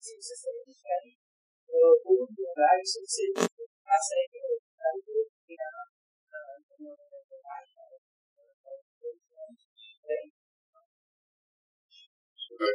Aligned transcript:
Se 0.00 0.16
vocês 0.16 0.40
também 0.40 0.64
tiverem 0.72 1.18
oportunidade, 1.68 2.86
se 2.86 3.00
vocês 3.00 3.32
conseguem 3.36 4.46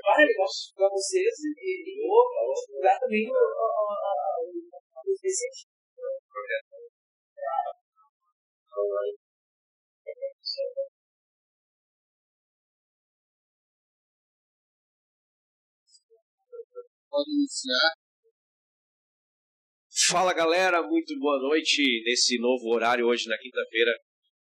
Vai, 0.03 0.23
eu 0.23 0.35
gosto 0.37 0.75
para 0.75 0.89
vocês 0.89 1.39
e, 1.39 1.49
e 1.57 2.07
vou 2.07 2.23
divulgar 2.67 2.99
também 2.99 3.27
o, 3.27 3.33
o, 3.33 3.37
o, 4.37 4.61
Pode 17.11 17.27
iniciar. 17.29 17.91
Fala 20.07 20.31
galera, 20.31 20.81
muito 20.81 21.11
boa 21.19 21.41
noite 21.41 21.83
nesse 22.05 22.39
novo 22.39 22.71
horário 22.71 23.05
hoje 23.05 23.27
na 23.27 23.37
quinta-feira. 23.37 23.91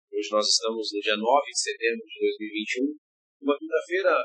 Hoje 0.09 0.31
nós 0.31 0.47
estamos 0.47 0.87
no 0.93 0.99
dia 1.01 1.17
9 1.17 1.51
de 1.51 1.59
setembro 1.59 2.05
de 2.07 2.19
2021. 2.21 2.95
Uma 3.41 3.59
quinta-feira 3.59 4.15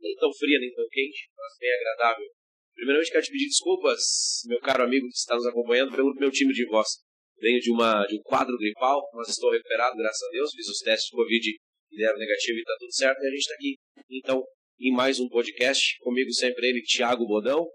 nem 0.00 0.12
tão 0.16 0.34
fria 0.34 0.58
nem 0.58 0.74
tão 0.74 0.84
quente, 0.90 1.30
mas 1.38 1.52
bem 1.60 1.70
agradável. 1.70 2.26
Primeiramente 2.74 3.12
quero 3.12 3.24
te 3.24 3.30
pedir 3.30 3.46
desculpas, 3.46 4.02
meu 4.46 4.58
caro 4.58 4.82
amigo 4.82 5.06
que 5.06 5.14
está 5.14 5.36
nos 5.36 5.46
acompanhando, 5.46 5.94
pelo 5.94 6.12
meu 6.16 6.32
time 6.32 6.52
de 6.52 6.66
voz. 6.66 6.98
Venho 7.38 7.60
de, 7.60 7.70
uma, 7.70 8.04
de 8.06 8.16
um 8.16 8.22
quadro 8.22 8.58
gripal, 8.58 9.08
mas 9.14 9.28
estou 9.28 9.52
recuperado, 9.52 9.96
graças 9.96 10.22
a 10.26 10.32
Deus. 10.32 10.50
Fiz 10.50 10.66
os 10.66 10.78
testes 10.80 11.10
de 11.10 11.16
Covid 11.16 11.48
e 11.92 11.96
deram 11.96 12.18
negativo 12.18 12.58
e 12.58 12.60
está 12.60 12.74
tudo 12.76 12.92
certo. 12.92 13.22
E 13.22 13.26
a 13.28 13.30
gente 13.30 13.38
está 13.38 13.54
aqui, 13.54 13.76
então, 14.10 14.42
em 14.78 14.92
mais 14.92 15.18
um 15.18 15.28
podcast. 15.28 15.98
Comigo 16.00 16.32
sempre 16.32 16.68
ele, 16.68 16.82
Thiago 16.82 17.26
Bodão. 17.26 17.66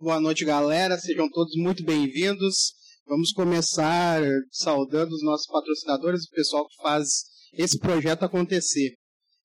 Boa 0.00 0.20
noite, 0.20 0.44
galera. 0.44 0.98
Sejam 0.98 1.28
todos 1.30 1.54
muito 1.56 1.84
bem-vindos. 1.84 2.74
Vamos 3.06 3.32
começar 3.32 4.22
saudando 4.50 5.12
os 5.12 5.22
nossos 5.22 5.46
patrocinadores, 5.46 6.24
o 6.24 6.30
pessoal 6.30 6.66
que 6.68 6.82
faz 6.82 7.08
esse 7.52 7.78
projeto 7.78 8.24
acontecer. 8.24 8.94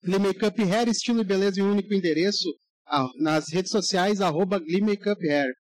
Glee 0.03 0.19
Makeup 0.19 0.61
Hair, 0.61 0.87
estilo 0.87 1.21
e 1.21 1.25
beleza 1.25 1.59
em 1.59 1.63
um 1.63 1.71
único 1.71 1.93
endereço, 1.93 2.47
nas 3.19 3.51
redes 3.51 3.71
sociais, 3.71 4.21
arroba 4.21 4.59
Glee 4.59 4.81
Makeup 4.81 5.21
Hair. 5.27 5.53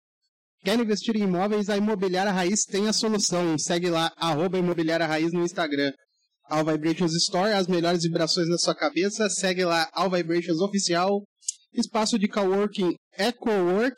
Quer 0.63 0.79
investir 0.79 1.15
em 1.15 1.23
imóveis? 1.23 1.69
A 1.69 1.77
Imobiliária 1.77 2.31
Raiz 2.31 2.65
tem 2.65 2.87
a 2.87 2.93
solução. 2.93 3.57
Segue 3.57 3.89
lá, 3.89 4.11
arroba 4.17 4.57
Imobiliária 4.57 5.05
Raiz 5.05 5.31
no 5.31 5.43
Instagram. 5.43 5.93
All 6.49 6.63
Vibrations 6.63 7.13
Store, 7.15 7.51
as 7.53 7.67
melhores 7.67 8.03
vibrações 8.03 8.47
na 8.47 8.57
sua 8.57 8.75
cabeça. 8.75 9.29
Segue 9.29 9.65
lá, 9.65 9.89
All 9.93 10.09
Vibrations 10.09 10.59
Oficial. 10.59 11.23
Espaço 11.73 12.17
de 12.17 12.27
coworking 12.27 12.95
EcoWork, 13.17 13.95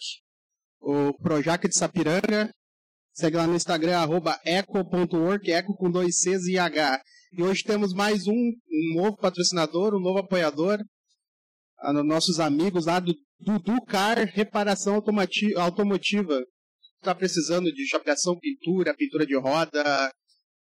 o 0.79 1.13
Projac 1.21 1.67
de 1.67 1.75
Sapiranga. 1.75 2.49
Segue 3.13 3.37
lá 3.37 3.47
no 3.47 3.55
Instagram, 3.55 3.97
arroba 3.97 4.39
eco.work, 4.45 5.51
eco 5.51 5.75
com 5.75 5.89
dois 5.89 6.17
Cs 6.19 6.45
e 6.47 6.57
H. 6.57 7.01
E 7.33 7.43
hoje 7.43 7.63
temos 7.63 7.93
mais 7.93 8.27
um, 8.27 8.33
um 8.33 8.95
novo 8.95 9.17
patrocinador, 9.17 9.95
um 9.95 9.99
novo 9.99 10.19
apoiador. 10.19 10.79
A, 11.79 11.91
nossos 11.91 12.39
amigos 12.39 12.85
lá 12.85 12.99
do 12.99 13.13
Dudu 13.39 13.83
Car 13.85 14.17
Reparação 14.33 14.95
Automotiva 14.95 16.43
está 16.99 17.13
precisando 17.13 17.71
de 17.71 17.87
chapeação, 17.87 18.37
pintura, 18.39 18.95
pintura 18.95 19.25
de 19.25 19.37
roda, 19.37 20.11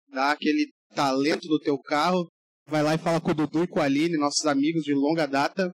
dá 0.10 0.32
aquele 0.32 0.72
talento 0.96 1.48
do 1.48 1.60
teu 1.60 1.78
carro, 1.78 2.28
vai 2.68 2.82
lá 2.82 2.96
e 2.96 2.98
fala 2.98 3.20
com 3.22 3.32
o 3.32 3.34
Dudu 3.34 3.64
e 3.64 3.68
com 3.68 3.80
a 3.80 3.84
Aline, 3.84 4.18
nossos 4.18 4.46
amigos 4.46 4.84
de 4.84 4.94
longa 4.94 5.28
data. 5.28 5.70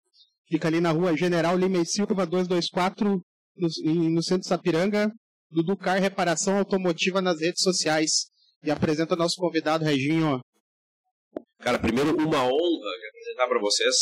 Fica 0.49 0.67
ali 0.67 0.81
na 0.81 0.91
rua 0.91 1.17
General 1.17 1.57
Lima 1.57 1.79
e 1.79 1.87
Silva 1.87 2.27
224, 2.27 3.23
no, 3.57 4.11
no 4.11 4.23
centro 4.23 4.43
de 4.43 4.49
Sapiranga. 4.49 5.13
Dudu 5.51 5.77
Car 5.77 6.01
Reparação 6.01 6.59
Automotiva 6.59 7.21
nas 7.21 7.41
redes 7.41 7.63
sociais. 7.63 8.31
E 8.65 8.71
apresenta 8.71 9.17
nosso 9.17 9.37
convidado, 9.37 9.85
Reginho. 9.85 10.41
Cara, 11.61 11.79
primeiro, 11.79 12.17
uma 12.17 12.45
honra 12.45 12.91
apresentar 13.09 13.49
para 13.49 13.61
vocês. 13.61 13.95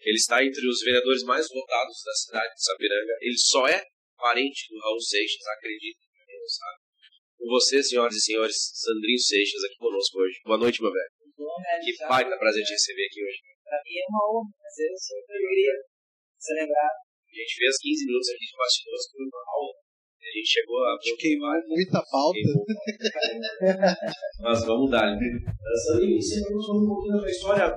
Ele 0.00 0.16
está 0.16 0.44
entre 0.44 0.66
os 0.68 0.80
vereadores 0.80 1.22
mais 1.24 1.48
votados 1.48 1.96
da 2.04 2.12
cidade 2.14 2.54
de 2.54 2.64
Sapiranga. 2.64 3.12
Ele 3.20 3.38
só 3.38 3.66
é 3.66 3.82
parente 4.16 4.68
do 4.70 4.80
Raul 4.80 5.00
Seixas, 5.00 5.46
acredita, 5.56 6.00
quem 6.26 6.38
não 6.38 6.48
sabe. 6.48 6.77
Com 7.38 7.46
vocês, 7.54 7.88
senhoras 7.88 8.14
e 8.16 8.20
senhores, 8.20 8.56
Sandrinho 8.74 9.18
Seixas 9.18 9.62
aqui 9.62 9.78
conosco 9.78 10.18
hoje. 10.18 10.42
Boa 10.44 10.58
noite, 10.58 10.82
meu 10.82 10.90
velho. 10.90 11.10
Que 11.84 11.94
baita 12.08 12.36
prazer 12.36 12.64
te 12.64 12.72
receber 12.72 13.06
aqui 13.06 13.22
hoje. 13.22 13.38
Pra 13.62 13.78
mim 13.78 13.94
é 13.94 14.04
uma 14.10 14.22
honra, 14.26 14.50
prazer, 14.58 14.90
sempre 14.98 15.38
alegria 15.38 15.74
se 16.34 16.52
lembrar. 16.54 16.90
A 16.90 17.30
gente 17.30 17.54
fez 17.54 17.78
15 17.78 18.06
minutos 18.06 18.28
aqui 18.34 18.42
de 18.42 18.56
bastidores, 18.58 19.06
foi 19.06 19.22
uma 19.22 19.42
aula. 19.54 19.70
A 20.18 20.30
gente 20.34 20.50
chegou 20.50 20.82
a. 20.82 20.94
Acho 20.98 21.16
que 21.16 21.38
muita 21.38 22.02
pauta. 22.10 22.38
Mas 24.42 24.64
vamos 24.66 24.90
dar, 24.90 25.14
né? 25.14 25.26
Sandrinho, 25.86 26.20
você 26.20 26.40
me 26.40 26.46
contou 26.52 26.82
um 26.82 26.88
pouquinho 26.88 27.12
da 27.14 27.20
tua 27.20 27.30
história. 27.30 27.76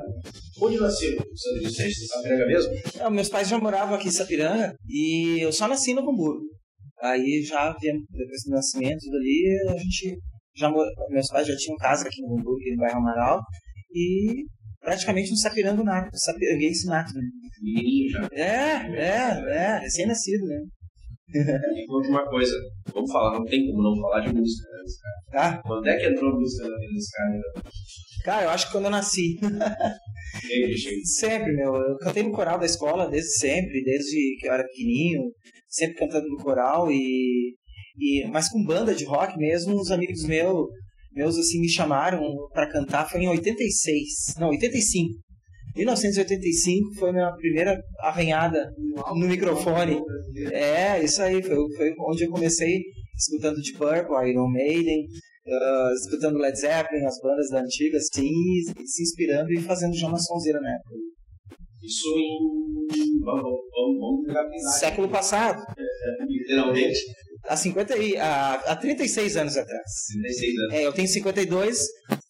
Onde 0.59 0.79
nasceu 0.79 1.17
Sandrinho 1.35 1.69
Seixas? 1.69 2.07
Sapiranga 2.07 2.45
mesmo? 2.47 2.73
Não, 2.97 3.11
meus 3.11 3.29
pais 3.29 3.47
já 3.47 3.59
moravam 3.59 3.93
aqui 3.93 4.07
em 4.07 4.11
Sapiranga 4.11 4.75
e 4.89 5.37
eu 5.39 5.51
só 5.53 5.67
nasci 5.67 5.93
no 5.93 6.01
Hamburgo. 6.01 6.49
Aí 7.01 7.43
já 7.43 7.73
depois 7.73 8.43
do 8.45 8.51
nascimento 8.51 9.09
dali, 9.09 9.59
a 9.69 9.77
gente 9.77 10.17
já 10.55 10.71
meus 11.09 11.27
pais 11.27 11.47
já 11.47 11.55
tinham 11.55 11.77
casa 11.77 12.07
aqui 12.07 12.21
no 12.21 12.33
Hamburgo, 12.33 12.59
no 12.71 12.77
bairro 12.77 12.99
Amaral, 12.99 13.41
e 13.93 14.45
praticamente 14.79 15.31
no 15.31 15.37
Sapiranga 15.37 15.83
nato, 15.83 16.09
Sapiranguense 16.13 16.87
nato, 16.87 17.13
né? 17.13 17.21
Menininho 17.61 18.09
já. 18.09 18.29
É, 18.33 18.87
é, 18.97 19.55
é, 19.55 19.79
recém-nascido, 19.79 20.45
né? 20.45 20.61
E 21.73 21.85
conta 21.87 22.09
uma 22.09 22.29
coisa, 22.29 22.53
vamos 22.93 23.09
falar, 23.09 23.39
não 23.39 23.45
tem 23.45 23.65
como 23.65 23.81
não 23.81 24.01
falar 24.01 24.19
de 24.19 24.33
música, 24.33 24.67
né, 24.69 24.83
cara. 25.31 25.55
Ah, 25.55 25.61
Quando 25.61 25.87
é 25.87 25.97
que 25.97 26.07
entrou 26.07 26.29
a 26.29 26.35
música 26.35 26.67
na 26.67 26.77
vida 26.77 26.93
desse 26.93 27.11
cara? 27.11 27.31
né? 27.31 27.41
cara, 28.25 28.43
eu 28.43 28.49
acho 28.49 28.65
que 28.65 28.71
quando 28.73 28.85
eu 28.85 28.91
nasci. 28.91 29.39
Sempre. 30.41 31.05
Sempre, 31.05 31.53
meu. 31.53 31.75
Eu 31.75 31.97
cantei 31.97 32.23
no 32.23 32.31
coral 32.31 32.57
da 32.59 32.65
escola 32.65 33.09
desde 33.09 33.37
sempre, 33.37 33.83
desde 33.83 34.37
que 34.39 34.47
eu 34.47 34.53
era 34.53 34.63
pequenininho, 34.63 35.23
sempre 35.71 35.95
cantando 35.95 36.27
no 36.27 36.37
coral 36.37 36.91
e, 36.91 37.55
e 37.97 38.27
mas 38.29 38.49
com 38.49 38.63
banda 38.63 38.93
de 38.93 39.05
rock 39.05 39.37
mesmo, 39.37 39.79
uns 39.79 39.89
amigos 39.89 40.23
meus, 40.25 40.67
meus 41.13 41.37
assim 41.37 41.59
me 41.59 41.69
chamaram 41.69 42.21
para 42.53 42.69
cantar 42.69 43.09
foi 43.09 43.21
em 43.21 43.29
86, 43.29 44.35
não, 44.37 44.49
85. 44.49 45.15
1985 45.75 46.95
foi 46.95 47.13
minha 47.13 47.31
primeira 47.31 47.81
arranhada 48.01 48.69
no 49.15 49.25
microfone. 49.25 50.01
É, 50.51 51.01
isso 51.01 51.21
aí, 51.21 51.41
foi, 51.41 51.55
foi 51.77 51.93
onde 52.09 52.25
eu 52.25 52.29
comecei 52.29 52.81
escutando 53.17 53.61
de 53.61 53.71
Purple, 53.73 54.29
Iron 54.29 54.49
Maiden, 54.51 55.05
ah, 55.47 55.91
escutando 55.95 56.37
Led 56.37 56.59
Zeppelin, 56.59 57.05
as 57.05 57.19
bandas 57.21 57.49
da 57.49 57.61
antiga, 57.61 57.97
assim, 57.97 58.29
se 58.85 59.03
inspirando 59.03 59.51
e 59.51 59.61
fazendo 59.61 59.95
já 59.95 60.07
uma 60.07 60.19
sonzeira 60.19 60.59
na 60.59 60.73
época. 60.73 60.95
Isso 61.83 62.07
em. 62.15 63.19
Vamos, 63.23 63.43
vamos, 63.43 64.27
vamos. 64.27 64.79
Século 64.79 65.09
passado, 65.09 65.61
Literalmente. 66.27 66.99
há, 67.45 67.55
50 67.57 67.97
e, 67.97 68.17
há, 68.17 68.53
há 68.53 68.75
36 68.75 69.37
anos 69.37 69.57
atrás. 69.57 69.83
36 70.21 70.57
anos. 70.57 70.73
É, 70.73 70.85
eu 70.85 70.93
tenho 70.93 71.07
52, 71.07 71.79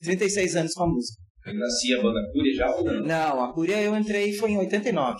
36 0.02 0.56
anos 0.56 0.74
com 0.74 0.84
a 0.84 0.88
música. 0.88 1.22
Ainda 1.46 1.66
assim 1.66 1.94
a 1.94 2.02
banda 2.02 2.20
Cúria 2.32 2.56
já 2.56 2.76
ou 2.76 2.84
não? 2.86 3.02
Não, 3.04 3.44
a 3.44 3.54
Cúria 3.54 3.82
eu 3.82 3.96
entrei 3.96 4.34
foi 4.34 4.52
em 4.52 4.58
89. 4.58 5.18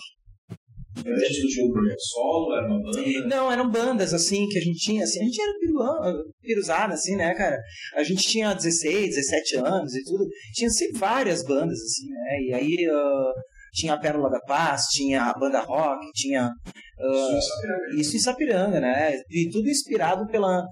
Antes 0.98 1.40
tu 1.40 1.48
tinha 1.48 1.66
um 1.66 1.72
projeto 1.72 2.00
solo, 2.00 2.54
era 2.54 2.66
uma 2.66 2.80
banda. 2.80 3.26
Não, 3.26 3.50
eram 3.50 3.70
bandas 3.70 4.12
assim 4.12 4.46
que 4.48 4.58
a 4.58 4.60
gente 4.60 4.78
tinha, 4.78 5.02
assim, 5.02 5.20
a 5.20 5.24
gente 5.24 5.40
era 5.40 5.58
piruzada, 5.58 6.24
piruzada 6.42 6.94
assim, 6.94 7.16
né, 7.16 7.34
cara? 7.34 7.58
A 7.96 8.02
gente 8.02 8.22
tinha 8.22 8.52
16, 8.52 9.14
17 9.16 9.56
anos 9.56 9.94
e 9.94 10.04
tudo. 10.04 10.28
Tinha 10.52 10.70
sempre 10.70 10.98
várias 10.98 11.42
bandas, 11.42 11.78
assim, 11.80 12.08
né? 12.10 12.40
E 12.42 12.54
aí 12.54 12.88
ah, 12.90 13.32
tinha 13.72 13.94
a 13.94 13.98
Pérola 13.98 14.30
da 14.30 14.40
Paz, 14.40 14.82
tinha 14.92 15.24
a 15.24 15.38
banda 15.38 15.60
rock, 15.60 16.04
tinha. 16.14 16.46
ah, 16.46 17.10
Isso 17.10 17.36
em 17.36 17.40
Sapiranga. 17.40 18.00
isso 18.00 18.16
em 18.16 18.20
Sapiranga, 18.20 18.80
né? 18.80 19.12
E 19.30 19.48
tudo 19.50 19.68
inspirado 19.68 20.26
pela, 20.28 20.64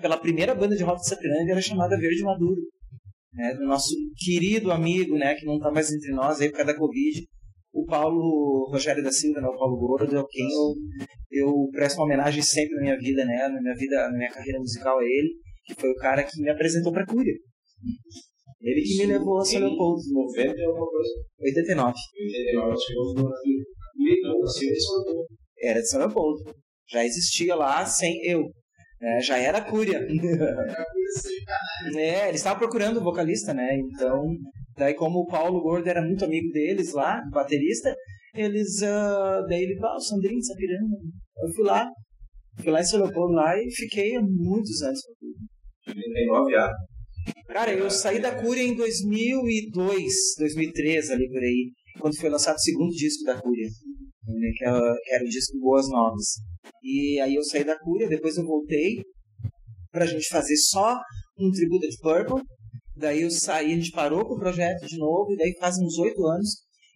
pela 0.00 0.18
primeira 0.18 0.54
banda 0.54 0.76
de 0.76 0.82
rock 0.82 1.00
de 1.00 1.08
Sapiranga, 1.08 1.52
era 1.52 1.60
chamada 1.62 1.98
Verde 1.98 2.22
Maduro. 2.22 2.60
Né, 3.32 3.54
do 3.54 3.64
nosso 3.64 3.94
querido 4.18 4.72
amigo, 4.72 5.16
né, 5.16 5.36
que 5.36 5.46
não 5.46 5.54
está 5.54 5.70
mais 5.70 5.88
entre 5.92 6.10
nós 6.10 6.40
aí 6.40 6.50
por 6.50 6.56
causa 6.56 6.72
da 6.72 6.78
Covid, 6.78 7.24
o 7.72 7.84
Paulo 7.86 8.68
Rogério 8.72 9.04
da 9.04 9.12
Silva, 9.12 9.40
né, 9.40 9.46
o 9.46 9.56
Paulo 9.56 9.78
Gordo, 9.78 10.18
é 10.18 10.24
quem 10.28 10.48
eu, 10.50 10.74
eu 11.30 11.68
presto 11.70 11.98
uma 11.98 12.06
homenagem 12.06 12.42
sempre 12.42 12.74
na 12.74 12.82
minha 12.82 12.98
vida, 12.98 13.24
né, 13.24 13.46
na 13.46 13.60
minha 13.62 13.74
vida, 13.76 14.08
na 14.10 14.18
minha 14.18 14.30
carreira 14.32 14.58
musical 14.58 14.98
a 14.98 15.04
ele, 15.04 15.28
que 15.64 15.74
foi 15.80 15.90
o 15.90 15.94
cara 15.94 16.24
que 16.24 16.42
me 16.42 16.50
apresentou 16.50 16.92
para 16.92 17.06
Cúria. 17.06 17.32
Ele 18.60 18.82
que 18.82 18.98
me 18.98 19.06
levou 19.06 19.38
a 19.38 19.44
São 19.44 19.60
Leopoldo. 19.60 20.00
90 20.12 20.40
é 20.40 20.64
alguma 20.64 20.90
coisa. 20.90 21.10
89. 21.40 21.94
89 22.16 22.72
acho 22.72 22.86
que 22.86 22.92
eu 22.92 23.04
vou 23.04 23.32
Cúria 23.94 24.20
não, 24.22 24.40
nasceu 24.40 24.68
em 24.68 24.80
São 24.80 25.04
Paulo. 25.04 25.26
Era 25.62 25.80
de 25.80 25.88
São 25.88 26.00
Leopoldo. 26.00 26.54
Já 26.88 27.04
existia 27.04 27.54
lá 27.54 27.84
sem 27.86 28.20
eu. 28.24 28.42
né, 29.00 29.20
já 29.20 29.38
era 29.38 29.60
Cúria. 29.60 30.00
É, 31.96 32.28
eles 32.28 32.40
estavam 32.40 32.60
procurando 32.60 33.00
um 33.00 33.02
vocalista, 33.02 33.52
né? 33.52 33.76
Então, 33.76 34.22
Daí, 34.80 34.94
como 34.94 35.18
o 35.20 35.26
Paulo 35.26 35.60
Gordo 35.60 35.86
era 35.86 36.00
muito 36.00 36.24
amigo 36.24 36.50
deles 36.52 36.94
lá, 36.94 37.20
baterista, 37.30 37.94
eles. 38.34 38.80
Uh, 38.80 39.46
daí 39.46 39.62
ele, 39.62 39.78
ah, 39.82 39.96
o 39.96 40.00
Sandrinho 40.00 40.38
de 40.38 40.46
Sapiranga. 40.46 40.96
Eu 41.42 41.52
fui 41.54 41.64
lá, 41.64 41.86
fui 42.56 42.70
lá 42.72 42.80
em 42.80 42.84
São 42.84 43.02
Leopoldo 43.02 43.34
lá 43.34 43.58
e 43.58 43.70
fiquei 43.70 44.16
há 44.16 44.22
muitos 44.22 44.80
anos. 44.80 45.00
39 45.84 46.54
anos. 46.54 46.76
Cara, 47.52 47.74
eu 47.74 47.90
saí 47.90 48.20
da 48.20 48.32
Cúria 48.32 48.62
em 48.62 48.76
2002, 48.76 50.04
2003, 50.38 51.10
ali 51.10 51.28
por 51.28 51.42
aí, 51.42 51.72
quando 52.00 52.16
foi 52.16 52.30
lançado 52.30 52.54
o 52.54 52.60
segundo 52.60 52.90
disco 52.90 53.24
da 53.24 53.40
Cúria, 53.40 53.66
né, 54.24 54.50
que, 54.56 54.64
era, 54.64 54.96
que 55.02 55.14
era 55.14 55.24
o 55.24 55.28
disco 55.28 55.58
Boas 55.58 55.88
Novas. 55.88 56.36
E 56.80 57.18
aí 57.18 57.34
eu 57.34 57.42
saí 57.42 57.64
da 57.64 57.76
Cúria, 57.76 58.08
depois 58.08 58.36
eu 58.36 58.46
voltei 58.46 59.02
pra 59.90 60.06
gente 60.06 60.28
fazer 60.28 60.56
só 60.56 60.96
um 61.40 61.50
tributo 61.50 61.88
de 61.88 61.98
Purple. 61.98 62.40
Daí 62.96 63.22
eu 63.22 63.30
saí, 63.32 63.72
a 63.72 63.76
gente 63.76 63.90
parou 63.90 64.24
com 64.24 64.34
o 64.34 64.38
projeto 64.38 64.86
de 64.86 64.96
novo, 64.96 65.32
e 65.32 65.36
daí 65.36 65.52
faz 65.58 65.76
uns 65.76 65.98
oito 65.98 66.24
anos 66.24 66.50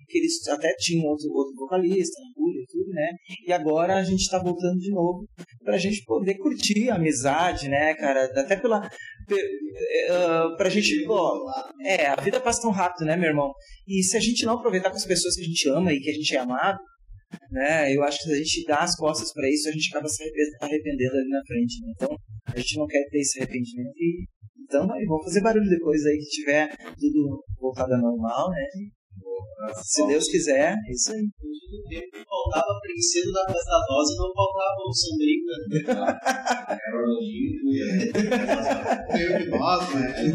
que 0.09 0.19
eles 0.19 0.47
até 0.47 0.73
tinham 0.79 1.05
outro, 1.07 1.29
outro 1.33 1.55
vocalista 1.57 2.21
e 2.51 2.67
tudo, 2.67 2.91
né? 2.91 3.09
E 3.47 3.53
agora 3.53 3.97
a 3.97 4.05
gente 4.05 4.29
tá 4.29 4.39
voltando 4.39 4.79
de 4.79 4.91
novo 4.91 5.27
pra 5.63 5.79
gente 5.79 6.03
poder 6.05 6.35
curtir 6.35 6.91
a 6.91 6.97
amizade, 6.97 7.69
né, 7.69 7.95
cara? 7.95 8.25
Até 8.25 8.57
pela. 8.57 8.87
Uh, 8.87 10.57
pra 10.57 10.69
gente. 10.69 11.05
Pô, 11.07 11.51
é, 11.83 12.07
a 12.07 12.17
vida 12.17 12.41
passa 12.41 12.63
tão 12.63 12.71
rápido, 12.71 13.07
né, 13.07 13.17
meu 13.17 13.29
irmão? 13.29 13.53
E 13.87 14.03
se 14.03 14.17
a 14.17 14.21
gente 14.21 14.45
não 14.45 14.55
aproveitar 14.55 14.91
com 14.91 14.97
as 14.97 15.07
pessoas 15.07 15.35
que 15.35 15.43
a 15.43 15.47
gente 15.47 15.69
ama 15.69 15.93
e 15.93 16.01
que 16.01 16.11
a 16.11 16.15
gente 16.15 16.37
é 16.37 16.39
amado, 16.39 16.79
né? 17.51 17.95
Eu 17.95 18.03
acho 18.03 18.19
que 18.19 18.25
se 18.25 18.33
a 18.33 18.37
gente 18.37 18.65
dá 18.67 18.79
as 18.79 18.97
costas 18.97 19.33
para 19.33 19.49
isso, 19.49 19.69
a 19.69 19.73
gente 19.73 19.89
acaba 19.91 20.09
se 20.09 20.23
arrependendo 20.61 21.17
ali 21.17 21.29
na 21.29 21.43
frente. 21.47 21.81
Né? 21.81 21.93
Então, 21.97 22.17
a 22.47 22.59
gente 22.59 22.79
não 22.79 22.87
quer 22.87 23.05
ter 23.11 23.19
esse 23.19 23.39
arrependimento 23.41 23.97
e 23.97 24.27
então 24.65 24.87
vamos 24.87 25.25
fazer 25.25 25.43
barulho 25.43 25.69
depois 25.69 26.05
aí 26.07 26.17
que 26.17 26.41
tiver 26.41 26.75
tudo 26.99 27.45
voltado 27.61 27.93
ao 27.95 28.01
normal, 28.01 28.51
né? 28.51 28.65
Se 29.83 30.07
Deus 30.07 30.29
quiser, 30.29 30.75
é 30.75 30.93
isso 30.93 31.11
aí. 31.13 31.27
Faltava 32.27 32.71
a 32.71 32.81
princesa 32.81 33.33
da 33.33 33.47
festa 33.53 33.73
rosa 33.89 34.13
e 34.13 34.17
não 34.17 34.33
faltava 34.35 34.77
o 34.87 34.93
Sandrinho. 34.93 35.45
Meio 39.13 39.39
de 39.39 39.49
nós, 39.51 39.95
né? 39.95 40.27
E 40.27 40.29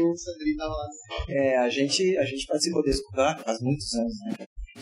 o 0.00 0.16
Sandrinho 0.16 0.56
tava 0.56 0.72
lá. 0.72 0.88
É, 1.28 1.56
a 1.56 1.68
gente, 1.68 2.16
a 2.18 2.24
gente 2.24 2.46
participou 2.46 2.82
desse 2.82 3.02
lugar 3.10 3.38
faz 3.42 3.60
muitos 3.60 3.92
anos, 3.94 4.14
né? 4.26 4.34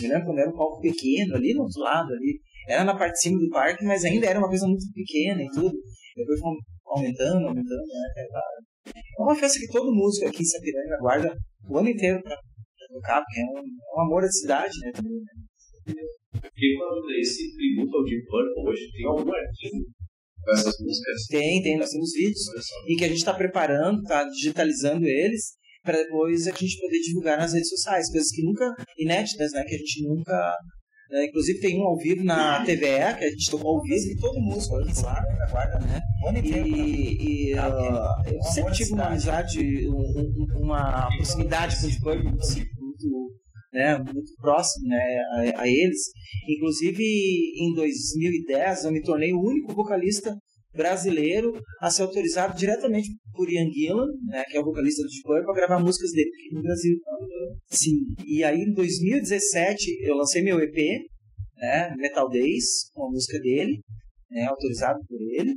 Eu 0.03 0.09
lembro 0.09 0.25
quando 0.27 0.39
era 0.39 0.51
um 0.51 0.57
palco 0.57 0.81
pequeno, 0.81 1.35
ali 1.37 1.55
no 1.55 1.63
outro 1.63 1.81
lado, 1.81 2.13
ali. 2.13 2.41
Era 2.69 2.85
na 2.85 2.97
parte 2.97 3.15
de 3.15 3.23
cima 3.23 3.39
do 3.39 3.49
parque, 3.51 3.85
mas 3.85 4.05
ainda 4.05 4.27
era 4.27 4.39
uma 4.39 4.49
coisa 4.49 4.67
muito 4.67 4.85
pequena 4.95 5.43
e 5.43 5.49
tudo. 5.49 5.73
Depois 6.17 6.41
foi 6.41 6.51
aumentando, 6.87 7.49
aumentando, 7.49 7.87
né? 7.87 8.09
É 9.19 9.23
uma 9.23 9.35
festa 9.35 9.59
que 9.59 9.67
todo 9.69 9.95
músico 9.95 10.29
aqui 10.29 10.43
em 10.43 10.47
Sapiranga 10.47 10.99
guarda 11.01 11.35
o 11.69 11.79
ano 11.79 11.89
inteiro 11.89 12.23
pra, 12.23 12.37
tocar, 12.93 13.23
porque 13.23 13.41
é 13.41 13.45
um, 13.45 13.59
é 13.59 13.99
um 13.99 14.07
amor 14.07 14.23
da 14.23 14.29
cidade, 14.29 14.73
né? 14.81 14.93
Também, 14.93 15.19
né? 15.19 16.03
Porque 16.33 16.77
quando 16.79 17.11
esse 17.21 17.55
tributo 17.55 17.97
ao 17.97 18.05
Deep 18.05 18.25
Purple 18.27 18.71
hoje 18.71 18.93
tem 18.93 19.07
algum 19.07 19.33
arquivo 19.33 19.85
com 20.45 20.53
essas 20.53 20.75
músicas? 20.81 21.27
Tem, 21.29 21.63
tem, 21.63 21.79
nós 21.79 21.91
temos 21.91 22.13
vídeos. 22.13 22.47
E 22.89 22.97
que 22.97 23.05
a 23.05 23.09
gente 23.09 23.19
está 23.19 23.35
preparando, 23.35 24.01
está 24.01 24.25
digitalizando 24.25 25.07
eles, 25.07 25.53
para 25.83 25.99
depois 25.99 26.47
a 26.47 26.51
gente 26.53 26.81
poder 26.81 27.01
divulgar 27.01 27.39
nas 27.39 27.53
redes 27.53 27.69
sociais, 27.69 28.11
coisas 28.11 28.31
que 28.31 28.43
nunca, 28.43 28.75
inéditas, 28.99 29.53
né? 29.53 29.65
Que 29.65 29.75
a 29.75 29.79
gente 29.79 30.03
nunca. 30.07 30.57
Né, 31.11 31.27
inclusive 31.27 31.61
tem 31.61 31.79
um 31.79 31.83
ao 31.83 31.99
vivo 31.99 32.25
na 32.25 32.65
TVE, 32.65 33.19
que 33.19 33.25
a 33.25 33.31
gente 33.31 33.51
tocou 33.51 33.77
ao 33.77 33.83
vivo, 33.83 34.07
e 34.07 34.17
todo 34.17 34.41
músico 34.41 34.77
aqui 34.77 35.03
lá, 35.03 35.23
guarda, 35.51 35.79
né? 35.81 36.01
E, 36.43 37.51
e 37.51 37.55
uh, 37.55 38.33
eu 38.33 38.43
sempre 38.45 38.73
tive 38.73 38.95
uma 38.95 39.09
amizade, 39.09 39.87
um, 39.89 39.93
um, 39.93 40.63
uma 40.63 41.09
proximidade 41.15 41.77
com 41.77 41.83
o 41.83 41.91
Deep 41.91 42.01
Purple 42.01 42.25
muito, 42.25 42.47
né, 43.73 43.99
muito 43.99 44.33
próximo 44.41 44.89
né, 44.89 45.03
a, 45.33 45.63
a, 45.63 45.69
eles. 45.69 46.11
Inclusive, 46.49 47.03
em 47.03 47.75
2010, 47.75 48.85
eu 48.85 48.93
me 48.93 49.03
tornei 49.03 49.33
o 49.33 49.41
único 49.41 49.73
vocalista 49.75 50.37
brasileiro 50.75 51.53
a 51.81 51.91
ser 51.91 52.03
autorizado 52.03 52.57
diretamente 52.57 53.09
por 53.35 53.51
Ian 53.51 53.71
Gillan, 53.71 54.07
né, 54.27 54.43
que 54.45 54.57
é 54.57 54.61
o 54.61 54.65
vocalista 54.65 55.03
do 55.03 55.09
Deep 55.09 55.23
Purple, 55.23 55.45
para 55.45 55.55
gravar 55.55 55.85
músicas 55.85 56.11
dele 56.13 56.31
aqui 56.31 56.55
no 56.55 56.63
Brasil. 56.63 56.97
Sim. 57.71 57.97
E 58.27 58.45
aí, 58.45 58.59
em 58.59 58.73
2017, 58.73 59.99
eu 60.03 60.17
lancei 60.17 60.43
meu 60.43 60.61
EP, 60.61 60.77
né, 61.57 61.95
Metal 61.97 62.29
Days, 62.29 62.91
com 62.93 63.07
a 63.07 63.11
música 63.11 63.39
dele, 63.41 63.81
né, 64.31 64.47
autorizado 64.47 64.99
por 65.07 65.21
ele. 65.21 65.55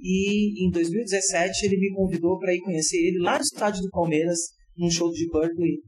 E 0.00 0.64
em 0.64 0.70
2017 0.70 1.66
ele 1.66 1.78
me 1.78 1.92
convidou 1.92 2.38
para 2.38 2.54
ir 2.54 2.60
conhecer 2.60 2.98
ele 2.98 3.18
lá 3.18 3.36
no 3.36 3.42
estádio 3.42 3.82
do 3.82 3.90
Palmeiras, 3.90 4.38
num 4.76 4.90
show 4.90 5.10
de 5.10 5.26
Purple 5.28 5.82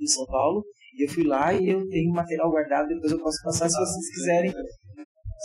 em 0.00 0.06
São 0.06 0.26
Paulo. 0.26 0.64
Eu 1.02 1.08
fui 1.08 1.24
lá 1.24 1.52
e 1.52 1.68
eu 1.68 1.88
tenho 1.88 2.12
material 2.12 2.50
guardado, 2.50 2.88
depois 2.88 3.12
eu 3.12 3.18
posso 3.18 3.42
passar 3.42 3.68
se 3.68 3.76
vocês 3.76 4.14
quiserem 4.14 4.52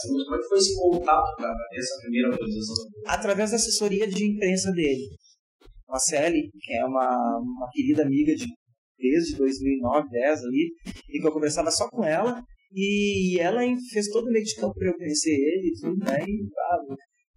como 0.06 0.36
é 0.36 0.38
que 0.38 0.48
foi 0.48 0.58
esse 0.60 0.76
contato 0.76 1.36
para 1.38 1.54
essa 1.74 2.02
primeira 2.02 2.30
autorização? 2.30 2.76
Através 3.08 3.50
da 3.50 3.56
assessoria 3.56 4.08
de 4.08 4.26
imprensa 4.26 4.72
dele. 4.72 5.08
A 5.90 5.98
Sally, 5.98 6.52
que 6.62 6.74
é 6.74 6.86
uma, 6.86 7.40
uma 7.40 7.70
querida 7.72 8.04
amiga 8.04 8.36
de, 8.36 8.46
desde 9.00 9.38
2009, 9.38 10.10
10 10.10 10.44
ali, 10.44 10.72
e 11.10 11.20
que 11.20 11.28
eu 11.28 11.32
conversava 11.32 11.72
só 11.72 11.90
com 11.90 12.04
ela, 12.04 12.44
e 12.74 13.40
ela 13.40 13.62
fez 13.92 14.08
todo 14.10 14.28
o 14.28 14.32
meio 14.32 14.44
de 14.44 14.56
campo 14.56 14.74
para 14.76 14.90
eu 14.90 14.98
conhecer 14.98 15.32
ele 15.32 15.70
e 15.70 15.80
tudo, 15.80 16.06
né? 16.06 16.18
E, 16.28 16.48
ah, 16.60 16.96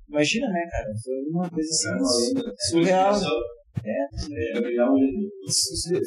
imagina, 0.08 0.48
né, 0.48 0.66
cara? 0.70 0.88
Foi 1.02 1.14
uma 1.30 1.48
coisa 1.48 1.68
assim, 1.70 2.40
é, 2.40 2.52
surreal. 2.68 3.20
É, 3.84 4.02
é, 4.02 4.74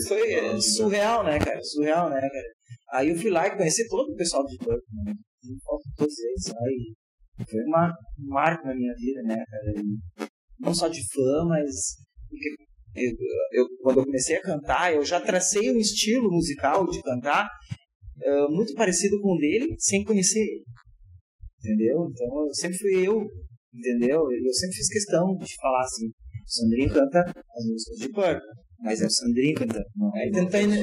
foi 0.08 0.62
surreal, 0.62 1.24
né, 1.24 1.40
cara? 1.40 1.60
Surreal, 1.64 2.10
né, 2.10 2.22
cara? 2.22 2.54
Aí 2.94 3.10
eu 3.10 3.16
fui 3.16 3.32
lá 3.32 3.48
e 3.48 3.58
conheci 3.58 3.88
todo 3.88 4.12
o 4.12 4.16
pessoal 4.16 4.46
de 4.46 4.58
campo, 4.58 4.84
né? 5.06 5.14
todos 5.98 6.20
eles. 6.20 6.48
Aí 6.50 6.94
foi 7.50 7.62
uma, 7.64 7.90
um 8.20 8.30
marco 8.30 8.68
na 8.68 8.76
minha 8.76 8.94
vida, 8.94 9.24
né, 9.24 9.36
cara? 9.36 9.74
E 9.78 10.24
não 10.60 10.74
só 10.74 10.88
de 10.88 11.02
fã, 11.12 11.46
mas 11.48 11.96
eu, 12.96 13.12
eu, 13.52 13.68
quando 13.82 14.00
eu 14.00 14.06
comecei 14.06 14.38
a 14.38 14.42
cantar, 14.42 14.94
eu 14.94 15.04
já 15.04 15.20
tracei 15.20 15.72
um 15.72 15.78
estilo 15.78 16.30
musical 16.30 16.88
de 16.88 17.02
cantar 17.02 17.48
uh, 18.22 18.52
muito 18.52 18.74
parecido 18.76 19.20
com 19.20 19.34
o 19.34 19.38
dele, 19.38 19.76
sem 19.80 20.04
conhecer 20.04 20.40
ele. 20.40 20.64
Entendeu? 21.60 22.08
Então 22.12 22.46
eu 22.46 22.54
sempre 22.54 22.78
fui 22.78 23.08
eu, 23.08 23.22
entendeu? 23.74 24.20
Eu 24.20 24.54
sempre 24.54 24.76
fiz 24.76 24.90
questão 24.90 25.36
de 25.38 25.56
falar 25.56 25.82
assim: 25.82 26.12
Sandrinho 26.46 26.94
canta 26.94 27.20
as 27.22 27.66
músicas 27.66 27.98
de 28.00 28.10
Purple. 28.10 28.64
Mas 28.80 29.02
é 29.02 29.06
o 29.06 29.10
Sandrinho 29.10 29.56
cantando. 29.56 29.86
Não, 29.96 30.18
é 30.18 30.30
tentando, 30.32 30.76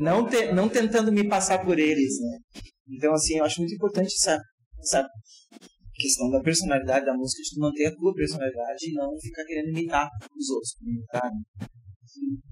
não, 0.00 0.28
te, 0.28 0.52
não 0.52 0.68
tentando 0.68 1.12
me 1.12 1.28
passar 1.28 1.64
por 1.64 1.78
eles, 1.78 2.20
né? 2.20 2.62
Então, 2.88 3.12
assim, 3.12 3.38
eu 3.38 3.44
acho 3.44 3.60
muito 3.60 3.74
importante 3.74 4.12
essa, 4.14 4.40
essa 4.80 5.06
questão 5.94 6.30
da 6.30 6.40
personalidade 6.40 7.04
da 7.04 7.14
música, 7.14 7.42
de 7.42 7.50
tu 7.54 7.60
manter 7.60 7.86
a 7.86 7.94
tua 7.94 8.14
personalidade 8.14 8.88
e 8.88 8.92
não 8.94 9.10
ficar 9.20 9.44
querendo 9.44 9.68
imitar 9.68 10.08
os 10.36 10.50
outros. 10.50 10.74
Né? 10.82 11.30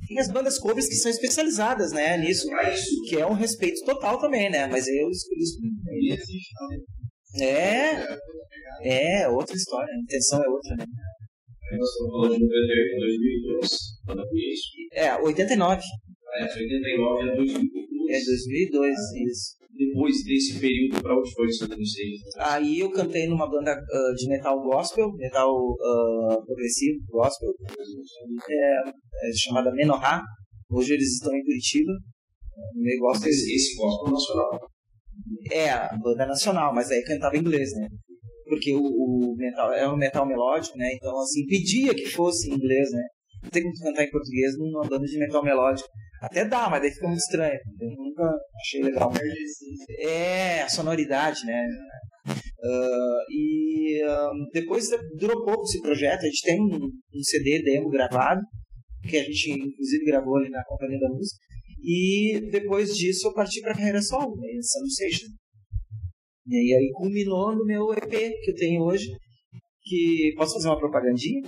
Tem 0.07 0.19
as 0.21 0.31
bandas 0.31 0.59
covers 0.59 0.89
que 0.89 0.95
são 0.95 1.11
especializadas, 1.11 1.93
né, 1.93 2.17
nisso, 2.19 2.47
que 3.09 3.17
é 3.17 3.27
um 3.27 3.33
respeito 3.33 3.85
total 3.85 4.21
também, 4.21 4.51
né? 4.51 4.67
Mas 4.67 4.87
eu 4.87 5.09
escolhi 5.11 5.43
isso. 5.43 5.59
É, 7.41 8.19
é 8.83 9.29
outra 9.29 9.57
história, 9.57 9.93
a 9.93 9.99
intenção 9.99 10.43
é 10.43 10.49
outra, 10.49 10.77
né? 10.77 10.85
Nós 11.73 11.89
estamos 11.91 12.13
falando 12.13 12.37
de 12.37 12.45
98, 12.45 13.01
2002, 13.01 13.69
É, 14.93 15.17
89. 15.17 15.83
É, 16.35 16.45
89 16.45 17.29
é 17.29 17.37
2002. 17.37 17.71
É 18.09 18.25
2002, 18.25 18.97
isso 19.27 19.57
depois 19.77 20.25
desse 20.25 20.59
período, 20.59 21.03
para 21.03 21.17
onde 21.17 21.33
foi 21.33 21.53
Santa 21.53 21.77
Lucês? 21.77 22.21
Aí 22.39 22.81
eu 22.81 22.91
cantei 22.91 23.27
numa 23.27 23.49
banda 23.49 23.73
uh, 23.73 24.15
de 24.15 24.29
metal 24.29 24.61
gospel, 24.63 25.13
metal 25.17 25.55
uh, 25.55 26.45
progressivo 26.45 26.99
gospel, 27.09 27.51
é, 28.51 28.89
é, 28.89 29.33
chamada 29.37 29.71
Menorá. 29.73 30.23
Hoje 30.71 30.95
eles 30.95 31.15
estão 31.15 31.35
em 31.35 31.43
Curitiba. 31.45 31.93
Gospel, 33.01 33.29
esse, 33.29 33.55
esse 33.55 33.77
gospel 33.77 34.13
nacional. 34.13 34.71
É, 35.51 35.71
a 35.71 35.97
banda 36.03 36.27
nacional, 36.27 36.75
mas 36.75 36.91
aí 36.91 37.03
cantava 37.03 37.37
em 37.37 37.41
inglês, 37.41 37.71
né? 37.75 37.89
Porque 38.49 38.75
o, 38.75 38.81
o 38.81 39.35
metal 39.37 39.73
é 39.73 39.89
um 39.89 39.97
metal 39.97 40.27
melódico, 40.27 40.79
né? 40.79 40.93
Então, 40.95 41.19
assim, 41.21 41.45
pedia 41.47 41.95
que 41.95 42.07
fosse 42.07 42.49
em 42.49 42.55
inglês, 42.55 42.91
né? 42.93 43.03
Não 43.43 43.51
tem 43.51 43.63
como 43.63 43.75
cantar 43.75 44.05
em 44.05 44.11
português 44.11 44.57
numa 44.59 44.87
banda 44.87 45.05
de 45.05 45.19
metal 45.19 45.43
melódico. 45.43 45.89
Até 46.23 46.45
dá, 46.45 46.71
mas 46.71 46.81
daí 46.81 46.91
fica 46.91 47.07
muito 47.07 47.21
estranho. 47.21 47.59
Eu 47.81 47.91
nunca 47.91 48.33
achei 48.57 48.83
legal. 48.83 49.13
É, 50.01 50.63
a 50.63 50.69
sonoridade, 50.69 51.45
né? 51.45 51.67
Uh, 52.29 53.21
e 53.31 54.03
uh, 54.05 54.51
depois 54.53 54.89
durou 55.19 55.45
pouco 55.45 55.65
esse 55.65 55.81
projeto. 55.81 56.23
A 56.23 56.27
gente 56.27 56.43
tem 56.43 56.61
um, 56.61 56.87
um, 56.87 57.23
CD 57.23 57.63
demo 57.63 57.91
gravado, 57.91 58.41
que 59.09 59.17
a 59.17 59.23
gente 59.23 59.51
inclusive 59.51 60.05
gravou 60.05 60.37
ali 60.37 60.49
na 60.49 60.65
Companhia 60.65 60.99
da 60.99 61.09
Música. 61.09 61.39
E 61.83 62.41
depois 62.51 62.97
disso 62.97 63.29
eu 63.29 63.35
parti 63.35 63.61
para 63.61 63.73
a 63.73 63.77
carreira 63.77 64.01
solo, 64.01 64.35
né, 64.37 64.49
Sun 64.63 64.87
Station. 64.89 65.27
E 66.49 66.75
aí 66.75 66.91
culminou 66.95 67.55
no 67.55 67.65
meu 67.65 67.93
EP 67.93 68.11
que 68.11 68.51
eu 68.51 68.55
tenho 68.55 68.83
hoje, 68.83 69.11
que 69.87 70.35
posso 70.37 70.55
fazer 70.55 70.69
uma 70.69 70.79
propagandinha? 70.79 71.43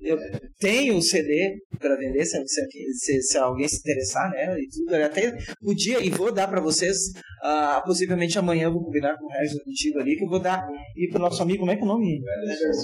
Eu 0.00 0.16
tenho 0.58 0.96
o 0.96 1.02
CD 1.02 1.58
para 1.78 1.96
vender, 1.96 2.24
se, 2.24 2.38
se, 2.46 3.22
se, 3.22 3.38
alguém 3.38 3.66
se 3.66 3.78
interessar, 3.78 4.30
né? 4.30 4.56
E 4.58 4.68
tudo. 4.68 4.94
Eu 4.94 5.04
até 5.04 5.32
podia 5.60 6.00
e 6.00 6.08
vou 6.10 6.32
dar 6.32 6.48
para 6.48 6.60
vocês. 6.60 6.96
Uh, 7.44 7.84
possivelmente 7.84 8.38
amanhã 8.38 8.64
eu 8.64 8.72
vou 8.72 8.84
combinar 8.84 9.16
com 9.18 9.26
o 9.26 9.28
Regis 9.28 9.60
contigo 9.64 9.98
ali, 9.98 10.16
que 10.16 10.24
eu 10.24 10.28
vou 10.28 10.38
dar 10.38 10.64
e 10.96 11.08
pro 11.08 11.18
nosso 11.18 11.42
amigo, 11.42 11.60
como 11.60 11.72
é 11.72 11.76
que 11.76 11.82
é 11.82 11.84
o 11.84 11.88
nome? 11.88 12.20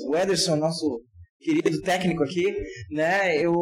O 0.08 0.16
Ederson, 0.16 0.56
nosso 0.56 1.00
querido 1.40 1.80
técnico 1.82 2.22
aqui, 2.22 2.52
né? 2.90 3.36
Eu, 3.36 3.52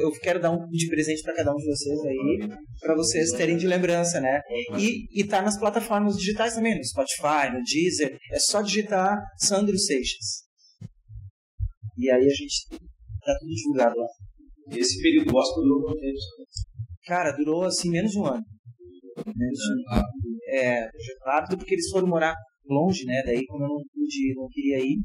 eu 0.00 0.10
quero 0.22 0.40
dar 0.40 0.50
um 0.50 0.66
de 0.68 0.88
presente 0.88 1.22
para 1.22 1.34
cada 1.34 1.52
um 1.52 1.56
de 1.56 1.66
vocês 1.66 2.00
aí, 2.00 2.48
para 2.80 2.94
vocês 2.94 3.32
terem 3.32 3.56
de 3.56 3.66
lembrança, 3.66 4.20
né? 4.20 4.40
E, 4.78 5.20
e 5.20 5.24
tá 5.24 5.42
nas 5.42 5.58
plataformas 5.58 6.16
digitais 6.16 6.54
também, 6.54 6.76
no 6.76 6.84
Spotify, 6.84 7.52
no 7.52 7.62
Deezer, 7.62 8.18
é 8.32 8.38
só 8.38 8.62
digitar 8.62 9.18
Sandro 9.38 9.78
Seixas. 9.78 10.42
E 11.98 12.10
aí 12.10 12.24
a 12.24 12.34
gente 12.34 12.68
tá 13.24 13.36
tudo 13.38 13.54
divulgado 13.54 13.96
lá. 13.96 14.06
Esse 14.76 15.00
período 15.02 15.32
gospel 15.32 15.62
durou 15.62 15.82
quanto 15.84 16.00
tempo? 16.00 16.16
Cara, 17.04 17.32
durou 17.32 17.64
assim 17.64 17.90
menos 17.90 18.12
de 18.12 18.18
um 18.18 18.26
ano. 18.26 18.42
Menos 19.26 19.58
de 19.58 19.72
um 19.72 19.94
ano. 19.94 20.08
É, 20.48 20.88
rápido 21.26 21.58
porque 21.58 21.74
eles 21.74 21.88
foram 21.90 22.08
morar 22.08 22.34
longe, 22.66 23.04
né? 23.04 23.22
Daí 23.24 23.44
como 23.46 23.64
eu 23.64 23.68
não 23.68 23.82
pude, 23.92 24.34
não 24.34 24.48
queria 24.48 24.78
ir, 24.78 24.98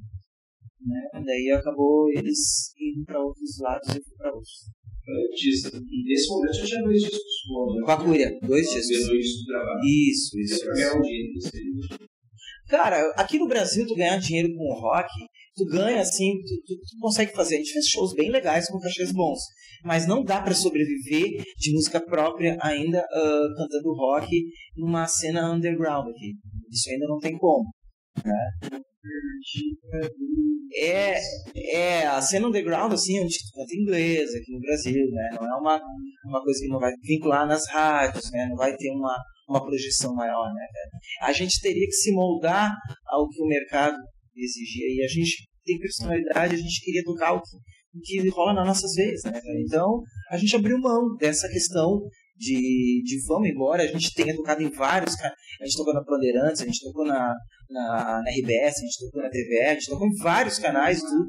né? 0.87 1.21
Daí 1.25 1.51
acabou 1.51 2.09
eles 2.09 2.73
indo 2.79 3.05
para 3.05 3.23
outros 3.23 3.59
lados 3.59 3.87
e 3.95 3.97
eu 3.97 4.03
para 4.17 4.33
outros. 4.33 4.71
Antes, 5.09 5.71
nesse 6.05 6.27
momento 6.29 6.53
já 6.53 6.65
tinha 6.65 6.83
dois 6.83 7.01
discos 7.01 7.21
né? 7.75 7.85
Com 7.85 7.91
a 7.91 8.03
Cúria, 8.03 8.39
dois 8.41 8.67
discos. 8.67 9.09
Isso, 9.83 10.39
isso. 10.39 10.65
isso. 10.65 11.99
Cara, 12.67 13.13
aqui 13.15 13.39
no 13.39 13.47
Brasil 13.47 13.87
tu 13.87 13.95
ganhar 13.95 14.17
dinheiro 14.17 14.53
com 14.53 14.73
rock, 14.73 15.07
tu 15.55 15.65
ganha 15.65 16.01
assim, 16.01 16.33
tu, 16.41 16.55
tu, 16.65 16.75
tu, 16.75 16.99
consegue 16.99 17.33
fazer. 17.33 17.55
A 17.55 17.57
gente 17.59 17.71
fez 17.71 17.87
shows 17.87 18.13
bem 18.13 18.29
legais 18.29 18.67
com 18.67 18.79
cachês 18.79 19.13
bons, 19.13 19.39
mas 19.85 20.05
não 20.05 20.21
dá 20.21 20.41
para 20.41 20.53
sobreviver 20.53 21.41
de 21.57 21.73
música 21.73 22.01
própria 22.01 22.57
ainda 22.61 22.99
uh, 22.99 23.55
cantando 23.55 23.93
rock 23.93 24.29
numa 24.75 25.07
cena 25.07 25.49
underground 25.53 26.09
aqui. 26.09 26.33
Isso 26.69 26.89
ainda 26.89 27.07
não 27.07 27.19
tem 27.19 27.37
como. 27.37 27.63
Né? 28.25 28.79
É, 30.75 31.19
é 31.73 32.07
a 32.07 32.21
cena 32.21 32.47
underground, 32.47 32.93
assim, 32.93 33.19
onde 33.19 33.37
tu 33.37 33.51
canta 33.53 33.75
inglês 33.75 34.35
aqui 34.35 34.51
no 34.51 34.59
Brasil, 34.59 35.05
né? 35.11 35.29
Não 35.33 35.45
é 35.45 35.59
uma, 35.59 35.81
uma 36.25 36.43
coisa 36.43 36.59
que 36.59 36.67
não 36.67 36.79
vai 36.79 36.91
vincular 37.01 37.47
nas 37.47 37.67
rádios, 37.67 38.29
né? 38.31 38.47
Não 38.49 38.55
vai 38.55 38.75
ter 38.75 38.91
uma, 38.91 39.17
uma 39.47 39.65
projeção 39.65 40.13
maior, 40.13 40.53
né? 40.53 40.65
A 41.21 41.31
gente 41.31 41.61
teria 41.61 41.85
que 41.85 41.93
se 41.93 42.11
moldar 42.11 42.75
ao 43.07 43.27
que 43.29 43.41
o 43.41 43.47
mercado 43.47 43.97
exigia. 44.35 44.87
E 44.87 45.03
a 45.03 45.07
gente 45.07 45.47
tem 45.65 45.79
personalidade, 45.79 46.55
a 46.55 46.57
gente 46.57 46.83
queria 46.83 47.03
tocar 47.03 47.33
o 47.33 47.41
que, 47.41 48.19
o 48.19 48.23
que 48.23 48.29
rola 48.29 48.53
nas 48.53 48.67
nossas 48.67 48.93
veias, 48.95 49.23
né? 49.23 49.39
Então, 49.65 50.01
a 50.29 50.37
gente 50.37 50.55
abriu 50.55 50.77
mão 50.79 51.15
dessa 51.17 51.47
questão 51.49 52.01
de, 52.37 53.01
de 53.03 53.25
vamos 53.27 53.49
embora. 53.49 53.83
A 53.83 53.87
gente 53.87 54.13
tenha 54.13 54.35
tocado 54.35 54.61
em 54.61 54.69
vários. 54.69 55.15
A 55.21 55.65
gente 55.65 55.77
tocou 55.77 55.93
na 55.93 56.03
Bandeirantes, 56.03 56.61
a 56.61 56.65
gente 56.65 56.83
tocou 56.83 57.05
na, 57.05 57.33
na, 57.69 58.21
na 58.23 58.31
RBS, 58.31 58.77
a 58.77 58.85
gente 58.85 59.05
tocou 59.05 59.21
na 59.21 59.29
TV, 59.29 59.61
a 59.61 59.73
gente 59.73 59.89
tocou 59.89 60.07
em 60.07 60.15
vários 60.15 60.59
canais 60.59 61.01
do 61.01 61.25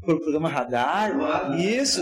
programa 0.00 0.48
Radar. 0.48 1.12
Isso, 1.58 2.00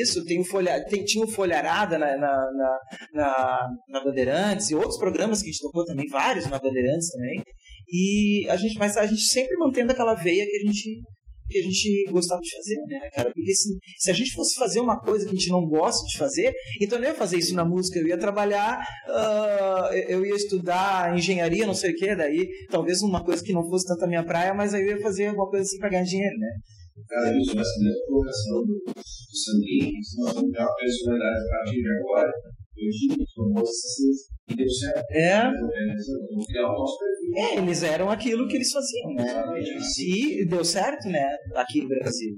isso. 0.00 0.24
Tem 0.24 0.40
o 0.40 0.44
folha, 0.44 0.84
tem, 0.84 1.04
tinha 1.04 1.24
o 1.24 1.28
Folharada 1.28 1.98
na, 1.98 2.16
na, 2.16 2.36
na, 2.52 2.78
na, 3.14 3.68
na 3.88 4.04
Bandeirantes 4.04 4.70
e 4.70 4.74
outros 4.74 4.98
programas 4.98 5.40
que 5.40 5.48
a 5.48 5.52
gente 5.52 5.62
tocou 5.62 5.84
também, 5.84 6.06
vários 6.08 6.46
na 6.48 6.58
Bandeirantes 6.58 7.10
também. 7.10 7.42
E 7.88 8.46
a 8.48 8.56
gente, 8.56 8.78
mas 8.78 8.96
a 8.96 9.06
gente 9.06 9.22
sempre 9.22 9.56
mantendo 9.56 9.92
aquela 9.92 10.14
veia 10.14 10.46
que 10.46 10.56
a 10.56 10.66
gente 10.66 11.02
que 11.52 11.58
a 11.58 11.62
gente 11.62 12.04
gostava 12.10 12.40
de 12.40 12.50
fazer, 12.56 12.76
né, 12.86 13.10
cara? 13.10 13.30
Porque 13.32 13.54
se, 13.54 13.78
se 13.98 14.10
a 14.10 14.14
gente 14.14 14.32
fosse 14.32 14.54
fazer 14.54 14.80
uma 14.80 14.98
coisa 14.98 15.24
que 15.24 15.30
a 15.30 15.34
gente 15.34 15.50
não 15.50 15.66
gosta 15.66 16.04
de 16.06 16.18
fazer, 16.18 16.52
então 16.80 16.98
eu 16.98 17.02
não 17.02 17.08
ia 17.08 17.14
fazer 17.14 17.36
isso 17.38 17.54
na 17.54 17.64
música, 17.64 17.98
eu 17.98 18.06
ia 18.06 18.18
trabalhar, 18.18 18.84
uh, 19.08 19.94
eu 20.08 20.24
ia 20.24 20.34
estudar 20.34 21.16
engenharia, 21.16 21.66
não 21.66 21.74
sei 21.74 21.92
o 21.92 21.94
que, 21.94 22.14
daí 22.14 22.48
talvez 22.70 23.02
uma 23.02 23.22
coisa 23.24 23.42
que 23.44 23.52
não 23.52 23.68
fosse 23.68 23.86
tanto 23.86 24.04
a 24.04 24.08
minha 24.08 24.24
praia, 24.24 24.54
mas 24.54 24.74
aí 24.74 24.82
eu 24.82 24.96
ia 24.96 25.02
fazer 25.02 25.26
alguma 25.26 25.48
coisa 25.48 25.64
assim 25.64 25.78
pra 25.78 25.90
ganhar 25.90 26.04
dinheiro, 26.04 26.36
né? 26.38 26.48
Cara, 27.08 27.36
isso 27.36 27.54
vai 27.54 27.64
ser 27.64 27.88
a 27.88 28.06
colocação 28.06 28.60
do, 28.66 28.82
do 28.84 29.36
Sandrinho, 29.36 29.92
nós 30.18 30.34
vamos 30.34 30.50
ter 30.50 30.60
uma 30.60 30.74
personalidade 30.74 31.38
a 31.38 31.48
partir 31.48 31.82
de 31.82 31.90
agora, 31.98 32.32
hoje, 32.76 33.26
somos 33.34 33.62
e 33.62 33.62
deu 33.62 33.66
certo. 33.66 34.41
É. 35.10 35.42
É, 37.36 37.58
eles 37.58 37.82
eram 37.82 38.10
aquilo 38.10 38.46
que 38.48 38.56
eles 38.56 38.70
faziam, 38.70 39.14
né? 39.14 39.24
E 39.98 40.44
deu 40.46 40.64
certo, 40.64 41.08
né? 41.08 41.36
Aqui 41.54 41.82
no 41.82 41.88
Brasil. 41.88 42.36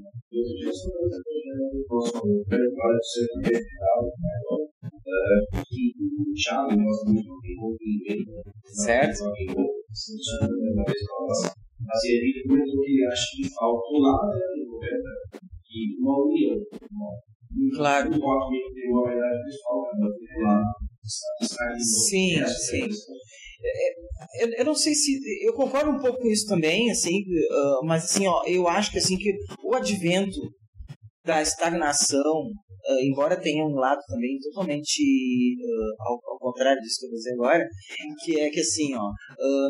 Certo. 8.64 9.24
Mas 11.86 12.04
ele 12.04 12.42
comentou 12.48 12.82
que 12.82 13.04
acho 13.06 13.36
que 13.36 13.54
faltou 13.54 14.00
lá 14.00 14.16
no 14.56 14.72
governo 14.72 15.10
que 15.64 15.96
uma 16.00 16.24
união. 16.24 16.56
Claro. 17.76 18.10
Tem 18.10 18.20
uma 18.90 19.04
verdade 19.04 19.38
pessoal, 19.44 19.84
Sim, 21.78 22.46
sim. 22.46 22.88
É, 23.64 24.44
eu, 24.44 24.48
eu 24.58 24.64
não 24.64 24.74
sei 24.74 24.94
se 24.94 25.18
eu 25.42 25.54
concordo 25.54 25.90
um 25.90 25.98
pouco 25.98 26.18
com 26.20 26.28
isso 26.28 26.46
também, 26.46 26.90
assim, 26.90 27.20
uh, 27.20 27.84
mas 27.84 28.04
assim, 28.04 28.26
ó, 28.26 28.42
eu 28.46 28.68
acho 28.68 28.90
que 28.90 28.98
assim 28.98 29.16
que 29.16 29.32
o 29.62 29.74
advento 29.74 30.38
da 31.24 31.40
estagnação, 31.40 32.20
uh, 32.20 33.00
embora 33.02 33.40
tenha 33.40 33.64
um 33.64 33.74
lado 33.74 34.00
também 34.06 34.38
totalmente 34.38 35.00
uh, 35.00 36.02
ao, 36.02 36.32
ao, 36.32 36.38
contrário 36.38 36.80
disso 36.82 37.00
que 37.00 37.06
eu 37.06 37.10
vou 37.10 37.18
dizer 37.18 37.32
agora, 37.32 37.68
que 38.22 38.40
é 38.40 38.50
que 38.50 38.60
assim, 38.60 38.94
ó, 38.94 39.10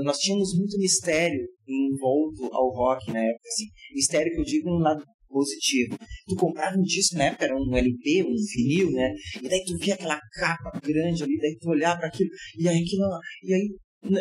nós 0.03 0.19
tínhamos 0.19 0.57
muito 0.59 0.77
mistério 0.79 1.47
envolto 1.69 2.53
ao 2.53 2.71
rock 2.71 3.13
na 3.13 3.21
época, 3.21 3.49
assim, 3.49 3.67
mistério 3.95 4.33
que 4.33 4.41
eu 4.41 4.45
digo 4.45 4.71
no 4.71 4.79
lado 4.79 5.05
positivo. 5.35 5.99
Tu 6.29 6.37
comprava 6.37 6.77
um 6.79 6.83
disco 6.83 7.17
na 7.17 7.25
época, 7.25 7.47
era 7.47 7.57
um 7.57 7.77
LP, 7.77 8.23
um 8.23 8.35
vinil, 8.55 8.93
né? 8.93 9.13
E 9.43 9.49
daí 9.49 9.65
tu 9.65 9.77
via 9.77 9.95
aquela 9.95 10.21
capa 10.35 10.81
grande 10.81 11.25
ali, 11.25 11.37
daí 11.39 11.57
tu 11.61 11.69
olhava 11.71 11.99
para 11.99 12.09
aquilo, 12.09 12.31
e 12.57 12.69
aí 12.69 12.81
aquilo, 12.81 13.05
e 13.43 13.55
aí 13.55 13.69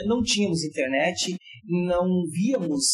não 0.08 0.24
tínhamos 0.24 0.64
internet, 0.64 1.36
não 1.68 2.08
víamos 2.32 2.86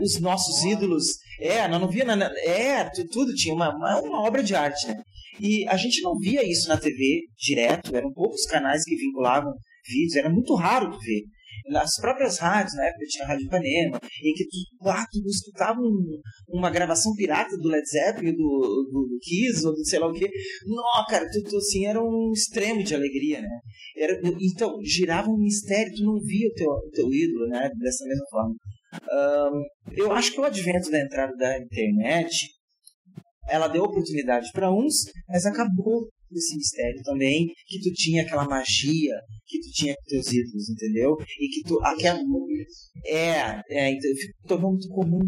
os 0.00 0.18
nossos 0.20 0.64
ídolos. 0.64 1.04
É, 1.40 1.68
nós 1.68 1.80
não 1.80 1.88
via 1.88 2.04
nada, 2.04 2.32
é, 2.42 2.88
tudo 3.12 3.34
tinha 3.34 3.54
uma, 3.54 3.68
uma 4.00 4.26
obra 4.26 4.42
de 4.42 4.54
arte, 4.54 4.86
né? 4.86 4.96
E 5.40 5.68
a 5.68 5.76
gente 5.76 6.00
não 6.02 6.16
via 6.18 6.42
isso 6.42 6.68
na 6.68 6.76
TV 6.76 7.20
direto, 7.36 7.94
eram 7.94 8.12
poucos 8.12 8.44
canais 8.46 8.82
que 8.84 8.96
vinculavam 8.96 9.52
vídeos, 9.86 10.16
era 10.16 10.30
muito 10.30 10.54
raro 10.54 10.90
tu 10.90 10.98
ver 10.98 11.22
nas 11.68 11.96
próprias 12.00 12.38
rádios, 12.38 12.74
na 12.74 12.86
época 12.86 13.06
tinha 13.08 13.24
a 13.24 13.28
Rádio 13.28 13.46
Ipanema, 13.46 14.00
em 14.22 14.32
que 14.34 14.44
tu, 14.44 14.88
ah, 14.88 15.06
tu 15.10 15.18
escutava 15.26 15.78
um, 15.80 16.20
uma 16.48 16.70
gravação 16.70 17.14
pirata 17.14 17.56
do 17.56 17.68
Led 17.68 17.86
Zeppelin, 17.86 18.32
do, 18.32 18.88
do, 18.90 19.06
do 19.08 19.18
Kiss, 19.20 19.66
ou 19.66 19.74
do 19.74 19.84
sei 19.84 19.98
lá 19.98 20.08
o 20.08 20.12
quê. 20.12 20.28
Não, 20.66 21.04
cara, 21.08 21.28
tu, 21.30 21.42
tu, 21.42 21.56
assim, 21.56 21.86
era 21.86 22.02
um 22.02 22.32
extremo 22.32 22.82
de 22.82 22.94
alegria, 22.94 23.40
né? 23.40 23.60
Era, 23.96 24.20
então, 24.40 24.78
girava 24.82 25.28
um 25.28 25.38
mistério, 25.38 25.92
tu 25.94 26.04
não 26.04 26.18
via 26.20 26.48
o 26.48 26.54
teu, 26.54 26.68
teu 26.92 27.12
ídolo, 27.12 27.48
né? 27.48 27.70
Dessa 27.78 28.04
mesma 28.04 28.24
forma. 28.30 28.54
Um, 29.12 29.62
eu 29.96 30.12
acho 30.12 30.32
que 30.32 30.40
o 30.40 30.44
advento 30.44 30.90
da 30.90 31.00
entrada 31.00 31.34
da 31.36 31.58
internet 31.58 32.58
ela 33.50 33.68
deu 33.68 33.82
oportunidade 33.82 34.50
para 34.52 34.70
uns, 34.70 35.04
mas 35.28 35.46
acabou 35.46 36.08
desse 36.30 36.56
mistério 36.56 37.02
também, 37.02 37.46
que 37.66 37.80
tu 37.80 37.92
tinha 37.92 38.22
aquela 38.22 38.44
magia, 38.46 39.14
que 39.46 39.58
tu 39.60 39.70
tinha 39.72 39.94
com 39.94 40.04
teus 40.04 40.32
ídolos, 40.32 40.68
entendeu? 40.68 41.16
E 41.40 41.48
que 41.48 41.62
tu. 41.66 41.78
Aquela, 41.82 42.20
é, 43.06 43.62
é, 43.70 43.90
então 43.90 44.10
fica 44.14 44.34
tornou 44.46 44.70
muito 44.72 44.88
comum. 44.88 45.20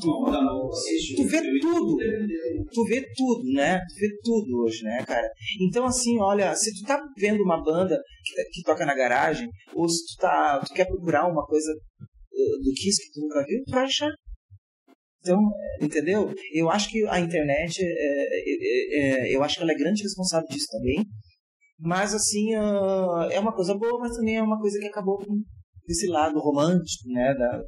Tu, 0.00 1.16
tu 1.16 1.24
vê 1.24 1.60
tudo. 1.60 1.96
Tu 2.72 2.84
vê 2.84 3.06
tudo, 3.14 3.52
né? 3.52 3.78
Tu 3.78 4.00
vê 4.00 4.08
tudo 4.22 4.62
hoje, 4.64 4.82
né, 4.82 5.04
cara? 5.06 5.28
Então, 5.60 5.84
assim, 5.84 6.18
olha, 6.18 6.54
se 6.54 6.72
tu 6.74 6.86
tá 6.86 7.00
vendo 7.16 7.42
uma 7.42 7.62
banda 7.62 8.00
que, 8.24 8.44
que 8.52 8.62
toca 8.62 8.84
na 8.86 8.94
garagem, 8.94 9.48
ou 9.74 9.88
se 9.88 10.04
tu, 10.06 10.20
tá, 10.20 10.60
tu 10.66 10.72
quer 10.74 10.86
procurar 10.86 11.30
uma 11.30 11.44
coisa 11.46 11.72
uh, 11.72 12.62
do 12.62 12.72
Kiss 12.74 13.02
que 13.02 13.12
tu 13.12 13.20
nunca 13.20 13.44
viu, 13.44 13.62
tu 13.64 13.72
vai 13.72 13.84
achar 13.84 14.10
então, 15.22 15.38
entendeu? 15.80 16.34
Eu 16.52 16.68
acho 16.68 16.90
que 16.90 17.06
a 17.06 17.20
internet, 17.20 17.80
é, 17.80 17.86
é, 17.86 19.30
é, 19.30 19.36
eu 19.36 19.42
acho 19.42 19.56
que 19.56 19.62
ela 19.62 19.70
é 19.70 19.78
grande 19.78 20.02
responsável 20.02 20.48
disso 20.48 20.66
também. 20.70 21.06
Mas, 21.78 22.12
assim, 22.12 22.56
uh, 22.56 23.30
é 23.30 23.38
uma 23.38 23.54
coisa 23.54 23.74
boa, 23.74 24.00
mas 24.00 24.16
também 24.16 24.36
é 24.36 24.42
uma 24.42 24.60
coisa 24.60 24.78
que 24.80 24.86
acabou 24.86 25.18
com 25.18 25.40
esse 25.88 26.08
lado 26.08 26.38
romântico, 26.40 27.08
né? 27.08 27.34
Da, 27.34 27.62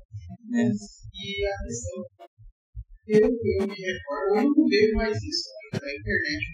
né? 0.50 0.68
E 1.14 1.46
a 1.46 1.56
questão, 1.64 2.04
eu, 3.06 3.20
eu 3.20 3.66
me 3.66 3.75
recordo, 3.75 4.37
eu 4.37 4.44
não 4.44 4.66
vejo 4.66 4.94
mais 4.96 5.16
isso 5.16 5.49
né, 5.73 5.78
da 5.78 5.94
internet, 5.94 6.44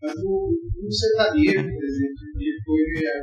mas 0.00 0.14
o, 0.24 0.54
o 0.86 0.92
sertanejo, 0.92 1.64
por 1.64 1.84
exemplo, 1.84 2.22
ele 2.38 2.60
foi 2.64 3.06
a 3.06 3.18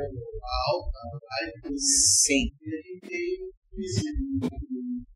alta, 0.72 0.98
a 0.98 1.44
live, 1.44 1.78
Sim. 1.78 2.50
e 2.60 2.68
a 2.68 2.80
gente 2.82 3.00
tem 3.08 3.28
o 3.40 3.82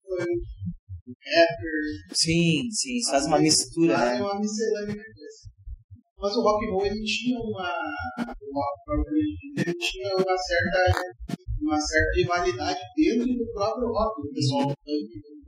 funk, 0.05 0.80
rapper. 1.19 2.15
Sim, 2.15 2.71
sim, 2.71 3.11
faz 3.11 3.27
uma 3.27 3.39
mistura, 3.39 3.99
Fazem 3.99 4.19
né? 4.19 4.23
uma 4.23 4.41
miscelânea. 4.41 5.03
Mas 6.19 6.37
o 6.37 6.43
rock 6.43 6.67
and 6.67 6.71
roll 6.73 6.87
ele 6.87 7.03
tinha 7.03 7.39
uma. 7.39 7.73
Ele 9.57 9.75
tinha 9.75 10.15
uma 10.17 10.37
certa, 10.37 11.03
uma 11.63 11.81
certa 11.81 12.17
rivalidade 12.17 12.81
dentro 12.97 13.27
do 13.27 13.53
próprio 13.53 13.89
rock. 13.89 14.21
O 14.21 14.35
pessoal 14.35 14.67
do 14.69 14.75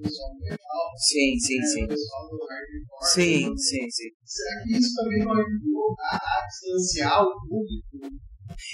pessoal 0.03 0.31
do 0.31 0.41
metal, 0.41 0.91
Sim, 0.97 1.39
sim, 1.39 1.59
né, 1.59 1.67
sim. 1.67 1.85
o 1.85 1.89
pessoal 1.89 2.29
do 2.31 2.39
hardcore. 2.49 3.13
Sim, 3.13 3.57
sim, 3.57 3.91
sim. 3.91 4.09
Será 4.25 4.63
que 4.63 4.77
isso 4.79 4.95
também 4.97 5.19
não 5.19 5.33
ajudou 5.33 5.95
a, 6.11 6.17
a 6.17 6.47
distanciar 6.47 7.23
o 7.23 7.41
público? 7.49 8.19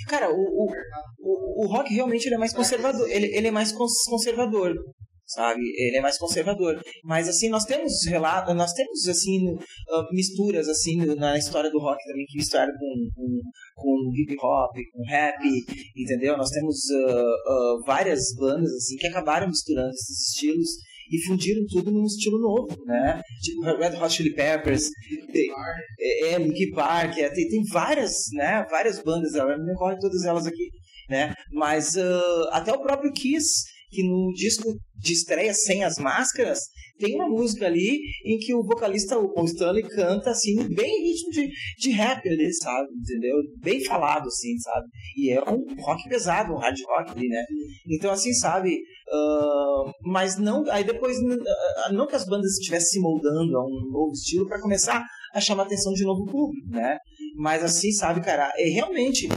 Cara, 0.09 0.31
o, 0.31 0.37
o, 0.41 0.67
o, 1.21 1.65
o 1.65 1.67
rock 1.69 1.93
realmente 1.93 2.27
ele 2.27 2.35
é 2.37 2.39
mais 2.39 2.53
conservador. 2.53 3.09
Ele, 3.11 3.27
ele 3.37 3.49
é 3.49 3.51
mais 3.51 3.73
cons- 3.73 4.05
conservador. 4.09 4.75
Sabe? 5.29 5.61
Ele 5.77 5.99
é 5.99 6.01
mais 6.01 6.17
conservador. 6.17 6.83
Mas 7.05 7.29
assim, 7.29 7.51
nós 7.51 7.65
temos 7.65 8.05
relatos, 8.07 8.55
nós 8.55 8.73
temos 8.73 9.07
assim 9.07 9.55
ah, 9.91 10.09
misturas 10.11 10.69
assim 10.69 10.97
na 11.17 11.37
história 11.37 11.71
do 11.71 11.79
rock 11.79 12.03
também 12.07 12.25
que 12.27 12.39
misturaram 12.39 12.73
com, 12.73 13.09
com, 13.15 13.41
com 13.77 14.13
hip 14.17 14.35
hop, 14.43 14.75
com 14.93 15.03
rap, 15.07 15.39
entendeu? 15.95 16.37
Nós 16.39 16.49
temos 16.51 16.79
ah, 16.91 17.35
ah, 17.47 17.77
várias 17.87 18.35
bandas 18.37 18.73
assim 18.73 18.97
que 18.97 19.07
acabaram 19.07 19.49
misturando 19.49 19.91
esses 19.91 20.29
estilos 20.31 20.71
e 21.11 21.23
fundiram 21.27 21.65
tudo 21.69 21.91
num 21.91 22.05
estilo 22.05 22.39
novo, 22.39 22.85
né? 22.87 23.21
Tipo 23.43 23.63
Red 23.63 23.97
Hot 24.03 24.13
Chili 24.13 24.35
Peppers, 24.35 24.89
tem- 25.33 25.51
é, 26.01 26.33
é 26.35 26.39
Park, 26.75 27.19
é, 27.19 27.29
tem, 27.31 27.49
tem 27.49 27.63
várias, 27.71 28.13
né? 28.33 28.67
Várias 28.71 29.03
bandas, 29.03 29.35
eu 29.35 29.47
não 29.59 29.67
recordo 29.67 29.99
todas 30.01 30.25
elas 30.25 30.47
aqui, 30.47 30.71
né? 31.09 31.35
Mas 31.53 31.97
ah, 31.97 32.49
até 32.53 32.73
o 32.73 32.81
próprio 32.81 33.13
Kiss, 33.13 33.65
que 33.91 34.03
no 34.03 34.33
disco 34.33 34.75
de 34.97 35.13
estreia 35.13 35.55
Sem 35.55 35.85
as 35.85 35.99
Máscaras, 35.99 36.61
tem 36.99 37.15
uma 37.15 37.29
música 37.29 37.67
ali 37.67 38.01
em 38.25 38.39
que 38.39 38.53
o 38.55 38.65
vocalista, 38.65 39.17
o 39.17 39.33
Paul 39.33 39.47
Stanley, 39.47 39.85
canta 39.85 40.31
assim, 40.31 40.57
bem 40.75 40.91
em 40.91 41.13
ritmo 41.13 41.31
de, 41.31 41.49
de 41.79 41.91
rap 41.91 42.29
ali, 42.29 42.53
sabe? 42.55 42.89
Entendeu? 42.93 43.37
Bem 43.63 43.85
falado, 43.85 44.27
assim, 44.27 44.59
sabe? 44.59 44.89
E 45.17 45.31
é 45.31 45.41
um 45.41 45.65
rock 45.81 46.09
pesado, 46.09 46.53
um 46.53 46.59
hard 46.59 46.77
rock 46.87 47.13
ali, 47.13 47.29
né? 47.29 47.45
Então, 47.89 48.11
assim, 48.11 48.33
sabe? 48.33 48.77
ah, 49.11 49.93
mas 50.03 50.39
não. 50.39 50.65
Aí 50.71 50.85
depois, 50.85 51.17
ah, 51.85 51.93
não 51.93 52.07
que 52.07 52.17
as 52.17 52.27
bandas 52.27 52.53
estivessem 52.53 52.89
se 52.89 53.01
moldando 53.01 53.57
a 53.57 53.65
um 53.65 53.91
novo 53.91 54.13
estilo 54.13 54.47
para 54.47 54.61
começar 54.61 55.05
a 55.33 55.41
chamar 55.41 55.65
a 55.65 55.67
atenção 55.67 55.93
de 55.93 56.05
novo 56.05 56.25
público, 56.25 56.69
né? 56.71 56.99
Mas 57.37 57.63
assim, 57.63 57.93
sabe, 57.93 58.21
cara, 58.21 58.53
é 58.57 58.69
realmente 58.69 59.29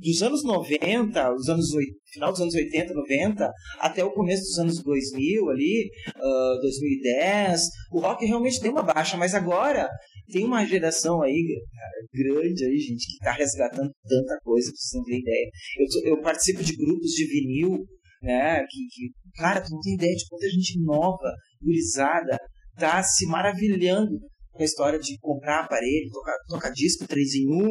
dos 0.00 0.22
anos 0.22 0.44
90, 0.44 1.34
os 1.34 1.48
anos 1.48 1.70
final 2.12 2.30
dos 2.30 2.40
anos 2.40 2.54
80, 2.54 2.94
90, 2.94 3.50
até 3.80 4.04
o 4.04 4.12
começo 4.12 4.42
dos 4.42 4.58
anos 4.58 4.82
2000 4.82 5.50
ali, 5.50 5.90
ah, 6.16 6.58
2010, 6.60 7.62
o 7.92 8.00
rock 8.00 8.24
realmente 8.24 8.60
tem 8.60 8.70
uma 8.70 8.82
baixa, 8.82 9.16
mas 9.16 9.34
agora 9.34 9.88
tem 10.30 10.44
uma 10.44 10.64
geração 10.64 11.22
aí, 11.22 11.60
cara, 11.72 12.34
grande 12.34 12.64
aí, 12.64 12.78
gente, 12.78 13.06
que 13.06 13.24
tá 13.24 13.32
resgatando 13.32 13.90
tanta 14.08 14.38
coisa, 14.42 14.70
pra 14.70 14.76
vocês 14.76 14.92
não 14.94 15.04
terem 15.04 15.20
ideia. 15.20 15.50
Eu, 15.78 16.10
eu 16.16 16.22
participo 16.22 16.62
de 16.62 16.76
grupos 16.76 17.10
de 17.10 17.26
vinil, 17.26 17.84
né, 18.22 18.60
que, 18.68 18.86
que, 18.90 19.10
cara, 19.36 19.60
tu 19.60 19.70
não 19.70 19.80
tem 19.80 19.94
ideia 19.94 20.14
de 20.14 20.26
quanta 20.28 20.48
gente 20.48 20.80
nova, 20.82 21.32
gurizada, 21.62 22.38
tá 22.76 23.02
se 23.02 23.26
maravilhando 23.26 24.18
com 24.56 24.62
a 24.62 24.66
história 24.66 24.98
de 24.98 25.18
comprar 25.20 25.60
aparelho, 25.60 26.10
tocar, 26.10 26.34
tocar 26.48 26.70
disco 26.70 27.06
3 27.06 27.34
em 27.34 27.48
1, 27.48 27.64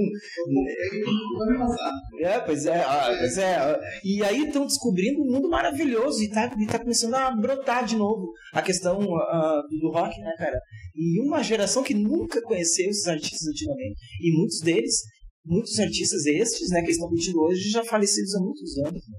Ano 1.41 1.59
passado. 1.59 1.95
é, 2.21 2.39
pois 2.39 2.65
é, 2.65 2.81
ah, 2.81 3.15
pois 3.19 3.37
é. 3.37 3.79
E 4.03 4.23
aí 4.23 4.43
estão 4.45 4.65
descobrindo 4.65 5.21
um 5.21 5.31
mundo 5.31 5.49
maravilhoso 5.49 6.21
e 6.23 6.29
tá, 6.29 6.53
e 6.57 6.67
tá 6.67 6.79
começando 6.79 7.15
a 7.15 7.31
brotar 7.35 7.85
de 7.85 7.95
novo 7.95 8.31
a 8.53 8.61
questão 8.61 8.99
ah, 9.17 9.61
do, 9.69 9.91
rock, 9.91 10.19
né, 10.19 10.31
cara? 10.37 10.59
E 10.95 11.19
uma 11.21 11.43
geração 11.43 11.83
que 11.83 11.93
nunca 11.93 12.41
conheceu 12.41 12.89
esses 12.89 13.07
artistas 13.07 13.47
antigamente. 13.47 13.99
E 14.21 14.31
muitos 14.37 14.59
deles, 14.61 15.01
muitos 15.45 15.77
artistas 15.79 16.25
estes, 16.25 16.69
né, 16.69 16.81
que 16.81 16.91
estão 16.91 17.09
curtindo 17.09 17.39
hoje, 17.41 17.69
já 17.69 17.83
falecidos 17.83 18.35
há 18.35 18.39
muitos 18.39 18.77
anos. 18.77 19.03
né? 19.07 19.17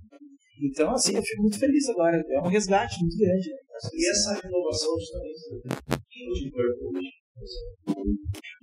Então, 0.70 0.92
assim, 0.92 1.14
eu 1.14 1.22
fico 1.22 1.42
muito 1.42 1.58
feliz 1.58 1.86
agora. 1.88 2.16
É 2.30 2.40
um 2.40 2.48
resgate 2.48 2.98
muito 3.00 3.16
grande. 3.18 3.50
né? 3.50 3.56
E 3.92 4.10
essa 4.10 4.40
renovação 4.42 4.90
quem 6.16 6.30
hoje 6.30 6.50
Purple 6.50 6.98
hoje? 6.98 7.08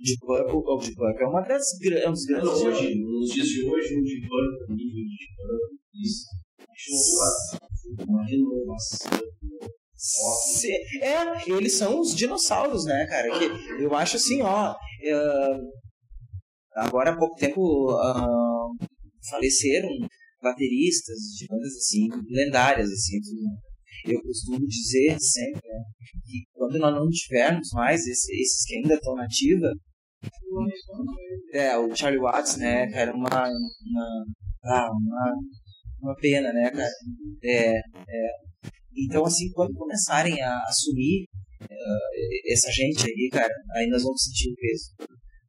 De 0.00 0.16
Purple, 0.20 0.56
o 0.56 0.76
Deep 0.78 0.94
Purple 0.94 1.22
é 1.22 1.26
uma 1.26 1.40
das 1.42 1.62
é 1.82 2.08
um 2.08 2.12
dos 2.12 2.24
grandes. 2.24 2.50
Hoje, 2.50 2.94
nos 2.96 3.30
dias 3.30 3.46
de 3.46 3.64
hoje, 3.64 3.94
o 3.96 4.02
de 4.02 4.20
Purple, 4.20 4.72
o 4.72 4.76
nível 4.76 5.04
de 5.04 5.26
Purple, 5.36 5.78
isso 6.02 6.26
deixou 6.58 8.06
uma 8.08 8.24
renovação. 8.26 9.20
Se- 9.96 11.00
É, 11.02 11.50
eles 11.50 11.72
são 11.74 12.00
os 12.00 12.14
dinossauros, 12.14 12.84
né, 12.84 13.06
cara? 13.06 13.38
Que 13.38 13.82
eu 13.82 13.94
acho 13.94 14.16
assim, 14.16 14.42
ó. 14.42 14.74
é, 15.02 15.58
agora 16.76 17.12
há 17.12 17.16
pouco 17.16 17.36
tempo 17.36 17.88
ah, 17.90 18.66
faleceram 19.30 19.88
bateristas 20.42 21.16
de 21.38 21.46
bandas 21.48 21.72
assim, 21.76 22.08
lendárias, 22.28 22.90
assim. 22.90 23.18
tudo. 23.20 23.73
Eu 24.06 24.20
costumo 24.22 24.66
dizer 24.66 25.16
sempre 25.18 25.66
né, 25.66 25.78
que 26.26 26.44
quando 26.52 26.78
nós 26.78 26.94
não 26.94 27.08
tivermos 27.08 27.68
mais 27.72 28.06
esse- 28.06 28.32
esses 28.40 28.64
que 28.66 28.76
ainda 28.76 28.94
estão 28.94 29.14
na 29.14 29.24
ativa, 29.24 29.72
é, 31.52 31.76
o 31.78 31.94
Charlie 31.94 32.20
Watts, 32.20 32.56
né, 32.56 32.90
cara, 32.90 33.12
uma, 33.14 33.28
uma, 33.28 34.24
ah, 34.64 34.88
uma, 34.90 35.32
uma 36.02 36.14
pena, 36.16 36.52
né, 36.52 36.70
cara? 36.70 36.90
É, 37.42 37.76
é. 37.76 38.28
Então, 38.96 39.24
assim, 39.24 39.50
quando 39.52 39.74
começarem 39.74 40.40
a 40.40 40.62
assumir 40.68 41.26
eh, 41.68 42.52
essa 42.52 42.70
gente 42.70 43.04
aí, 43.06 43.28
cara, 43.32 43.52
aí 43.74 43.88
nós 43.88 44.02
vamos 44.02 44.22
sentir 44.22 44.50
o 44.52 44.54
peso 44.54 44.92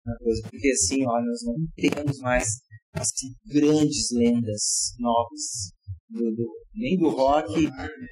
na 0.05 0.15
coisa. 0.17 0.41
Porque, 0.49 0.69
assim, 0.71 1.03
ó, 1.05 1.21
nós 1.21 1.41
não 1.43 1.55
temos 1.75 2.19
mais, 2.19 2.47
assim, 2.93 3.27
grandes 3.45 4.11
lendas 4.13 4.93
novas. 4.99 5.71
Do, 6.07 6.31
do- 6.35 6.55
nem 6.75 6.97
do 6.97 7.09
rock, 7.09 7.67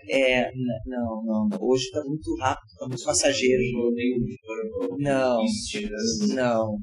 é, 0.09 0.49
não, 0.85 1.21
não, 1.23 1.49
hoje 1.61 1.91
tá 1.91 2.01
muito 2.05 2.35
rápido, 2.39 2.67
tá 2.79 2.87
muito 2.87 3.03
passageiro. 3.03 3.61
Não. 4.97 5.43
Não, 6.33 6.77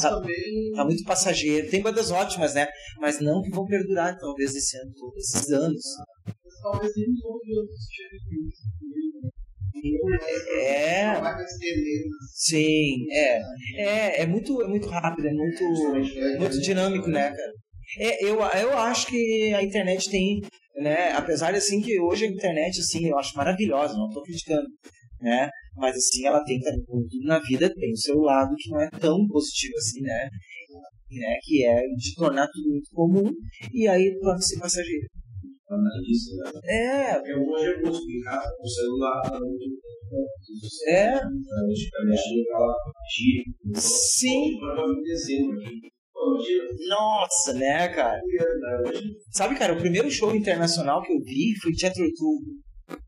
Tá- 0.00 0.22
tá 0.76 0.84
muito 0.84 1.04
passageiro. 1.04 1.68
Tem 1.70 1.82
bandas 1.82 2.10
ótimas, 2.10 2.54
né? 2.54 2.66
Mas 3.00 3.20
não 3.20 3.42
que 3.42 3.50
vão 3.50 3.64
perdurar, 3.66 4.16
talvez, 4.18 4.54
esse 4.54 4.76
ano, 4.78 4.92
esses 5.16 5.50
anos. 5.50 5.82
talvez 6.62 6.92
nem 6.96 7.06
os 7.10 7.24
outros 7.58 7.86
tipos 7.86 8.22
de 8.22 8.46
É, 10.58 11.20
sim, 12.34 13.06
é. 13.12 13.40
É, 13.76 14.22
é 14.22 14.26
muito, 14.26 14.62
é 14.62 14.66
muito 14.68 14.88
rápido, 14.88 15.28
é 15.28 15.32
muito, 15.32 15.62
muito 16.38 16.60
dinâmico, 16.60 17.08
né, 17.08 17.30
cara? 17.30 17.52
É, 17.98 18.24
eu, 18.24 18.38
eu 18.40 18.78
acho 18.78 19.06
que 19.06 19.54
a 19.54 19.62
internet 19.62 20.10
tem, 20.10 20.40
né, 20.76 21.12
apesar 21.12 21.54
assim 21.54 21.80
que 21.80 22.00
hoje 22.00 22.24
a 22.24 22.28
internet, 22.28 22.80
assim, 22.80 23.06
eu 23.06 23.18
acho 23.18 23.36
maravilhosa, 23.36 23.94
não 23.94 24.10
tô 24.10 24.22
criticando, 24.22 24.66
né? 25.20 25.48
Mas 25.76 25.96
assim, 25.96 26.26
ela 26.26 26.42
tem 26.44 26.58
também, 26.60 26.82
na 27.24 27.38
vida, 27.38 27.72
tem 27.72 27.92
o 27.92 27.96
seu 27.96 28.18
lado 28.18 28.54
que 28.56 28.70
não 28.70 28.80
é 28.80 28.88
tão 28.90 29.26
positivo 29.28 29.74
assim, 29.76 30.00
né? 30.00 30.28
né? 31.10 31.38
Que 31.42 31.64
é 31.64 31.80
de 31.80 32.14
tornar 32.14 32.48
tudo 32.48 32.70
muito 32.70 32.90
comum 32.92 33.30
e 33.72 33.86
aí 33.86 34.18
torna-se 34.20 34.58
passageiro. 34.58 35.06
Disso, 36.04 36.36
né? 36.36 36.60
É, 36.64 37.14
Porque 37.14 37.34
hoje 37.34 37.66
eu 37.66 37.82
busco 37.82 38.04
em 38.08 38.22
casa 38.22 38.54
com 38.56 38.62
o 38.62 38.68
celular, 38.68 39.40
muito 39.40 39.80
é, 40.86 41.14
Antigamente 41.16 42.46
eu 42.48 42.58
lá 42.58 42.74
tiro. 43.08 43.44
sim. 43.74 44.56
Nossa, 46.88 47.52
né, 47.54 47.88
cara? 47.88 48.20
Sabe, 49.32 49.56
cara, 49.56 49.74
o 49.74 49.78
primeiro 49.78 50.10
show 50.10 50.34
internacional 50.34 51.02
que 51.02 51.12
eu 51.12 51.20
vi 51.20 51.54
foi 51.60 51.72
Teatro 51.72 52.04
Tubo. 52.14 52.98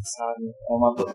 Sabe? 0.00 0.44
É 0.46 0.72
uma 0.72 0.94
banda 0.94 1.14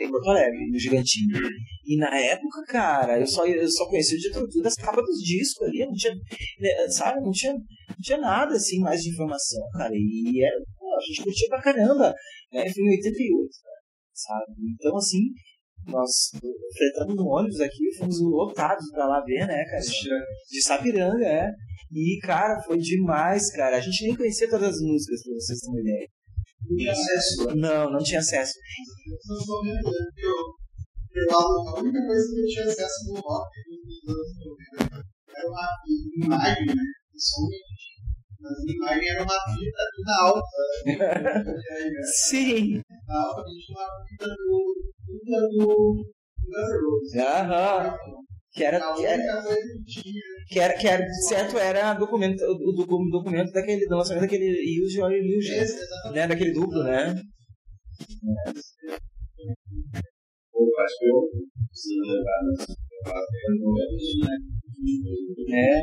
em 0.00 0.10
Porto 0.10 0.30
Alegre, 0.30 0.66
no 0.70 0.78
Gigantinho. 0.78 1.38
E 1.84 1.96
na 1.96 2.16
época, 2.16 2.64
cara, 2.68 3.20
eu 3.20 3.26
só, 3.26 3.46
eu 3.46 3.68
só 3.68 3.86
conhecia 3.88 4.18
o 4.30 4.48
Tubo 4.48 4.62
das 4.62 4.74
capas 4.74 5.04
dos 5.04 5.18
discos 5.18 5.68
ali. 5.68 5.84
Não 5.84 5.92
tinha, 5.92 6.14
né, 6.14 6.88
sabe? 6.88 7.20
Não 7.20 7.30
tinha, 7.30 7.52
não 7.52 7.96
tinha 8.00 8.18
nada, 8.18 8.54
assim, 8.54 8.80
mais 8.80 9.02
de 9.02 9.10
informação, 9.10 9.62
cara. 9.72 9.92
E 9.94 10.44
era, 10.44 10.56
pô, 10.78 10.94
a 10.96 11.00
gente 11.06 11.22
curtia 11.22 11.48
pra 11.48 11.62
caramba. 11.62 12.14
Né? 12.52 12.68
Foi 12.72 12.82
em 12.82 12.96
88, 12.96 13.48
cara, 13.62 13.80
sabe? 14.12 14.54
Então, 14.74 14.96
assim, 14.96 15.20
nós 15.90 16.30
fretamos 16.76 17.16
no 17.16 17.26
ônibus 17.26 17.60
aqui, 17.60 17.94
fomos 17.98 18.20
lotados 18.20 18.90
pra 18.92 19.06
lá 19.06 19.20
ver, 19.24 19.46
né, 19.46 19.64
cara? 19.64 19.82
De 20.50 20.62
Sapiranga, 20.62 21.26
é. 21.26 21.50
E, 21.92 22.18
cara, 22.22 22.62
foi 22.62 22.78
demais, 22.78 23.50
cara. 23.52 23.76
A 23.76 23.80
gente 23.80 24.04
nem 24.04 24.16
conhecia 24.16 24.48
todas 24.48 24.68
as 24.76 24.80
músicas, 24.80 25.22
pra 25.22 25.34
vocês 25.34 25.58
terem 25.58 25.74
uma 25.74 25.80
ideia. 25.80 26.08
tem 26.76 26.88
acesso 26.88 27.50
a 27.50 27.54
Não, 27.56 27.90
não 27.90 27.98
tinha 27.98 28.20
acesso. 28.20 28.54
Eu 31.12 31.26
não 31.26 31.40
a 31.40 31.80
única 31.80 32.06
coisa 32.06 32.32
que 32.32 32.40
eu 32.40 32.46
tinha 32.46 32.64
acesso 32.66 33.12
no 33.12 33.20
rock 33.20 33.50
nos 34.06 34.16
anos 34.16 34.36
90 34.80 35.04
era 35.36 35.48
uma 35.48 35.68
imagem, 36.24 36.66
né? 36.66 36.84
Tinha. 37.18 37.60
Mas 38.40 38.52
a 38.52 38.72
imagem 38.72 39.08
era 39.10 39.22
uma 39.22 39.40
fita 39.52 39.82
na 40.06 40.22
alta. 40.22 40.56
Sim. 42.14 42.82
Na 43.06 43.20
alta 43.26 43.42
a 43.42 43.48
gente 43.48 43.66
tinha 43.66 43.78
uma 43.78 44.06
fita 44.08 44.26
do, 44.28 44.74
do 45.24 45.30
dupla 45.30 45.40
do 45.50 45.66
Guns 46.50 46.70
N' 46.70 46.80
Roses. 46.84 47.14
Aham. 47.16 47.96
Que 48.52 48.64
era, 48.64 48.80
que 48.94 49.06
era, 49.06 49.22
que 50.48 50.58
era, 50.58 50.76
que 50.76 50.88
era, 50.88 51.06
certo, 51.28 51.56
era 51.56 51.94
documento, 51.94 52.42
o 52.42 52.72
docu- 52.72 53.08
documento 53.08 53.52
daquele, 53.52 53.86
do 53.86 53.94
lançamento 53.96 54.22
daquele 54.22 54.50
Use 54.84 54.98
Your 54.98 55.12
Illusion, 55.12 55.54
Esse, 55.54 55.76
exatamente. 55.80 56.16
né, 56.16 56.26
daquele 56.26 56.52
duplo, 56.52 56.82
né? 56.82 57.14
Acho 60.80 60.98
que 60.98 61.06
eu 61.06 61.28
preciso 61.68 62.00
levar 62.02 62.40
nas 62.44 62.66
momentos, 63.60 64.08
né? 64.18 64.34
É. 65.54 65.82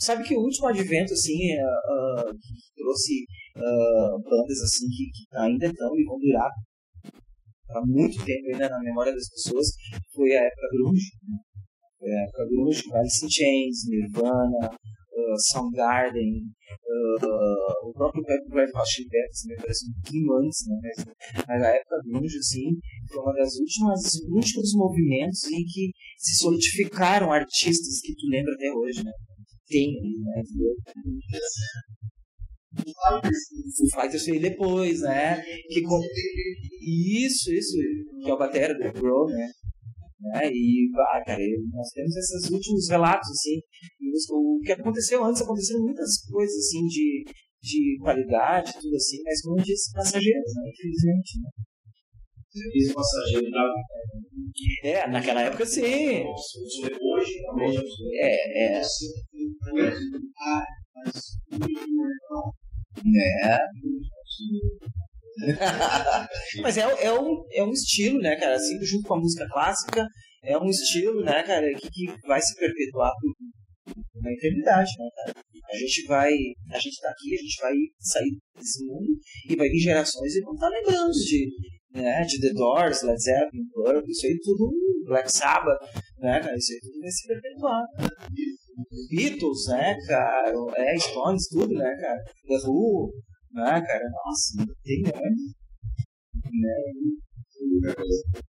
Sabe 0.00 0.24
que 0.24 0.34
o 0.34 0.40
último 0.40 0.68
advento, 0.68 1.12
assim, 1.12 1.52
é, 1.52 1.60
ah, 1.60 2.24
que 2.32 2.74
trouxe 2.82 3.26
ah, 3.56 4.16
bandas, 4.24 4.62
assim, 4.62 4.86
que, 4.88 5.10
que 5.12 5.36
ainda 5.36 5.66
estão 5.66 5.94
e 5.94 6.04
vão 6.04 6.18
durar 6.18 6.50
há 7.70 7.80
muito 7.84 8.24
tempo 8.24 8.46
ainda 8.52 8.68
na 8.68 8.80
memória 8.80 9.12
das 9.12 9.28
pessoas, 9.28 9.66
foi 10.12 10.36
a 10.36 10.42
época 10.42 10.68
grunge. 10.72 11.10
né? 11.22 11.38
Foi 11.98 12.10
a 12.10 12.22
época 12.22 12.46
grunge, 12.46 12.82
Alice 12.92 13.24
in 13.24 13.30
Chains, 13.30 13.88
Nirvana, 13.88 14.70
ah, 14.70 15.36
Soundgarden, 15.50 16.42
ah, 17.20 17.72
o 17.84 17.92
próprio 17.92 18.22
Red 18.22 18.70
Hot 18.74 18.88
Chili 18.90 19.08
Peppers, 19.08 19.44
me 19.46 19.56
parece 19.56 19.86
um 19.88 19.92
pouquinho 19.94 20.32
antes, 20.34 20.66
né? 20.66 20.76
Mas, 20.82 21.46
mas 21.48 21.62
a 21.62 21.68
época 21.68 22.02
grunge, 22.06 22.38
assim, 22.38 22.78
foi 23.08 23.22
uma 23.22 23.32
das 23.34 23.56
últimas 23.56 24.00
últimos 24.28 24.74
movimentos 24.74 25.44
em 25.44 25.64
que 25.64 25.90
se 26.18 26.42
solidificaram 26.42 27.32
artistas 27.32 28.00
que 28.00 28.14
tu 28.14 28.26
lembra 28.28 28.52
até 28.54 28.70
hoje, 28.72 29.04
né? 29.04 29.12
Tem 29.68 29.92
né? 29.92 30.42
Foo 32.76 34.00
Fighters 34.00 34.26
veio 34.26 34.40
depois, 34.40 35.00
né? 35.00 35.42
Que 35.68 35.82
com... 35.82 36.00
Isso, 36.80 37.52
isso, 37.52 37.76
que 38.22 38.30
é 38.30 38.34
o 38.34 38.38
batera 38.38 38.74
do 38.74 39.00
Bro, 39.00 39.26
né? 39.26 39.50
né? 40.20 40.50
E, 40.52 40.90
ah, 41.12 41.22
cara, 41.24 41.42
nós 41.72 41.88
temos 41.90 42.16
esses 42.16 42.50
últimos 42.50 42.88
relatos, 42.88 43.28
assim, 43.30 43.60
e 44.00 44.10
o 44.30 44.60
que 44.60 44.72
aconteceu 44.72 45.24
antes, 45.24 45.42
aconteceram 45.42 45.80
muitas 45.80 46.22
coisas, 46.30 46.56
assim, 46.56 46.86
de, 46.86 47.24
de 47.62 47.98
qualidade, 48.00 48.72
tudo 48.80 48.94
assim, 48.94 49.18
mas 49.24 49.42
como 49.42 49.62
disse, 49.62 49.92
passageiros, 49.92 50.54
né? 50.54 50.70
Infelizmente, 50.70 51.40
né? 51.42 51.50
Serviço 52.56 52.94
passageiro 52.94 53.50
da 53.50 53.70
É, 54.82 55.06
naquela 55.08 55.42
época 55.42 55.66
sim. 55.66 56.24
Hoje, 56.24 57.42
também. 57.46 57.78
É, 58.22 58.78
é. 58.78 58.82
Ah, 60.40 60.64
mas 60.94 61.22
o 62.96 63.08
irmão 63.08 63.26
É. 63.44 63.58
Mas 66.62 66.78
é, 66.78 66.82
é, 67.04 67.12
um, 67.12 67.44
é 67.52 67.62
um 67.62 67.72
estilo, 67.72 68.18
né, 68.20 68.36
cara? 68.36 68.56
Assim, 68.56 68.82
junto 68.82 69.06
com 69.06 69.14
a 69.14 69.20
música 69.20 69.46
clássica, 69.48 70.06
é 70.42 70.56
um 70.56 70.68
estilo, 70.68 71.22
né, 71.22 71.42
cara, 71.42 71.66
que, 71.74 71.90
que 71.90 72.06
vai 72.26 72.40
se 72.40 72.54
perpetuar 72.56 73.12
por 73.20 73.34
uma 74.16 74.32
eternidade, 74.32 74.90
né, 74.98 75.08
cara? 75.16 75.34
A 75.68 75.76
gente 75.76 76.06
vai. 76.06 76.32
A 76.70 76.78
gente 76.78 77.00
tá 77.00 77.10
aqui, 77.10 77.34
a 77.34 77.38
gente 77.38 77.60
vai 77.60 77.74
sair 77.98 78.38
desse 78.56 78.86
mundo 78.86 79.18
e 79.48 79.56
vai 79.56 79.68
vir 79.68 79.78
gerações 79.78 80.34
e 80.34 80.40
vão 80.40 80.54
estar 80.54 80.68
lembrando 80.68 81.12
de, 81.12 81.48
né, 81.92 82.22
de 82.24 82.40
The 82.40 82.52
Doors, 82.54 83.02
Led 83.02 83.20
Zeppelin, 83.20 83.66
Purple, 83.74 84.10
isso 84.10 84.26
aí 84.26 84.38
tudo, 84.42 84.72
Black 85.06 85.30
Sabbath, 85.30 85.82
né, 86.18 86.40
cara? 86.40 86.56
Isso 86.56 86.72
aí 86.72 86.80
tudo 86.80 87.00
vai 87.00 87.10
se 87.10 87.26
perpetuar. 87.26 87.82
Beatles, 89.10 89.66
né, 89.68 89.96
cara? 90.06 90.52
É, 90.76 90.98
Stones, 90.98 91.48
tudo, 91.48 91.72
né, 91.72 91.96
cara? 92.00 92.22
The 92.46 92.68
Who, 92.68 93.10
né, 93.52 93.82
cara? 93.86 94.04
Nossa, 94.24 94.66
tem, 94.84 95.02
né? 95.02 95.10
né? 96.52 96.96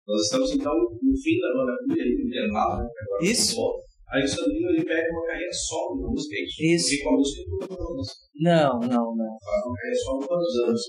Nós 0.07 0.21
estamos 0.23 0.51
então 0.53 0.73
no 0.73 1.17
fim 1.17 1.39
da 1.41 1.49
no 1.87 1.95
intervalo, 1.95 2.83
né? 2.83 2.89
Agora 3.03 3.25
Isso. 3.25 3.57
Aí 4.13 4.23
o 4.23 4.29
Sandrinho 4.29 4.69
ele 4.71 4.85
pega 4.85 5.11
uma 5.11 5.27
carreira 5.27 5.53
solo 5.53 6.03
na 6.03 6.09
música, 6.09 6.37
é 6.37 6.43
isso? 6.43 6.63
Isso. 6.63 6.89
Porque 6.91 7.03
com 7.03 7.09
a 7.09 7.17
música 7.17 7.43
toda. 7.67 8.03
Não, 8.41 8.81
não, 8.81 9.17
não. 9.17 9.39
Uma 9.67 9.75
carreira 9.75 9.99
solo 10.05 10.27
quantos 10.27 10.55
anos? 10.67 10.83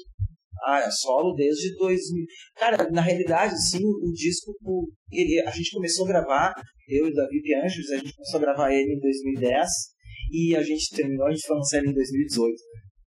Ah, 0.66 0.80
é 0.80 0.90
solo 0.92 1.34
desde 1.34 1.76
2000. 1.78 2.26
Cara, 2.56 2.90
na 2.90 3.02
realidade, 3.02 3.54
assim, 3.54 3.84
o, 3.84 4.12
disco, 4.14 4.54
ele, 5.12 5.42
a 5.42 5.52
gente 5.52 5.72
começou 5.72 6.06
a 6.06 6.10
gravar, 6.10 6.54
eu 6.88 7.08
e 7.08 7.12
o 7.12 7.14
Davi 7.14 7.42
Pianjos, 7.42 7.92
a 7.92 7.98
gente 7.98 8.16
começou 8.16 8.38
a 8.40 8.44
gravar 8.44 8.74
ele 8.74 8.94
em 8.94 9.00
2010 9.00 9.68
e 10.32 10.56
a 10.56 10.64
gente 10.64 10.96
terminou, 10.96 11.28
a 11.28 11.32
gente 11.32 11.46
foi 11.46 11.56
lançar 11.56 11.78
ele 11.80 11.90
em 11.90 11.94
2018. 11.94 12.56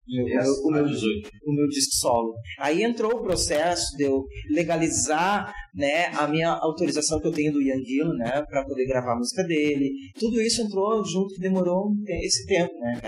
O 0.08 0.24
meu, 0.24 0.54
o 0.66 0.72
meu, 0.72 0.86
18. 0.86 1.30
o 1.48 1.54
meu 1.54 1.68
disco 1.68 1.96
solo. 1.96 2.34
Aí 2.60 2.84
entrou 2.84 3.12
o 3.12 3.24
processo 3.24 3.98
de 3.98 4.04
eu 4.04 4.24
legalizar 4.52 5.52
né, 5.74 6.06
a 6.16 6.28
minha 6.28 6.52
autorização 6.52 7.20
que 7.20 7.28
eu 7.28 7.32
tenho 7.32 7.52
do 7.52 7.62
Ian 7.62 7.84
Gillan, 7.84 8.14
né, 8.14 8.44
para 8.48 8.64
poder 8.64 8.86
gravar 8.86 9.14
a 9.14 9.18
música 9.18 9.44
dele. 9.44 9.90
Tudo 10.20 10.40
isso 10.40 10.62
entrou 10.62 11.04
junto, 11.04 11.40
demorou 11.40 11.92
esse 12.08 12.46
tempo, 12.46 12.74
né? 12.80 13.02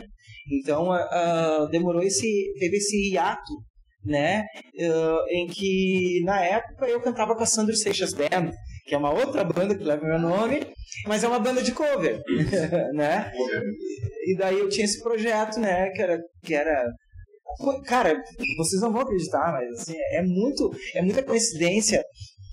Então, 0.51 0.91
ah, 0.91 1.07
ah, 1.11 1.67
demorou 1.69 2.01
esse, 2.01 2.53
teve 2.57 2.77
esse 2.77 3.11
hiato, 3.11 3.53
né, 4.05 4.45
ah, 4.79 5.25
em 5.29 5.47
que 5.47 6.21
na 6.23 6.41
época 6.43 6.87
eu 6.87 7.01
cantava 7.01 7.35
com 7.35 7.43
a 7.43 7.45
Sandro 7.45 7.75
Seixas 7.75 8.13
Band, 8.13 8.51
que 8.85 8.95
é 8.95 8.97
uma 8.97 9.13
outra 9.13 9.43
banda 9.43 9.75
que 9.75 9.83
leva 9.83 10.05
meu 10.05 10.19
nome, 10.19 10.65
mas 11.05 11.23
é 11.23 11.27
uma 11.27 11.39
banda 11.39 11.61
de 11.61 11.73
cover, 11.73 12.21
né? 12.93 13.31
E 14.25 14.35
daí 14.37 14.59
eu 14.59 14.69
tinha 14.69 14.85
esse 14.85 15.01
projeto, 15.01 15.59
né, 15.59 15.89
que 15.89 16.01
era, 16.01 16.19
que 16.43 16.53
era 16.53 16.85
cara, 17.85 18.21
vocês 18.57 18.81
não 18.81 18.91
vão 18.91 19.01
acreditar, 19.01 19.51
mas 19.51 19.81
assim, 19.81 19.95
é 20.11 20.21
muito, 20.21 20.71
é 20.95 21.01
muita 21.01 21.23
coincidência 21.23 22.03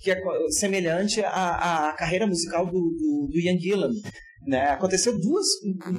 que 0.01 0.11
é 0.11 0.21
semelhante 0.49 1.23
à, 1.23 1.89
à 1.89 1.93
carreira 1.93 2.27
musical 2.27 2.65
do, 2.65 2.71
do, 2.71 3.29
do 3.31 3.39
Ian 3.39 3.57
Gillan. 3.57 3.91
Né? 4.47 4.61
Aconteceu 4.69 5.19
duas 5.19 5.45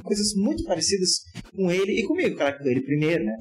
coisas 0.03 0.35
muito 0.37 0.63
parecidas 0.65 1.23
com 1.55 1.71
ele 1.71 2.01
e 2.01 2.05
comigo, 2.05 2.37
claro, 2.37 2.59
com 2.59 2.69
ele 2.69 2.81
primeiro, 2.81 3.25
né? 3.25 3.37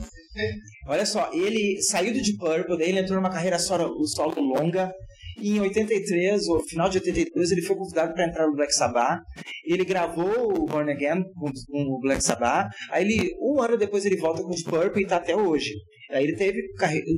Olha 0.87 1.05
só, 1.05 1.31
ele 1.31 1.81
saiu 1.81 2.13
do 2.13 2.21
Deep 2.21 2.37
Purple, 2.37 2.77
daí 2.77 2.89
ele 2.89 2.99
entrou 2.99 3.17
numa 3.17 3.29
carreira 3.29 3.59
solo, 3.59 4.05
solo 4.07 4.41
longa. 4.41 4.91
E 5.37 5.57
em 5.57 5.59
83, 5.59 6.47
ou 6.47 6.63
final 6.63 6.89
de 6.89 6.97
82, 6.97 7.51
ele 7.51 7.61
foi 7.61 7.75
convidado 7.75 8.13
para 8.13 8.25
entrar 8.25 8.47
no 8.47 8.55
Black 8.55 8.73
Sabbath. 8.73 9.19
Ele 9.65 9.83
gravou 9.83 10.53
o 10.53 10.65
Born 10.65 10.89
Again 10.91 11.23
com, 11.33 11.51
o 11.73 11.99
Black 11.99 12.23
Sabbath. 12.23 12.69
Aí 12.89 13.03
ele, 13.03 13.35
um 13.41 13.61
ano 13.61 13.77
depois 13.77 14.05
ele 14.05 14.15
volta 14.15 14.41
com 14.41 14.49
o 14.49 14.55
Deep 14.55 14.69
Purple 14.69 15.03
e 15.03 15.07
tá 15.07 15.17
até 15.17 15.35
hoje. 15.35 15.73
Aí 16.09 16.23
ele 16.23 16.35
teve 16.35 16.61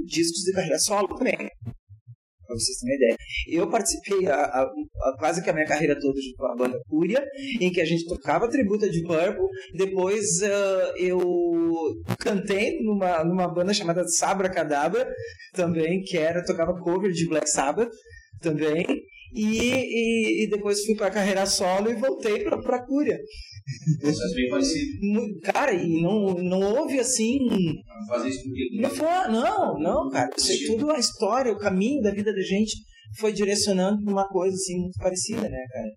discos 0.06 0.43
de 0.43 0.54
carreira 0.54 0.80
solo 0.80 1.08
também. 1.15 1.38
Pra 2.47 2.55
vocês 2.55 2.77
terem 2.79 2.95
uma 2.95 3.03
ideia. 3.05 3.17
Eu 3.47 3.69
participei 3.69 4.27
a, 4.27 4.36
a- 4.36 4.63
a- 4.63 5.17
quase 5.19 5.43
que 5.43 5.49
a 5.49 5.53
minha 5.53 5.65
carreira 5.67 5.99
toda 5.99 6.17
com 6.38 6.45
a 6.45 6.55
banda 6.55 6.79
Fúria, 6.89 7.23
em 7.60 7.71
que 7.71 7.81
a 7.81 7.86
gente 7.86 8.05
tocava 8.07 8.49
tributo 8.49 8.89
de 8.89 9.03
Purple. 9.03 9.45
Depois 9.75 10.41
ah, 10.43 10.93
eu 10.97 11.19
cantei 12.19 12.79
numa, 12.81 13.23
numa 13.23 13.47
banda 13.53 13.73
chamada 13.73 14.07
Sabra 14.07 14.49
Cadabra, 14.49 15.07
também, 15.53 16.01
que 16.03 16.17
era, 16.17 16.43
tocava 16.45 16.73
cover 16.79 17.12
de 17.12 17.27
Black 17.27 17.49
Sabbath 17.49 17.91
também. 18.41 18.86
E, 19.33 19.43
e, 19.43 20.43
e 20.45 20.49
depois 20.49 20.86
fui 20.86 20.95
pra 20.95 21.12
carreira 21.12 21.45
solo 21.45 21.91
e 21.91 21.95
voltei 21.95 22.43
pra, 22.45 22.57
pra 22.62 22.86
Cúria. 22.86 23.19
Bem 24.36 24.49
parecido. 24.49 25.39
Cara, 25.43 25.73
e 25.73 26.01
não, 26.01 26.36
não 26.36 26.77
houve 26.77 26.99
assim 26.99 27.39
Fazer 28.08 28.30
isso 28.30 28.43
não, 28.80 28.89
foi, 28.89 29.08
não, 29.08 29.80
não, 29.80 30.10
cara. 30.10 30.30
Isso 30.38 30.51
é 30.51 30.67
tudo 30.67 30.91
a 30.91 30.97
história, 30.97 31.51
o 31.51 31.58
caminho 31.58 32.01
da 32.01 32.12
vida 32.12 32.34
da 32.34 32.41
gente 32.41 32.75
foi 33.19 33.34
direcionando 33.34 34.03
pra 34.03 34.13
uma 34.13 34.27
coisa 34.27 34.56
assim 34.56 34.80
muito 34.80 34.97
parecida, 34.99 35.41
né, 35.41 35.65
cara? 35.71 35.91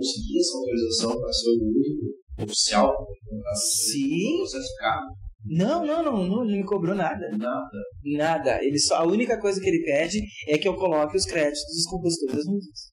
conseguir 0.00 0.40
essa 0.40 0.56
autorização 0.56 1.20
para 1.20 1.32
ser 1.32 1.50
o 1.50 1.62
único 1.62 2.42
oficial 2.42 3.06
Sim. 3.54 4.32
do 4.32 4.38
processo 4.38 4.76
carro. 4.78 5.16
Não, 5.44 5.86
não, 5.86 6.02
não, 6.02 6.26
não, 6.26 6.42
ele 6.42 6.52
não 6.52 6.58
me 6.58 6.64
cobrou 6.64 6.94
nada. 6.94 7.30
Nada. 7.30 7.78
Nada. 8.04 8.64
Ele 8.64 8.78
só, 8.78 8.96
a 8.96 9.06
única 9.06 9.40
coisa 9.40 9.60
que 9.60 9.68
ele 9.68 9.82
pede 9.84 10.20
é 10.46 10.58
que 10.58 10.68
eu 10.68 10.74
coloque 10.74 11.16
os 11.16 11.24
créditos 11.24 11.64
dos 11.74 11.86
compositores 11.86 12.36
das 12.36 12.44
músicas. 12.44 12.89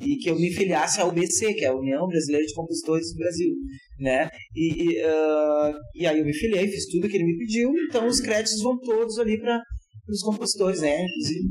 E 0.00 0.16
que 0.16 0.30
eu 0.30 0.36
me 0.36 0.50
filiasse 0.50 1.00
à 1.00 1.06
UBC, 1.06 1.54
que 1.54 1.64
é 1.64 1.68
a 1.68 1.74
União 1.74 2.06
Brasileira 2.06 2.46
de 2.46 2.54
Compositores 2.54 3.12
do 3.12 3.18
Brasil, 3.18 3.54
né? 3.98 4.28
E, 4.54 4.82
e, 4.82 5.00
ah, 5.02 5.72
e 5.94 6.06
aí 6.06 6.18
eu 6.18 6.24
me 6.24 6.34
filiei, 6.34 6.68
fiz 6.68 6.86
tudo 6.86 7.08
que 7.08 7.16
ele 7.16 7.24
me 7.24 7.38
pediu, 7.38 7.70
então 7.88 8.06
os 8.06 8.20
créditos 8.20 8.60
vão 8.62 8.78
todos 8.80 9.18
ali 9.18 9.38
para 9.38 9.62
os 10.08 10.20
compositores, 10.22 10.80
né? 10.80 11.04
Inclusive. 11.04 11.48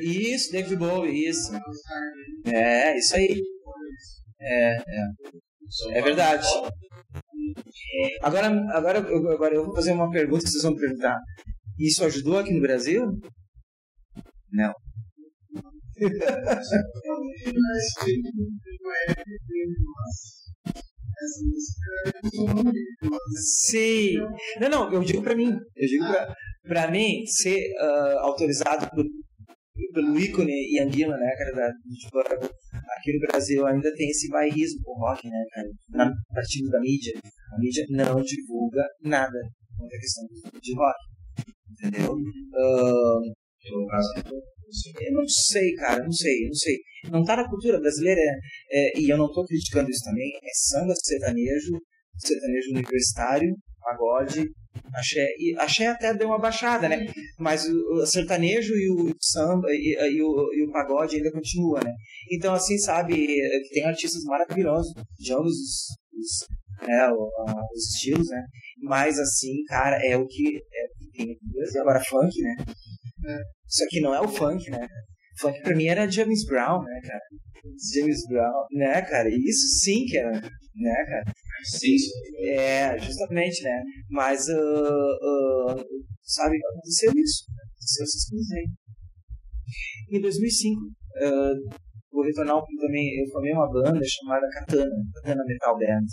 Isso, 0.00 0.52
David 0.52 0.76
Bowie, 0.76 1.28
isso. 1.28 1.52
É, 2.46 2.96
isso 2.96 3.16
aí. 3.16 3.42
É, 4.40 4.76
é. 4.76 5.06
É 5.90 6.02
verdade. 6.02 6.46
Agora, 8.22 8.48
agora, 8.72 8.98
eu- 8.98 9.30
agora 9.32 9.54
eu 9.54 9.64
vou 9.64 9.74
fazer 9.74 9.92
uma 9.92 10.10
pergunta 10.10 10.44
que 10.44 10.50
vocês 10.50 10.62
vão 10.62 10.72
me 10.72 10.80
perguntar. 10.80 11.18
Isso 11.78 12.04
ajudou 12.04 12.38
aqui 12.38 12.52
no 12.52 12.60
Brasil? 12.60 13.02
Não. 14.52 14.72
é. 16.00 16.06
Sim. 23.68 24.16
Não, 24.60 24.68
não, 24.68 24.92
eu 24.92 25.02
digo 25.02 25.22
pra 25.22 25.34
mim. 25.34 25.50
Eu 25.74 25.88
digo 25.88 26.04
pra, 26.06 26.34
pra 26.62 26.90
mim 26.90 27.24
ser 27.26 27.58
ah, 27.78 28.18
autorizado 28.22 28.88
por, 28.90 29.04
pelo 29.96 30.18
ícone 30.18 30.52
Ian 30.76 30.92
Gillan, 30.92 31.16
né, 31.16 31.32
cara, 31.38 31.52
da, 31.56 31.72
tipo, 31.72 32.18
aqui 32.18 33.12
no 33.14 33.26
Brasil 33.26 33.66
ainda 33.66 33.90
tem 33.94 34.08
esse 34.10 34.28
bairrismo 34.28 34.82
com 34.84 34.92
o 34.92 35.00
rock, 35.00 35.26
né, 35.26 35.44
cara, 35.50 35.68
na 35.88 36.12
partido 36.34 36.68
da 36.68 36.80
mídia. 36.80 37.14
A 37.16 37.58
mídia 37.58 37.86
não 37.88 38.20
divulga 38.20 38.84
nada 39.02 39.38
quanto 39.78 39.94
à 39.94 39.98
questão 39.98 40.24
de 40.60 40.74
rock, 40.74 40.98
entendeu? 41.72 42.14
Ah, 42.54 43.20
No 43.72 43.86
caso, 43.86 44.08
eu 45.00 45.12
não 45.12 45.26
sei, 45.26 45.74
cara, 45.74 46.04
não 46.04 46.12
sei, 46.12 46.46
não 46.46 46.54
sei. 46.54 46.76
Não 47.10 47.24
tá 47.24 47.36
na 47.36 47.48
cultura 47.48 47.80
brasileira, 47.80 48.20
é, 48.20 48.98
é, 48.98 49.00
e 49.00 49.08
eu 49.08 49.16
não 49.16 49.32
tô 49.32 49.44
criticando 49.46 49.88
isso 49.90 50.04
também, 50.04 50.30
é 50.42 50.50
samba 50.52 50.92
sertanejo, 50.94 51.72
sertanejo 52.18 52.70
universitário, 52.72 53.56
pagode, 53.86 54.50
axé, 54.92 55.26
e 55.38 55.54
axé 55.58 55.86
até 55.86 56.12
deu 56.12 56.26
uma 56.26 56.40
baixada, 56.40 56.88
né? 56.88 57.06
Mas 57.38 57.64
o, 57.68 58.02
o 58.02 58.06
sertanejo 58.06 58.74
e 58.74 58.90
o 58.90 59.14
samba 59.20 59.68
e, 59.70 59.96
e 60.12 60.22
o, 60.22 60.52
e 60.52 60.64
o 60.64 60.72
pagode 60.72 61.16
ainda 61.16 61.30
continua, 61.30 61.80
né? 61.84 61.92
Então, 62.32 62.52
assim, 62.52 62.76
sabe, 62.76 63.14
tem 63.72 63.84
artistas 63.84 64.24
maravilhosos 64.24 64.92
de 65.18 65.32
ambos 65.32 65.52
os, 65.52 65.96
os, 66.18 66.86
né, 66.88 67.08
os 67.74 67.94
estilos, 67.94 68.28
né? 68.28 68.42
Mas, 68.82 69.18
assim, 69.18 69.62
cara, 69.68 69.96
é 70.04 70.16
o 70.16 70.26
que, 70.26 70.56
é 70.56 70.96
tem. 71.16 71.38
Agora, 71.80 72.02
funk, 72.04 72.34
né? 72.42 72.56
Isso 73.66 73.84
aqui 73.84 74.00
não 74.00 74.14
é 74.14 74.20
o 74.20 74.28
funk, 74.28 74.70
né? 74.70 74.86
Funk 75.40 75.60
pra 75.62 75.76
mim 75.76 75.86
era 75.86 76.10
James 76.10 76.44
Brown, 76.46 76.82
né, 76.82 77.00
cara? 77.02 77.20
James 77.94 78.26
Brown, 78.28 78.66
né, 78.72 79.02
cara? 79.02 79.28
Isso 79.28 79.80
sim 79.80 80.04
que 80.06 80.16
era, 80.16 80.30
né, 80.30 81.04
cara? 81.06 81.34
sim, 81.64 81.98
sim. 81.98 82.10
É, 82.48 82.98
justamente, 82.98 83.62
né? 83.62 83.82
Mas, 84.10 84.48
ah, 84.48 84.54
ah, 84.54 85.84
sabe, 86.22 86.56
aconteceu 86.56 87.12
isso. 87.16 87.44
Aconteceu 87.50 88.04
essas 88.04 88.28
coisas 88.28 88.52
aí. 88.52 88.66
Em 90.12 90.20
2005, 90.20 90.80
ah, 91.22 91.52
vou 92.12 92.24
retornar 92.24 92.62
também, 92.80 93.20
eu 93.20 93.30
formei 93.30 93.52
uma 93.52 93.70
banda 93.70 94.00
chamada 94.04 94.46
Katana, 94.50 94.90
Katana 95.14 95.44
Metal 95.46 95.78
Band. 95.78 96.06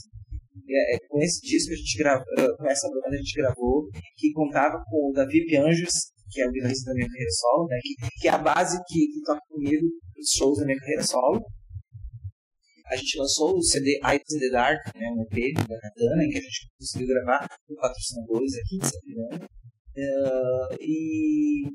É, 0.70 0.96
é 0.96 1.00
com 1.08 1.20
esse 1.22 1.42
disco 1.42 1.70
que 1.70 1.74
a 1.74 1.78
gente 1.78 1.98
gravou, 1.98 2.58
com 2.58 2.70
essa 2.70 2.88
banda 2.90 3.16
a 3.16 3.18
gente 3.18 3.36
gravou, 3.36 3.90
que 4.18 4.32
contava 4.32 4.82
com 4.86 5.10
o 5.10 5.14
Davi 5.14 5.46
Pianjos, 5.46 6.13
que 6.34 6.42
é 6.42 6.48
o 6.48 6.52
guitarrista 6.52 6.90
da 6.90 6.96
minha 6.96 7.08
carreira 7.08 7.32
solo, 7.32 7.68
né? 7.68 7.78
Que, 7.82 7.94
que 8.22 8.28
é 8.28 8.32
a 8.32 8.38
base 8.38 8.78
que, 8.88 9.00
que 9.08 9.22
toca 9.24 9.42
comigo 9.50 9.86
nos 10.18 10.30
shows 10.36 10.58
da 10.60 10.66
minha 10.66 10.78
carreira 10.80 11.04
solo. 11.04 11.42
A 12.92 12.96
gente 12.96 13.18
lançou 13.18 13.56
o 13.58 13.64
CD 13.64 14.00
Eyes 14.04 14.22
in 14.36 14.40
the 14.40 14.50
Dark, 14.52 14.80
né, 14.96 15.08
um 15.16 15.22
EP 15.24 15.54
da 15.56 15.80
Katana, 15.80 16.24
em 16.24 16.30
que 16.30 16.38
a 16.38 16.42
gente 16.42 16.68
conseguiu 16.78 17.08
gravar 17.08 17.48
com 17.66 17.76
patrocinadores 17.76 18.54
aqui 18.56 18.78
de 18.78 18.86
Sapiranga. 18.88 19.46
Uh, 19.96 20.76
e 20.82 21.68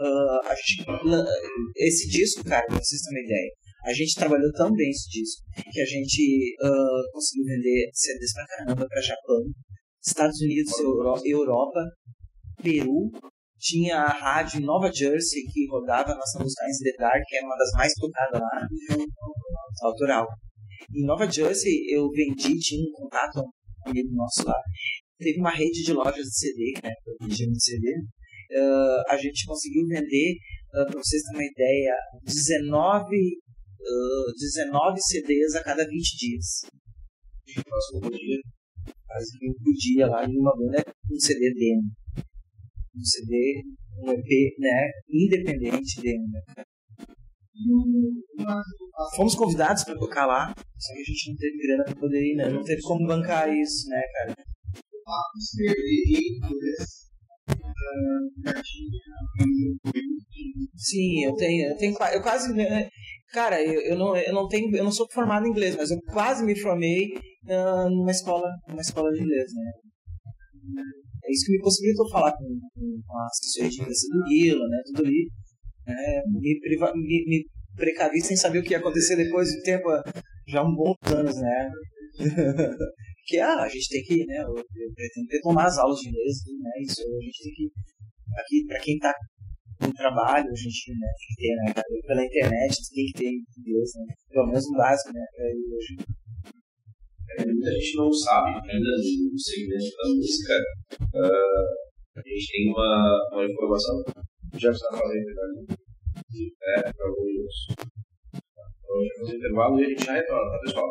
uh, 0.00 0.40
a 0.44 0.54
gente, 0.54 0.84
esse 1.76 2.08
disco, 2.08 2.44
cara, 2.44 2.66
pra 2.66 2.76
vocês 2.78 3.00
terem 3.02 3.20
uma 3.22 3.24
ideia, 3.26 3.50
a 3.84 3.92
gente 3.92 4.14
trabalhou 4.14 4.52
tão 4.52 4.72
bem 4.72 4.90
esse 4.90 5.08
disco 5.08 5.42
que 5.72 5.80
a 5.80 5.84
gente 5.86 6.56
uh, 6.60 7.12
conseguiu 7.12 7.44
vender 7.44 7.90
CDs 7.94 8.32
pra 8.34 8.46
caramba 8.46 8.86
pra 8.88 9.00
Japão, 9.00 9.40
Estados 10.04 10.40
Unidos, 10.40 10.78
Euro- 10.80 11.22
Europa, 11.24 11.80
Peru, 12.62 13.10
tinha 13.58 13.98
a 13.98 14.08
rádio 14.08 14.60
Nova 14.60 14.92
Jersey 14.92 15.42
que 15.52 15.66
rodava 15.68 16.12
a 16.12 16.16
nossa 16.16 16.38
música 16.38 16.64
Eyes 16.64 16.80
in 16.80 16.84
the 16.84 16.96
Dark, 16.98 17.22
que 17.26 17.36
era 17.36 17.46
uma 17.46 17.56
das 17.56 17.70
mais 17.72 17.92
tocadas 17.94 18.40
lá, 18.40 18.68
autoral. 19.82 20.26
Em 20.94 21.04
Nova 21.04 21.30
Jersey 21.30 21.86
eu 21.90 22.08
vendi, 22.10 22.58
tinha 22.58 22.82
um 22.82 22.92
contato 22.92 23.40
um 23.40 23.90
amigo 23.90 24.14
nosso 24.14 24.44
lá, 24.46 24.54
teve 25.18 25.38
uma 25.38 25.50
rede 25.50 25.82
de 25.82 25.92
lojas 25.92 26.24
de 26.24 26.38
CD, 26.38 26.72
né, 26.82 26.92
eu 27.06 27.16
CD, 27.60 27.92
Ah, 28.52 29.14
a 29.14 29.16
gente 29.16 29.46
conseguiu 29.46 29.86
vender, 29.86 30.34
uh, 30.70 30.86
para 30.86 31.02
vocês 31.02 31.22
terem 31.22 31.34
uma 31.34 31.44
ideia, 31.44 31.96
19, 32.22 33.16
ah, 33.80 34.32
19 34.38 35.00
CDs 35.00 35.54
a 35.56 35.64
cada 35.64 35.84
20 35.84 36.16
dias. 36.16 36.62
Passou 37.68 38.04
um 38.04 38.10
dia. 38.10 38.38
Quase 39.06 39.38
que 39.38 39.48
dia 39.72 40.06
lá 40.06 40.24
em 40.24 40.36
uma 40.36 40.54
banda, 40.56 40.84
um 41.10 41.18
CD 41.18 41.52
demo. 41.54 41.90
Um 42.96 43.04
CD, 43.04 43.62
um 44.02 44.10
EP, 44.10 44.58
né, 44.58 44.90
independente 45.10 46.00
demo, 46.00 46.26
né. 46.32 46.64
Fomos 49.16 49.34
convidados 49.34 49.84
para 49.84 49.98
tocar 49.98 50.26
lá, 50.26 50.54
só 50.78 50.92
que 50.94 51.00
a 51.00 51.04
gente 51.04 51.30
não 51.30 51.36
teve 51.36 51.58
grana 51.58 51.84
para 51.84 51.96
poder 51.96 52.22
ir, 52.22 52.36
né? 52.36 52.48
Não 52.50 52.62
teve 52.62 52.82
como 52.82 53.06
bancar 53.06 53.48
isso, 53.50 53.88
né, 53.88 54.02
cara? 54.12 54.36
Sim, 60.76 61.24
eu 61.24 61.34
tenho, 61.34 61.70
eu 61.70 61.76
tenho, 61.76 61.96
eu 62.12 62.22
quase, 62.22 62.52
né, 62.52 62.88
cara, 63.32 63.62
eu, 63.62 63.80
eu 63.82 63.96
não, 63.96 64.16
eu 64.16 64.34
não 64.34 64.48
tenho, 64.48 64.74
eu 64.76 64.84
não 64.84 64.92
sou 64.92 65.06
formado 65.12 65.46
em 65.46 65.50
inglês, 65.50 65.76
mas 65.76 65.90
eu 65.90 65.98
quase 66.12 66.44
me 66.44 66.58
formei 66.58 67.08
ah, 67.48 67.88
numa 67.88 68.10
escola, 68.10 68.48
numa 68.68 68.80
escola 68.80 69.10
de 69.12 69.22
inglês, 69.22 69.52
né? 69.54 69.72
É 71.26 71.32
isso 71.32 71.46
que 71.46 71.52
me 71.52 71.60
possibilitou 71.60 72.08
falar 72.10 72.32
com, 72.32 72.44
com, 72.74 73.18
a 73.18 73.26
assessoria 73.26 73.70
de 73.70 73.80
imprensa 73.82 74.06
do 74.12 74.24
Guila, 74.24 74.68
né? 74.68 74.78
Tudo 74.86 75.06
ali, 75.06 75.28
né? 75.86 76.22
Me, 76.40 76.60
priva, 76.60 76.92
me, 76.94 77.24
me 77.26 77.44
precavi 77.74 78.20
sem 78.20 78.36
saber 78.36 78.60
o 78.60 78.62
que 78.62 78.70
ia 78.70 78.78
acontecer 78.78 79.16
depois 79.16 79.48
do 79.52 79.62
tempo, 79.62 79.88
já 80.46 80.60
há 80.60 80.64
um 80.64 80.74
bons 80.74 80.96
anos, 81.12 81.36
né? 81.36 81.70
que 83.26 83.38
ah, 83.38 83.62
a 83.62 83.68
gente 83.68 83.88
tem 83.88 84.02
que, 84.04 84.24
né? 84.24 84.38
Eu, 84.38 84.54
eu 84.56 84.92
pretendo 84.94 85.26
retomar 85.30 85.66
as 85.66 85.78
aulas 85.78 85.98
de 85.98 86.08
inglês, 86.08 86.36
né? 86.62 86.70
Isso 86.82 87.02
a 87.02 87.24
gente 87.24 87.42
tem 87.42 87.52
que, 87.52 87.70
aqui, 88.38 88.64
pra 88.66 88.80
quem 88.80 88.98
tá 88.98 89.12
no 89.80 89.92
trabalho, 89.92 90.48
a 90.48 90.54
gente 90.54 90.92
né, 90.92 91.06
tem 91.18 91.26
que 91.28 91.36
ter, 91.36 91.54
né? 91.56 91.82
Pela 92.06 92.24
internet, 92.24 92.76
tem 92.94 93.06
que 93.06 93.12
ter 93.12 93.30
inglês, 93.58 93.90
né? 93.96 94.14
Pelo 94.30 94.46
menos 94.46 94.64
um 94.66 94.76
básico, 94.76 95.12
né? 95.12 95.26
Pra 95.34 95.46
hoje. 95.46 95.96
É, 97.30 97.46
muita 97.46 97.70
gente 97.72 97.96
não 97.96 98.12
sabe 98.12 98.48
ainda 98.48 98.90
no 99.32 99.38
segmento 99.38 99.96
da 99.96 100.08
música. 100.08 100.54
ah, 101.14 101.86
a 102.16 102.28
gente 102.28 102.52
tem 102.52 102.70
uma, 102.70 103.28
uma 103.32 103.44
informação 103.44 104.02
já 104.58 104.70
está 104.70 104.88
fazendo 104.90 105.20
intervalo. 105.20 105.66
É, 106.76 106.92
para 106.92 107.08
alguns. 107.08 107.66
Então, 108.34 109.18
fazer 109.18 109.36
intervalo 109.36 109.80
e 109.80 109.84
a 109.84 109.88
gente 109.88 110.04
já 110.04 110.12
retorna, 110.14 110.50
tá, 110.50 110.58
pessoal? 110.64 110.90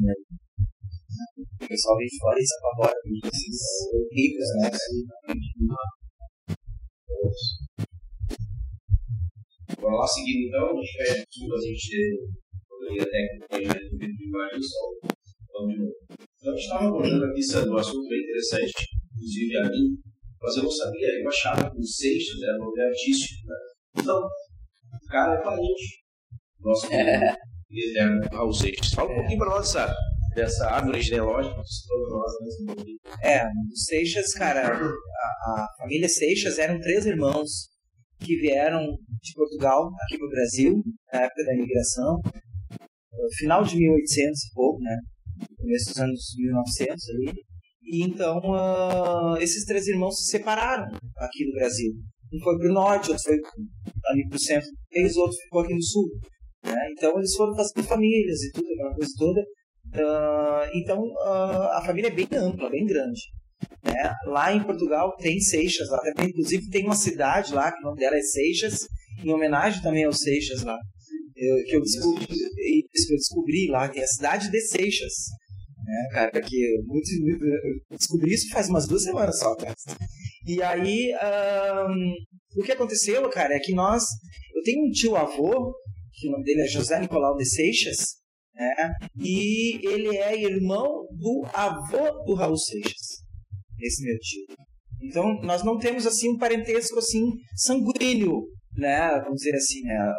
né? 0.00 0.14
O 1.62 1.68
pessoal 1.68 1.96
vem 1.98 2.06
de 2.06 2.18
fora 2.18 2.38
e 2.38 2.46
se 2.46 2.54
apavora 2.56 2.94
com 3.02 3.28
esses 3.28 3.58
ricos, 4.12 4.48
né? 4.56 4.70
Vamos 9.80 9.98
lá, 9.98 10.06
seguindo 10.06 10.48
então, 10.48 10.70
a 10.70 10.74
gente 10.80 10.96
pede 10.98 11.26
desculpa, 11.26 11.54
a 11.54 11.60
gente 11.60 11.96
poderia 12.68 13.06
técnica 13.10 14.06
de 14.06 14.28
imagem 14.28 14.58
do 14.58 14.64
sol. 14.64 15.00
Vamos 15.52 15.74
de 15.74 15.78
novo. 15.80 15.94
Então, 16.10 16.52
a 16.52 16.56
gente 16.56 16.64
estava 16.64 16.88
abordando 16.88 17.24
aqui, 17.24 17.42
Sandro, 17.42 17.72
um 17.72 17.78
assunto 17.78 18.08
bem 18.08 18.20
interessante, 18.20 18.86
inclusive 19.12 19.56
a 19.58 19.68
mim, 19.68 19.98
mas 20.40 20.56
eu 20.56 20.62
não 20.64 20.70
sabia, 20.70 21.20
eu 21.20 21.28
achava 21.28 21.70
que 21.70 21.78
o 21.78 21.84
Seixas 21.84 22.42
era 22.42 22.58
nome 22.58 22.80
artístico, 22.80 23.46
né? 23.48 23.56
Então, 23.98 24.18
o 24.20 25.06
cara 25.08 25.34
é 25.34 25.42
parente. 25.42 26.02
Nosso. 26.60 26.86
eterno 27.80 28.20
Raul 28.30 28.52
Seixas. 28.52 28.92
Fala 28.92 29.10
um 29.10 29.14
pouquinho 29.14 29.38
para 29.38 29.50
nós 29.50 29.72
dessa, 29.72 29.94
dessa 30.34 30.70
árvore 30.70 31.00
genealógica, 31.00 31.56
né? 31.56 31.62
É, 33.22 33.44
o 33.46 33.76
Seixas, 33.76 34.32
cara, 34.34 34.68
a, 34.68 35.62
a 35.62 35.66
família 35.78 36.08
Seixas 36.08 36.58
eram 36.58 36.80
três 36.80 37.06
irmãos 37.06 37.70
que 38.20 38.36
vieram 38.36 38.86
de 38.86 39.34
Portugal 39.34 39.90
aqui 40.02 40.18
para 40.18 40.26
o 40.26 40.30
Brasil, 40.30 40.82
na 41.12 41.22
época 41.22 41.44
da 41.44 41.54
imigração, 41.54 42.20
final 43.38 43.64
de 43.64 43.76
1800 43.76 44.44
e 44.44 44.54
pouco, 44.54 44.80
né? 44.80 44.96
Começo 45.56 45.86
dos 45.90 45.98
anos 45.98 46.20
1900 46.36 47.08
ali. 47.10 47.32
E 47.84 48.04
então, 48.04 48.38
uh, 48.38 49.36
esses 49.38 49.64
três 49.64 49.86
irmãos 49.86 50.16
se 50.16 50.30
separaram 50.30 50.86
aqui 51.18 51.44
no 51.46 51.52
Brasil. 51.52 51.92
Um 52.32 52.42
foi 52.42 52.58
para 52.58 52.70
o 52.70 52.72
norte, 52.72 53.10
outro 53.10 53.24
foi 53.24 53.38
ali 54.06 54.28
para 54.28 54.36
o 54.36 54.40
centro, 54.40 54.70
e 54.92 55.04
os 55.04 55.16
outros 55.16 55.38
ficou 55.42 55.60
aqui 55.60 55.74
no 55.74 55.82
sul. 55.82 56.08
Né? 56.64 56.76
Então, 56.92 57.16
eles 57.18 57.34
foram 57.34 57.54
fazendo 57.54 57.82
famílias 57.84 58.42
e 58.42 58.52
tudo, 58.52 58.72
aquela 58.72 58.94
coisa 58.94 59.12
toda. 59.18 59.40
Uh, 59.94 60.70
então, 60.74 61.02
uh, 61.02 61.68
a 61.72 61.82
família 61.84 62.08
é 62.08 62.14
bem 62.14 62.28
ampla, 62.32 62.70
bem 62.70 62.86
grande. 62.86 63.20
Né? 63.84 64.12
Lá 64.26 64.52
em 64.52 64.62
Portugal 64.62 65.14
tem 65.16 65.40
Seixas, 65.40 65.88
lá 65.90 66.00
também, 66.00 66.30
inclusive 66.30 66.70
tem 66.70 66.84
uma 66.84 66.94
cidade 66.94 67.52
lá, 67.52 67.70
que 67.70 67.80
o 67.80 67.82
nome 67.82 68.00
dela 68.00 68.16
é 68.16 68.22
Seixas, 68.22 68.86
em 69.22 69.32
homenagem 69.32 69.82
também 69.82 70.04
aos 70.04 70.18
Seixas 70.18 70.62
lá. 70.62 70.78
Eu, 71.36 71.64
que 71.64 71.76
eu 71.76 71.80
descobri, 71.80 72.26
eu 72.28 73.16
descobri 73.16 73.66
lá, 73.68 73.88
que 73.88 73.98
é 73.98 74.04
a 74.04 74.08
cidade 74.08 74.50
de 74.50 74.60
Seixas. 74.60 75.12
Né, 75.84 76.08
cara, 76.12 76.40
que 76.40 76.78
muito, 76.86 77.10
eu 77.90 77.96
descobri 77.96 78.32
isso 78.32 78.48
faz 78.50 78.68
umas 78.68 78.86
duas 78.86 79.02
semanas 79.02 79.38
só, 79.38 79.54
cara. 79.56 79.74
E 80.46 80.62
aí, 80.62 81.10
um, 81.88 82.60
o 82.60 82.62
que 82.62 82.72
aconteceu, 82.72 83.28
cara, 83.30 83.54
é 83.54 83.58
que 83.58 83.74
nós. 83.74 84.04
Eu 84.54 84.62
tenho 84.62 84.86
um 84.86 84.90
tio 84.90 85.16
avô, 85.16 85.74
que 86.22 86.28
o 86.28 86.30
nome 86.30 86.44
dele 86.44 86.62
é 86.62 86.68
José 86.68 87.00
Nicolau 87.00 87.36
de 87.36 87.44
Seixas, 87.44 88.16
né? 88.54 88.94
E 89.20 89.84
ele 89.84 90.16
é 90.16 90.40
irmão 90.40 91.08
do 91.10 91.42
avô 91.52 92.24
do 92.24 92.34
Raul 92.34 92.56
Seixas 92.56 93.22
esse 93.80 94.04
meu 94.04 94.16
tio. 94.20 94.56
Então, 95.02 95.34
nós 95.42 95.64
não 95.64 95.78
temos 95.78 96.06
assim 96.06 96.30
um 96.30 96.38
parentesco 96.38 96.96
assim 96.98 97.32
sanguíneo, 97.56 98.46
né? 98.76 99.20
Vamos 99.24 99.40
dizer 99.42 99.56
assim, 99.56 99.82
né? 99.82 100.12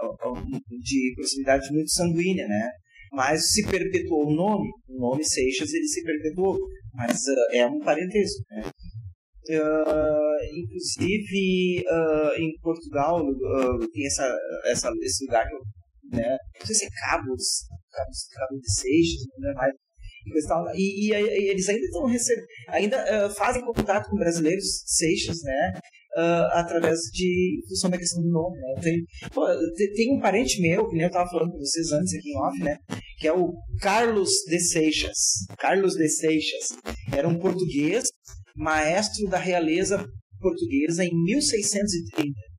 De 0.82 1.14
proximidade 1.16 1.72
muito 1.72 1.90
sanguínea, 1.90 2.46
né? 2.48 2.70
Mas 3.14 3.52
se 3.52 3.66
perpetuou 3.66 4.28
o 4.28 4.36
nome, 4.36 4.70
o 4.90 5.00
nome 5.00 5.24
Seixas 5.24 5.72
ele 5.72 5.88
se 5.88 6.04
perpetuou, 6.04 6.60
mas 6.94 7.16
uh, 7.16 7.56
é 7.56 7.66
um 7.66 7.80
parentesco, 7.80 8.44
né? 8.50 8.70
Uh, 9.50 10.58
inclusive 10.58 11.84
uh, 11.86 12.42
em 12.42 12.58
Portugal 12.62 13.22
tem 13.94 14.08
essa, 14.08 14.38
essa, 14.66 14.90
esse 15.02 15.26
lugar 15.26 15.48
que 15.48 15.54
eu, 15.54 15.60
né? 16.14 16.38
Não 16.60 16.66
sei 16.66 16.76
se 16.76 16.86
é 16.86 16.90
Cabos, 16.90 17.66
Cabos, 17.92 18.28
Cabos 18.34 18.62
de 18.62 18.74
Seixas, 18.74 19.22
não 19.38 19.52
é 19.52 19.54
mais 19.54 19.74
e, 20.76 21.10
e, 21.10 21.14
e, 21.14 21.50
eles 21.50 21.68
ainda 21.68 21.84
estão 21.84 22.06
recebendo, 22.06 22.48
ainda 22.70 23.28
uh, 23.28 23.30
fazem 23.32 23.62
contato 23.62 24.10
com 24.10 24.16
brasileiros, 24.16 24.84
Seixas, 24.86 25.42
né? 25.44 25.74
Uh, 26.16 26.46
através 26.52 27.00
de 27.12 27.60
função 27.68 27.90
da 27.90 27.98
questão 27.98 28.22
do 28.22 28.30
nome, 28.30 28.58
né? 28.58 28.82
Tem, 28.82 29.04
pô, 29.34 29.46
tem 29.96 30.16
um 30.16 30.22
parente 30.22 30.62
meu, 30.62 30.88
que 30.88 30.94
nem 30.94 31.04
eu 31.04 31.08
estava 31.08 31.30
falando 31.30 31.52
com 31.52 31.58
vocês 31.58 31.92
antes 31.92 32.14
aqui 32.14 32.30
em 32.30 32.38
off, 32.38 32.60
né? 32.64 32.78
Que 33.18 33.28
é 33.28 33.34
o 33.34 33.54
Carlos 33.82 34.30
de 34.48 34.60
Seixas. 34.60 35.18
Carlos 35.58 35.96
de 35.96 36.08
Seixas. 36.08 36.78
Era 37.12 37.28
um 37.28 37.38
português, 37.38 38.10
maestro 38.56 39.28
da 39.28 39.40
realeza 39.40 40.06
portuguesa 40.40 41.04
em 41.04 41.12
1630. 41.24 42.53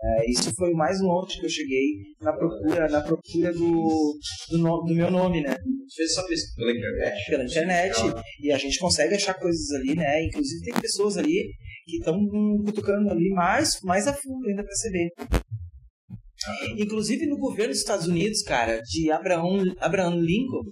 É, 0.00 0.30
isso 0.30 0.54
foi 0.54 0.72
o 0.72 0.76
mais 0.76 1.00
longe 1.00 1.40
que 1.40 1.46
eu 1.46 1.50
cheguei 1.50 2.14
na 2.20 2.32
procura, 2.32 2.88
na 2.88 3.00
procura 3.00 3.52
do, 3.52 4.16
do, 4.48 4.58
no, 4.58 4.82
do 4.84 4.94
meu 4.94 5.10
nome, 5.10 5.42
né? 5.42 5.56
Fez 5.94 6.12
essa 6.12 6.22
pesquisa 6.24 6.54
pela 6.54 6.70
internet? 6.70 7.30
Pela 7.30 7.44
internet. 7.44 7.96
E 8.40 8.52
a 8.52 8.58
gente 8.58 8.78
consegue 8.78 9.16
achar 9.16 9.34
coisas 9.34 9.72
ali, 9.72 9.96
né? 9.96 10.24
Inclusive 10.24 10.64
tem 10.64 10.80
pessoas 10.80 11.16
ali 11.16 11.50
que 11.84 11.96
estão 11.96 12.16
cutucando 12.64 13.10
ali 13.10 13.28
mais, 13.30 13.80
mais 13.82 14.06
a 14.06 14.12
fundo 14.12 14.46
ainda 14.48 14.62
para 14.62 14.76
saber. 14.76 15.10
Inclusive 16.76 17.26
no 17.26 17.36
governo 17.36 17.72
dos 17.72 17.80
Estados 17.80 18.06
Unidos, 18.06 18.42
cara, 18.42 18.80
de 18.80 19.10
Abraham, 19.10 19.74
Abraham 19.80 20.20
Lincoln, 20.20 20.62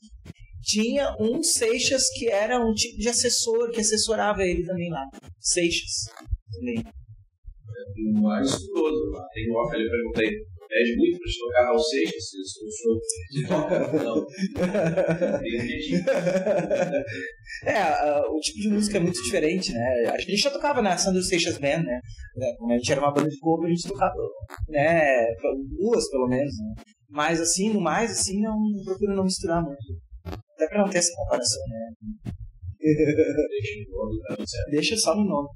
tinha 0.62 1.16
um 1.18 1.42
Seixas 1.42 2.04
que 2.16 2.28
era 2.28 2.64
um 2.64 2.72
tipo 2.72 2.98
de 2.98 3.08
assessor, 3.08 3.72
que 3.72 3.80
assessorava 3.80 4.44
ele 4.44 4.64
também 4.64 4.88
lá. 4.88 5.04
Seixas 5.40 6.04
também 6.52 6.84
o 7.96 8.22
mais 8.22 8.46
estudioso 8.46 9.10
lá. 9.10 9.26
Tem 9.32 9.50
um 9.50 9.56
off 9.56 9.74
ali, 9.74 9.84
eu 9.84 9.90
perguntei, 9.90 10.30
pede 10.68 10.96
muito 10.96 11.18
pra 11.18 11.28
te 11.28 11.38
tocar 11.38 11.66
ao 11.68 11.78
Seixas, 11.78 12.30
se 12.30 12.38
o 12.38 12.70
senhor 12.70 12.98
se 13.30 13.46
toca, 13.46 13.78
não. 14.04 14.26
é, 17.64 18.20
uh, 18.20 18.34
o 18.34 18.40
tipo 18.40 18.60
de 18.60 18.68
música 18.68 18.96
é 18.98 19.00
muito 19.00 19.22
diferente, 19.22 19.72
né? 19.72 20.10
A 20.12 20.18
gente 20.18 20.36
já 20.36 20.50
tocava 20.50 20.82
na 20.82 20.96
Sandro 20.96 21.22
Seixas 21.22 21.58
Band, 21.58 21.82
né? 21.82 22.00
Quando 22.58 22.72
a 22.72 22.76
gente 22.76 22.92
era 22.92 23.00
uma 23.00 23.12
banda 23.12 23.28
de 23.28 23.38
cover, 23.38 23.66
a 23.66 23.70
gente 23.70 23.88
tocava, 23.88 24.16
né? 24.68 25.26
Duas, 25.78 26.10
pelo 26.10 26.28
menos, 26.28 26.52
né? 26.58 26.74
Mas 27.08 27.40
assim, 27.40 27.72
no 27.72 27.80
mais, 27.80 28.10
assim, 28.10 28.40
não 28.40 28.58
procuro 28.84 29.14
não 29.14 29.24
misturar 29.24 29.62
muito. 29.62 29.78
Até 30.24 30.68
pra 30.68 30.82
não 30.82 30.90
ter 30.90 30.98
essa 30.98 31.14
comparação, 31.14 31.62
né? 31.68 31.92
Deixa 34.70 34.96
só 34.96 35.14
no 35.16 35.24
nome. 35.24 35.48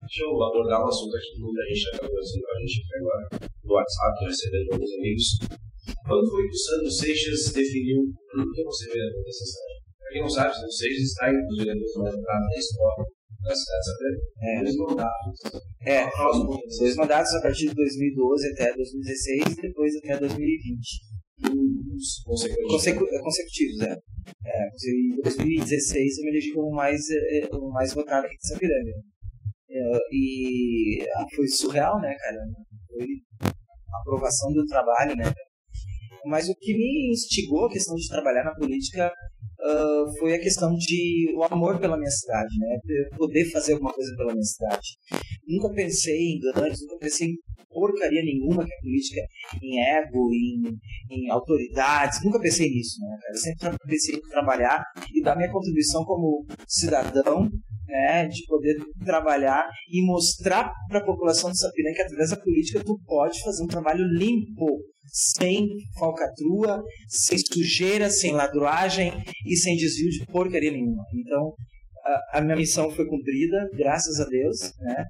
Deixa 0.00 0.24
eu 0.24 0.42
abordar 0.42 0.80
um 0.82 0.88
assunto 0.88 1.16
aqui 1.16 1.34
que 1.34 1.40
muita 1.40 1.62
gente 1.68 1.84
está 1.84 1.98
conversando 2.08 2.42
com 2.42 2.52
a 2.52 2.60
gente 2.60 2.80
aqui 2.80 2.94
agora 2.96 3.24
no 3.64 3.72
WhatsApp, 3.74 4.24
recebendo 4.24 4.64
de 4.64 4.72
alguns 4.72 4.92
amigos. 4.96 5.26
Quando 6.06 6.30
foi 6.30 6.42
que 6.48 6.54
o 6.54 6.58
Sandro 6.58 6.90
Seixas 6.90 7.52
definiu 7.52 8.00
o 8.00 8.52
que 8.52 8.64
você 8.64 8.88
vê 8.88 8.98
na 8.98 9.20
necessidade? 9.20 9.74
Para 9.98 10.10
quem 10.12 10.22
não 10.22 10.30
sabe, 10.30 10.54
Sandro 10.54 10.72
Seixas 10.72 11.02
está 11.02 11.24
vereadores 11.26 11.94
mais 11.96 12.14
votados 12.16 12.48
da 12.48 12.58
história 12.58 13.04
da 13.42 13.54
cidade 13.54 13.86
de 13.98 14.46
É. 14.46 14.62
Dois 14.62 14.76
mandatos. 14.76 15.40
É, 15.86 16.10
dois 16.78 16.96
mandatos 16.96 17.34
a 17.34 17.42
partir 17.42 17.68
de 17.68 17.74
2012 17.74 18.52
até 18.52 18.74
2016 18.74 19.58
e 19.58 19.62
depois 19.62 19.96
até 19.96 20.18
2020. 20.18 21.10
Consecutivos. 22.24 22.70
Consecu 22.70 23.06
consecutivos, 23.22 23.80
é. 23.80 23.96
é. 24.44 24.68
Em 24.68 25.20
2016 25.22 26.18
eu 26.18 26.24
me 26.24 26.30
elegi 26.30 26.52
como 26.52 26.70
mais, 26.70 27.00
é, 27.10 27.48
o 27.52 27.70
mais 27.70 27.94
votado 27.94 28.26
aqui 28.26 28.36
de 28.36 28.48
Sapiranga. 28.48 28.92
É, 29.72 29.98
e 30.12 31.06
ah, 31.16 31.24
foi 31.34 31.46
surreal, 31.46 32.00
né, 32.00 32.12
cara? 32.18 32.38
Foi 32.88 33.06
a 33.44 34.00
aprovação 34.00 34.52
do 34.52 34.66
trabalho, 34.66 35.14
né? 35.16 35.32
Mas 36.26 36.48
o 36.48 36.54
que 36.54 36.74
me 36.74 37.12
instigou 37.12 37.66
a 37.66 37.70
questão 37.70 37.94
de 37.94 38.08
trabalhar 38.08 38.44
na 38.44 38.54
política 38.54 39.10
uh, 39.60 40.18
foi 40.18 40.34
a 40.34 40.40
questão 40.40 40.74
de 40.74 41.32
o 41.36 41.44
amor 41.44 41.78
pela 41.78 41.96
minha 41.96 42.10
cidade, 42.10 42.50
né? 42.58 42.78
Poder 43.16 43.50
fazer 43.50 43.74
alguma 43.74 43.92
coisa 43.92 44.14
pela 44.16 44.32
minha 44.32 44.44
cidade. 44.44 44.88
Nunca 45.46 45.72
pensei 45.72 46.32
em 46.32 46.40
ganhos, 46.40 46.80
nunca 46.82 46.98
pensei 46.98 47.28
em 47.28 47.36
porcaria 47.70 48.22
nenhuma 48.24 48.64
que 48.64 48.74
a 48.74 48.80
política 48.80 49.20
em 49.62 49.80
ego, 49.80 50.30
em, 50.32 50.76
em 51.10 51.30
autoridades, 51.30 52.22
nunca 52.24 52.40
pensei 52.40 52.68
nisso, 52.68 53.00
né, 53.00 53.16
cara? 53.22 53.34
Sempre 53.36 53.78
pensei 53.86 54.16
em 54.16 54.20
trabalhar 54.28 54.82
e 55.14 55.22
dar 55.22 55.36
minha 55.36 55.50
contribuição 55.50 56.04
como 56.04 56.44
cidadão 56.66 57.48
né, 57.90 58.26
de 58.26 58.46
poder 58.46 58.76
trabalhar 59.04 59.68
e 59.90 60.04
mostrar 60.04 60.72
para 60.88 61.00
a 61.00 61.04
população 61.04 61.50
de 61.50 61.58
Sapiranga 61.58 61.96
que 61.96 62.02
através 62.02 62.30
da 62.30 62.36
política 62.36 62.84
tu 62.84 62.98
pode 63.04 63.42
fazer 63.42 63.64
um 63.64 63.66
trabalho 63.66 64.04
limpo, 64.06 64.78
sem 65.12 65.66
falcatrua, 65.98 66.82
sem 67.08 67.38
sujeira, 67.38 68.08
sem 68.08 68.32
ladruagem 68.32 69.12
e 69.44 69.56
sem 69.56 69.76
desvio 69.76 70.10
de 70.10 70.26
porcaria 70.26 70.70
nenhuma. 70.70 71.04
Então, 71.14 71.52
a, 72.04 72.38
a 72.38 72.40
minha 72.40 72.56
missão 72.56 72.90
foi 72.90 73.06
cumprida, 73.06 73.68
graças 73.76 74.20
a 74.20 74.24
Deus, 74.24 74.72
né? 74.78 75.04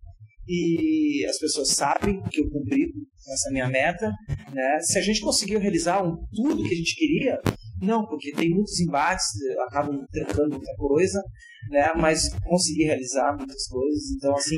E 0.49 1.25
as 1.29 1.39
pessoas 1.39 1.69
sabem 1.69 2.21
que 2.31 2.41
eu 2.41 2.51
cumpri 2.51 2.93
essa 3.33 3.51
minha 3.53 3.69
meta, 3.69 4.11
né? 4.53 4.79
Se 4.81 4.99
a 4.99 5.03
gente 5.03 5.21
conseguiu 5.21 5.61
realizar 5.61 6.03
um, 6.03 6.17
tudo 6.33 6.63
que 6.67 6.75
a 6.75 6.77
gente 6.77 6.97
queria, 6.97 7.39
Não, 7.83 8.05
porque 8.07 8.33
tem 8.33 8.51
muitos 8.51 8.79
embates, 8.81 9.25
acabam 9.69 10.05
trancando 10.11 10.51
muita 10.51 10.75
coisa, 10.77 11.23
né? 11.71 11.93
Mas 11.97 12.29
consegui 12.45 12.85
realizar 12.85 13.35
muitas 13.37 13.67
coisas. 13.69 14.11
Então, 14.17 14.35
assim, 14.35 14.57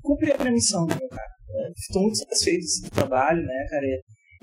cumpri 0.00 0.32
a 0.32 0.38
minha 0.38 0.52
missão, 0.52 0.86
cara? 0.86 1.32
Estou 1.76 2.02
muito 2.02 2.16
satisfeito 2.18 2.60
desse 2.60 2.90
trabalho, 2.90 3.42
né, 3.42 3.66
cara? 3.68 3.86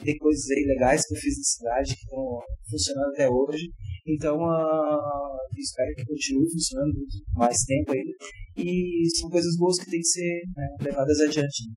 Tem 0.04 0.18
coisas 0.18 0.50
aí 0.52 0.64
legais 0.66 1.06
que 1.06 1.16
eu 1.16 1.20
fiz 1.20 1.36
na 1.36 1.44
cidade 1.44 1.96
que 1.96 2.04
estão 2.04 2.40
funcionando 2.70 3.10
até 3.10 3.28
hoje. 3.28 3.72
Então, 4.10 4.38
uh, 4.38 5.38
espero 5.56 5.94
que 5.96 6.06
continue 6.06 6.52
funcionando 6.52 6.94
mais 7.36 7.58
tempo 7.64 7.92
ainda. 7.92 8.12
E 8.58 9.08
são 9.20 9.30
coisas 9.30 9.56
boas 9.56 9.78
que 9.78 9.90
têm 9.90 10.00
que 10.00 10.08
ser 10.08 10.42
né, 10.56 10.68
levadas 10.82 11.20
adiante. 11.20 11.70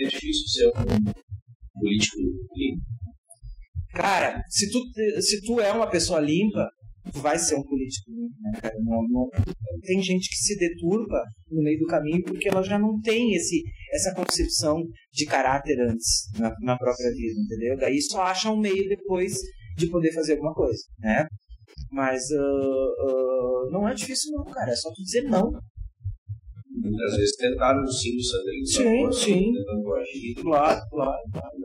É 0.00 0.08
difícil 0.08 0.48
ser 0.48 0.66
um 0.68 1.80
político 1.80 2.16
limpo. 2.56 2.82
Cara, 3.92 4.42
se 4.48 4.70
tu, 4.70 4.80
se 5.20 5.40
tu 5.42 5.60
é 5.60 5.70
uma 5.70 5.88
pessoa 5.90 6.18
limpa, 6.18 6.66
tu 7.12 7.20
vai 7.20 7.38
ser 7.38 7.56
um 7.56 7.62
político 7.62 8.10
limpo, 8.10 8.34
né, 8.40 8.60
cara? 8.60 8.74
Não, 8.82 9.02
não, 9.08 9.28
tem 9.82 10.02
gente 10.02 10.28
que 10.30 10.36
se 10.36 10.56
deturpa 10.58 11.22
no 11.50 11.62
meio 11.62 11.78
do 11.78 11.86
caminho 11.86 12.22
porque 12.24 12.48
ela 12.48 12.62
já 12.62 12.78
não 12.78 13.00
tem 13.00 13.34
esse, 13.34 13.62
essa 13.92 14.14
concepção 14.14 14.82
de 15.12 15.26
caráter 15.26 15.78
antes 15.80 16.30
na, 16.38 16.54
na 16.60 16.76
própria 16.76 17.10
vida, 17.10 17.40
entendeu? 17.40 17.76
Daí 17.76 18.00
só 18.00 18.22
acha 18.22 18.50
um 18.50 18.58
meio 18.58 18.88
depois 18.88 19.38
de 19.76 19.88
poder 19.88 20.12
fazer 20.12 20.32
alguma 20.34 20.54
coisa, 20.54 20.82
né? 20.98 21.26
Mas 21.90 22.22
uh, 22.30 22.36
uh, 22.36 23.70
não 23.70 23.88
é 23.88 23.94
difícil 23.94 24.32
não, 24.32 24.44
cara. 24.44 24.70
É 24.70 24.76
só 24.76 24.90
tu 24.90 25.02
dizer 25.02 25.22
não. 25.22 25.50
Muitas 26.70 27.16
vezes 27.16 27.36
tentaram 27.36 27.82
o 27.82 27.86
sim 27.90 28.16
do 28.16 28.22
Sandrinho. 28.22 28.66
Sim, 28.66 29.12
sim. 29.12 29.52
Tentando 29.52 29.94
agir. 29.94 30.34
Claro, 30.34 30.80
claro, 30.90 31.22
claro. 31.32 31.56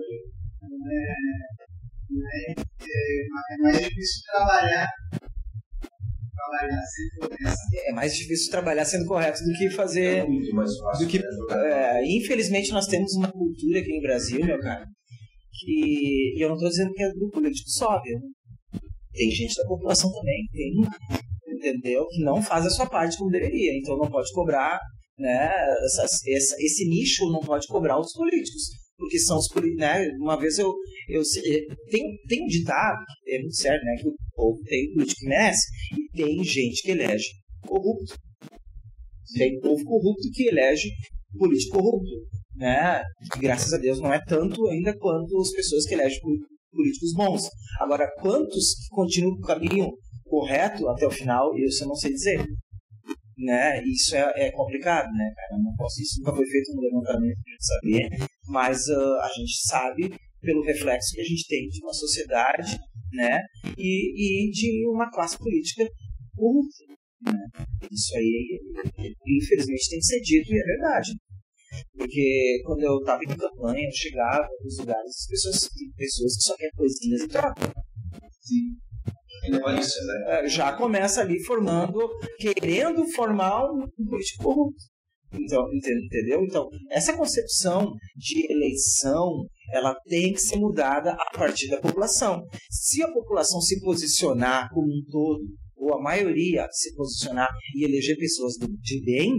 É, 2.14 2.52
é, 2.52 2.54
é 2.54 3.58
mais 3.62 3.80
difícil 3.80 4.24
trabalhar 4.32 4.88
trabalhar 6.52 6.82
sendo 6.82 7.30
correto. 7.30 7.58
É 7.86 7.92
mais 7.94 8.16
difícil 8.16 8.52
trabalhar 8.52 8.86
sendo 8.86 9.06
correto 9.06 9.44
do 9.44 9.54
que 9.58 9.70
fazer. 9.70 10.18
É 10.18 10.28
muito 10.28 10.54
mais 10.56 10.76
fácil. 10.78 11.06
do 11.06 11.12
que, 11.12 11.20
né, 11.20 11.26
jogar 11.38 11.66
é, 11.68 12.02
infelizmente 12.06 12.72
nós 12.72 12.88
temos 12.88 13.14
uma 13.16 13.32
cultura 13.32 13.80
aqui 13.80 13.96
no 13.96 14.02
Brasil, 14.02 14.46
meu 14.46 14.60
cara, 14.60 14.86
que 15.66 16.34
e 16.38 16.44
eu 16.44 16.50
não 16.50 16.56
estou 16.56 16.70
dizendo 16.70 16.94
que 16.94 17.04
é 17.04 17.10
do 17.14 17.30
político 17.30 17.70
só, 17.70 18.02
viu? 18.02 18.20
Tem 19.14 19.30
gente 19.30 19.56
da 19.56 19.68
população 19.68 20.12
também, 20.12 20.48
tem, 20.52 20.74
entendeu? 21.48 22.08
Que 22.08 22.24
não 22.24 22.42
faz 22.42 22.66
a 22.66 22.70
sua 22.70 22.88
parte 22.90 23.18
como 23.18 23.30
deveria, 23.30 23.78
então 23.78 23.98
não 23.98 24.10
pode 24.10 24.32
cobrar, 24.34 24.80
né? 25.18 25.52
Essas, 25.86 26.26
essa, 26.28 26.56
esse 26.60 26.88
nicho 26.88 27.30
não 27.32 27.42
pode 27.42 27.68
cobrar 27.68 28.00
os 28.00 28.14
políticos, 28.14 28.64
porque 28.98 29.20
são 29.20 29.38
os 29.38 29.48
políticos, 29.50 29.82
né? 29.82 30.08
Uma 30.20 30.40
vez 30.40 30.58
eu, 30.58 30.74
eu 31.10 31.24
sei- 31.26 31.66
tem, 31.90 32.04
tem 32.28 32.44
um 32.44 32.48
ditado, 32.48 33.04
é 33.28 33.40
muito 33.40 33.56
sério, 33.56 33.84
né? 33.84 33.96
Que 34.02 34.08
o 34.08 34.16
povo 34.34 34.60
tem 34.66 34.94
político 34.94 35.20
que 35.20 35.28
merece 35.28 35.68
e 35.94 36.18
tem 36.18 36.44
gente 36.44 36.82
que 36.82 36.92
elege 36.92 37.28
corrupto. 37.68 38.16
Tem 39.38 39.60
povo 39.60 39.84
corrupto 39.84 40.30
que 40.34 40.48
elege 40.48 40.90
político 41.38 41.78
corrupto, 41.78 42.12
né? 42.62 43.02
Que, 43.34 43.40
graças 43.40 43.74
a 43.74 43.78
Deus 43.78 44.00
não 44.00 44.14
é 44.14 44.22
tanto 44.24 44.68
ainda 44.68 44.96
quanto 44.98 45.36
as 45.42 45.52
pessoas 45.52 45.86
que 45.86 45.96
elegem 45.96 46.20
po- 46.22 46.48
políticos 46.72 47.14
bons. 47.14 47.50
Agora, 47.80 48.08
quantos 48.22 48.76
que 48.76 48.96
continuam 48.96 49.34
o 49.34 49.42
caminho 49.42 49.90
correto 50.26 50.88
até 50.88 51.06
o 51.08 51.12
final, 51.12 51.58
isso 51.58 51.84
eu 51.84 51.88
não 51.88 51.96
sei 51.96 52.14
dizer. 52.14 52.46
Né? 53.38 53.84
Isso 53.84 54.16
é, 54.16 54.32
é 54.36 54.52
complicado, 54.52 55.12
né, 55.12 55.34
cara? 55.36 55.62
Não 55.62 55.74
posso, 55.76 56.00
isso 56.00 56.20
nunca 56.20 56.36
foi 56.36 56.46
feito 56.46 56.76
no 56.76 56.82
levantamento 56.82 57.38
gente 57.38 57.66
saber, 57.66 58.28
mas 58.48 58.88
ah, 58.90 59.24
a 59.24 59.30
gente 59.36 59.68
sabe 59.68 60.16
pelo 60.40 60.64
reflexo 60.64 61.16
que 61.16 61.22
a 61.22 61.24
gente 61.24 61.48
tem 61.48 61.68
de 61.68 61.80
uma 61.84 61.94
sociedade, 61.94 62.78
né? 63.14 63.40
E, 63.78 64.48
e 64.48 64.52
de 64.52 64.88
uma 64.88 65.10
classe 65.10 65.38
política 65.40 65.90
corrupta. 66.36 66.86
Né? 67.26 67.40
Isso 67.92 68.16
aí, 68.16 68.60
infelizmente, 69.28 69.90
tem 69.90 70.00
que 70.00 70.06
ser 70.06 70.22
dito 70.22 70.54
e 70.54 70.60
é 70.60 70.64
verdade. 70.64 71.12
Porque 71.98 72.62
quando 72.66 72.82
eu 72.84 72.98
estava 73.00 73.22
em 73.24 73.28
campanha, 73.36 73.86
eu 73.86 73.92
chegava 73.94 74.48
nos 74.64 74.78
lugares, 74.80 75.06
as 75.10 75.28
pessoas, 75.28 75.70
pessoas 75.96 76.36
que 76.38 76.44
só 76.44 76.56
querem 76.56 76.72
coisinhas 76.76 77.22
e 77.22 77.28
trocam. 77.28 77.72
E 79.44 79.50
não 79.52 79.70
é 79.70 79.76
né? 79.76 79.82
Eh, 80.28 80.48
Já 80.50 80.74
começa 80.74 81.22
ali 81.22 81.42
formando, 81.44 82.00
querendo 82.38 83.08
formar 83.14 83.64
um, 83.72 83.88
político 84.10 84.44
corrupto. 84.44 84.84
Então, 85.34 85.64
ente- 85.74 86.06
entendeu? 86.06 86.44
Então, 86.44 86.68
essa 86.90 87.16
concepção 87.16 87.94
de 88.18 88.52
eleição, 88.52 89.30
ela 89.74 89.96
tem 90.06 90.34
que 90.34 90.42
ser 90.42 90.58
mudada 90.58 91.14
a 91.14 91.32
partir 91.38 91.70
da 91.70 91.80
população. 91.80 92.44
Se 92.70 93.02
a 93.02 93.12
população 93.12 93.62
se 93.62 93.80
posicionar 93.80 94.70
como 94.74 94.88
um 94.88 95.02
todo, 95.10 95.42
ou 95.78 95.94
a 95.96 96.02
maioria 96.02 96.68
se 96.72 96.94
posicionar 96.96 97.48
e 97.76 97.86
eleger 97.86 98.18
pessoas 98.18 98.54
de 98.60 99.02
bem, 99.04 99.32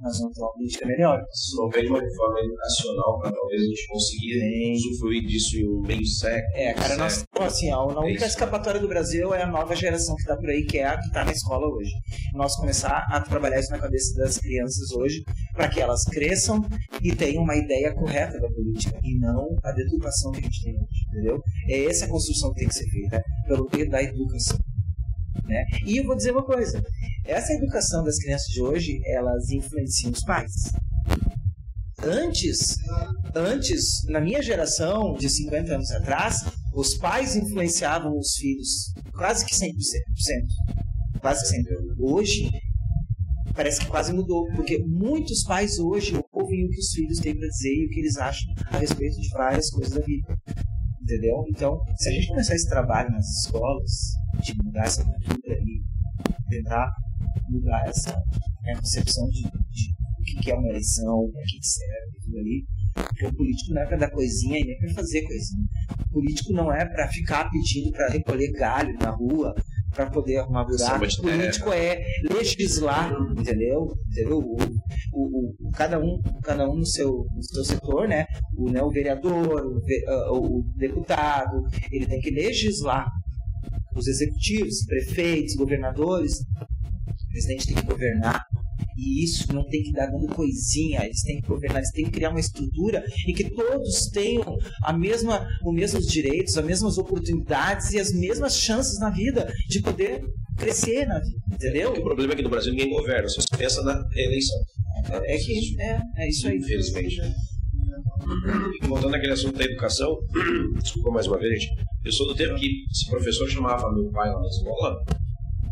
nós 0.00 0.18
vamos 0.18 0.34
ter 0.34 0.42
uma 0.42 0.52
política 0.52 0.86
melhor. 0.86 1.20
Se 1.32 1.56
não 1.56 1.68
vem 1.68 1.88
uma 1.88 2.00
reforma 2.00 2.40
educacional 2.40 3.20
para 3.20 3.32
talvez 3.32 3.62
a 3.62 3.64
gente 3.64 3.88
conseguir 3.88 4.38
Bem. 4.40 4.72
usufruir 4.72 5.26
disso 5.26 5.56
em 5.56 5.68
um 5.68 5.80
meio 5.80 6.06
século. 6.06 6.56
É, 6.56 6.74
cara, 6.74 6.96
nós, 6.96 7.24
assim, 7.40 7.70
a, 7.70 7.76
a 7.76 8.00
única 8.00 8.26
isso. 8.26 8.26
escapatória 8.26 8.80
do 8.80 8.88
Brasil 8.88 9.34
é 9.34 9.42
a 9.42 9.46
nova 9.46 9.74
geração 9.74 10.14
que 10.16 10.24
tá 10.24 10.36
por 10.36 10.50
aí, 10.50 10.64
que 10.64 10.78
é 10.78 10.86
a 10.86 11.00
que 11.00 11.10
tá 11.10 11.24
na 11.24 11.32
escola 11.32 11.66
hoje. 11.66 11.92
Nós 12.34 12.56
começar 12.56 13.06
a 13.10 13.20
trabalhar 13.20 13.60
isso 13.60 13.70
na 13.70 13.78
cabeça 13.78 14.14
das 14.18 14.38
crianças 14.38 14.90
hoje, 14.92 15.22
para 15.52 15.68
que 15.68 15.80
elas 15.80 16.04
cresçam 16.04 16.64
e 17.02 17.14
tenham 17.14 17.42
uma 17.42 17.56
ideia 17.56 17.94
correta 17.94 18.40
da 18.40 18.48
política, 18.48 18.98
e 19.02 19.18
não 19.18 19.56
a 19.62 19.72
deturpação 19.72 20.32
que 20.32 20.40
a 20.40 20.42
gente 20.42 20.62
tem 20.64 20.74
hoje, 20.74 21.06
entendeu? 21.08 21.42
É 21.68 21.84
essa 21.84 22.04
a 22.04 22.08
construção 22.08 22.52
que 22.52 22.60
tem 22.60 22.68
que 22.68 22.74
ser 22.74 22.88
feita, 22.88 23.22
pelo 23.46 23.68
meio 23.72 23.88
da 23.88 24.02
educação. 24.02 24.58
Né? 25.44 25.64
E 25.86 25.98
eu 25.98 26.04
vou 26.04 26.16
dizer 26.16 26.32
uma 26.32 26.44
coisa, 26.44 26.82
essa 27.24 27.52
educação 27.52 28.02
das 28.02 28.18
crianças 28.18 28.48
de 28.48 28.62
hoje, 28.62 29.00
elas 29.06 29.50
influenciam 29.50 30.12
os 30.12 30.24
pais. 30.24 30.52
Antes, 32.02 32.76
antes, 33.34 34.04
na 34.08 34.20
minha 34.20 34.42
geração, 34.42 35.14
de 35.14 35.28
50 35.28 35.74
anos 35.74 35.90
atrás, 35.90 36.36
os 36.74 36.96
pais 36.98 37.36
influenciavam 37.36 38.18
os 38.18 38.34
filhos 38.34 38.92
quase 39.12 39.46
que 39.46 39.54
100%. 39.54 39.72
Quase 41.20 41.40
que 41.42 41.48
sempre. 41.48 41.76
Hoje, 41.98 42.50
parece 43.54 43.80
que 43.80 43.86
quase 43.86 44.12
mudou, 44.12 44.46
porque 44.54 44.78
muitos 44.84 45.44
pais 45.44 45.78
hoje 45.78 46.20
ouvem 46.32 46.66
o 46.66 46.68
que 46.68 46.78
os 46.78 46.92
filhos 46.92 47.18
têm 47.20 47.36
para 47.36 47.48
dizer 47.48 47.74
e 47.74 47.86
o 47.86 47.88
que 47.88 48.00
eles 48.00 48.16
acham 48.16 48.52
a 48.66 48.78
respeito 48.78 49.18
de 49.20 49.28
várias 49.30 49.70
coisas 49.70 49.94
da 49.94 50.04
vida. 50.04 50.36
Entendeu? 51.04 51.44
Então, 51.50 51.78
se 51.98 52.08
a 52.08 52.12
gente 52.12 52.28
começar 52.28 52.54
esse 52.54 52.66
trabalho 52.66 53.10
nas 53.10 53.26
escolas, 53.26 53.90
de 54.42 54.54
mudar 54.56 54.84
essa 54.84 55.04
cultura 55.04 55.54
e 55.54 55.82
tentar 56.48 56.90
mudar 57.46 57.86
essa 57.86 58.10
né, 58.62 58.74
concepção 58.74 59.28
de, 59.28 59.42
de 59.42 59.94
o 60.38 60.40
que 60.40 60.50
é 60.50 60.54
uma 60.54 60.68
eleição, 60.68 61.30
para 61.30 61.42
que 61.42 61.62
serve, 61.62 62.18
tudo 62.24 62.38
ali. 62.38 62.64
Porque 62.94 63.26
o 63.26 63.34
político 63.34 63.74
não 63.74 63.82
é 63.82 63.86
para 63.86 63.96
dar 63.98 64.10
coisinha 64.10 64.58
e 64.58 64.64
nem 64.64 64.78
para 64.78 64.94
fazer 64.94 65.22
coisinha. 65.26 65.66
O 66.00 66.12
político 66.14 66.52
não 66.54 66.72
é 66.72 66.86
para 66.86 67.08
ficar 67.08 67.50
pedindo 67.50 67.90
para 67.90 68.08
recolher 68.08 68.50
galho 68.52 68.94
na 68.94 69.10
rua, 69.10 69.54
para 69.94 70.10
poder 70.10 70.38
arrumar 70.38 70.64
buraco. 70.64 70.82
Samba 70.84 71.06
O 71.06 71.22
político 71.22 71.72
é 71.72 72.02
legislar, 72.30 73.12
entendeu? 73.38 73.92
entendeu? 74.10 74.38
O, 74.38 74.56
o, 75.12 75.66
o- 75.68 75.70
cada, 75.72 75.98
um, 75.98 76.20
cada 76.42 76.68
um 76.68 76.76
no 76.76 76.86
seu, 76.86 77.10
no 77.34 77.42
seu 77.42 77.64
setor, 77.64 78.08
né? 78.08 78.26
O, 78.58 78.70
né, 78.70 78.82
o 78.82 78.90
vereador, 78.90 79.64
o, 79.66 79.80
ah, 80.08 80.32
o 80.32 80.62
deputado, 80.76 81.62
ele 81.90 82.06
tem 82.06 82.20
que 82.20 82.30
legislar. 82.30 83.06
Os 83.96 84.08
executivos, 84.08 84.84
prefeitos, 84.86 85.54
governadores, 85.54 86.32
o 86.40 87.28
presidente 87.30 87.66
tem 87.66 87.76
que 87.76 87.86
governar. 87.86 88.44
E 88.96 89.24
isso 89.24 89.52
não 89.52 89.66
tem 89.68 89.82
que 89.82 89.92
dar 89.92 90.06
dando 90.06 90.26
coisinha, 90.28 91.04
eles 91.04 91.22
têm 91.22 91.40
que 91.40 91.48
governar, 91.48 91.78
eles 91.78 91.90
têm 91.90 92.04
que 92.04 92.12
criar 92.12 92.30
uma 92.30 92.40
estrutura 92.40 93.04
em 93.26 93.34
que 93.34 93.50
todos 93.50 94.08
tenham 94.10 94.56
a 94.82 94.92
mesma, 94.92 95.46
os 95.64 95.74
mesmos 95.74 96.06
direitos, 96.06 96.56
as 96.56 96.64
mesmas 96.64 96.96
oportunidades 96.98 97.92
e 97.92 97.98
as 97.98 98.12
mesmas 98.12 98.56
chances 98.56 98.98
na 99.00 99.10
vida 99.10 99.52
de 99.68 99.80
poder 99.80 100.22
crescer 100.56 101.06
na 101.06 101.18
vida, 101.18 101.42
entendeu? 101.52 101.92
O 101.92 102.02
problema 102.02 102.32
é 102.32 102.36
que 102.36 102.42
no 102.42 102.50
Brasil 102.50 102.72
ninguém 102.72 102.90
governa, 102.90 103.28
só 103.28 103.40
se 103.40 103.48
pensa 103.56 103.82
na 103.82 104.00
eleição. 104.14 104.58
É 105.24 105.36
que 105.36 105.80
é, 105.80 106.00
é 106.16 106.28
isso 106.28 106.48
aí. 106.48 106.56
Infelizmente. 106.56 107.20
E 108.82 108.86
voltando 108.86 109.14
àquele 109.14 109.32
assunto 109.32 109.58
da 109.58 109.64
educação, 109.64 110.16
desculpa 110.80 111.10
mais 111.10 111.26
uma 111.26 111.38
vez, 111.38 111.62
gente. 111.62 111.74
Eu 112.04 112.12
sou 112.12 112.26
do 112.28 112.34
tempo 112.34 112.54
que 112.54 112.68
se 112.92 113.06
o 113.08 113.10
professor 113.10 113.48
chamava 113.48 113.92
meu 113.92 114.10
pai 114.10 114.30
lá 114.30 114.40
na 114.40 114.46
escola, 114.46 114.96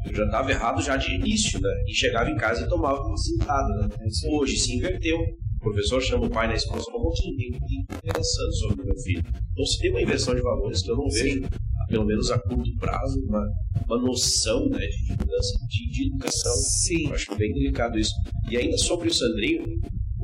eu 0.05 0.15
já 0.15 0.25
estava 0.25 0.51
errado 0.51 0.83
já 0.83 0.97
de 0.97 1.15
início, 1.15 1.61
né? 1.61 1.71
E 1.87 1.95
chegava 1.95 2.31
em 2.31 2.37
casa 2.37 2.65
e 2.65 2.69
tomava 2.69 3.01
uma 3.03 3.17
sentada, 3.17 3.69
né? 3.87 3.89
Hoje 4.31 4.57
se 4.57 4.77
inverteu. 4.77 5.19
O 5.19 5.59
professor 5.63 6.03
chama 6.03 6.27
o 6.27 6.31
pai 6.31 6.49
na 6.49 6.55
escola 6.55 6.81
e 6.81 6.85
fala, 6.85 7.05
"Não 7.05 7.13
tem 7.13 7.51
ninguém 7.51 7.87
pensando 8.03 8.53
sobre 8.55 8.83
o 8.83 8.87
meu 8.87 8.97
filho. 8.97 9.23
Então 9.53 9.65
se 9.65 9.79
tem 9.79 9.91
uma 9.91 10.03
inversão 10.03 10.35
de 10.35 10.43
valores 10.43 10.83
que 10.83 10.91
eu 10.91 10.97
não 10.97 11.09
vejo, 11.09 11.43
pelo 11.89 12.05
menos 12.05 12.31
a 12.31 12.39
curto 12.39 12.77
prazo, 12.79 13.21
uma, 13.29 13.47
uma 13.87 13.99
noção 13.99 14.69
né, 14.69 14.87
de 14.87 15.11
mudança 15.11 15.59
de, 15.69 15.91
de 15.91 16.07
educação. 16.09 16.55
Sim. 16.55 17.09
Eu 17.09 17.15
acho 17.15 17.35
bem 17.37 17.53
delicado 17.53 17.99
isso. 17.99 18.13
E 18.51 18.57
ainda 18.57 18.77
sobre 18.77 19.09
o 19.09 19.15
Sandrinho, 19.15 19.65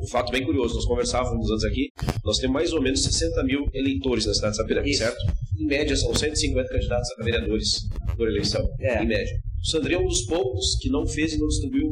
um 0.01 0.07
fato 0.07 0.31
bem 0.31 0.43
curioso, 0.45 0.75
nós 0.75 0.85
conversávamos 0.85 1.49
antes 1.51 1.65
aqui, 1.65 1.89
nós 2.23 2.37
temos 2.37 2.53
mais 2.53 2.73
ou 2.73 2.81
menos 2.81 3.03
60 3.03 3.43
mil 3.43 3.65
eleitores 3.73 4.25
na 4.25 4.33
cidade 4.33 4.53
de 4.53 4.57
Sapiranga, 4.61 4.93
certo? 4.93 5.17
Em 5.59 5.65
média, 5.65 5.95
são 5.95 6.13
150 6.13 6.69
candidatos 6.69 7.09
a 7.19 7.23
vereadores 7.23 7.87
por 8.15 8.27
eleição, 8.27 8.67
É. 8.79 9.03
em 9.03 9.07
média. 9.07 9.35
O 9.61 9.69
Sandrinho 9.69 9.99
é 9.99 10.03
um 10.03 10.07
dos 10.07 10.21
poucos 10.21 10.77
que 10.81 10.89
não 10.89 11.05
fez 11.05 11.33
e 11.33 11.37
não 11.37 11.47
distribuiu 11.47 11.91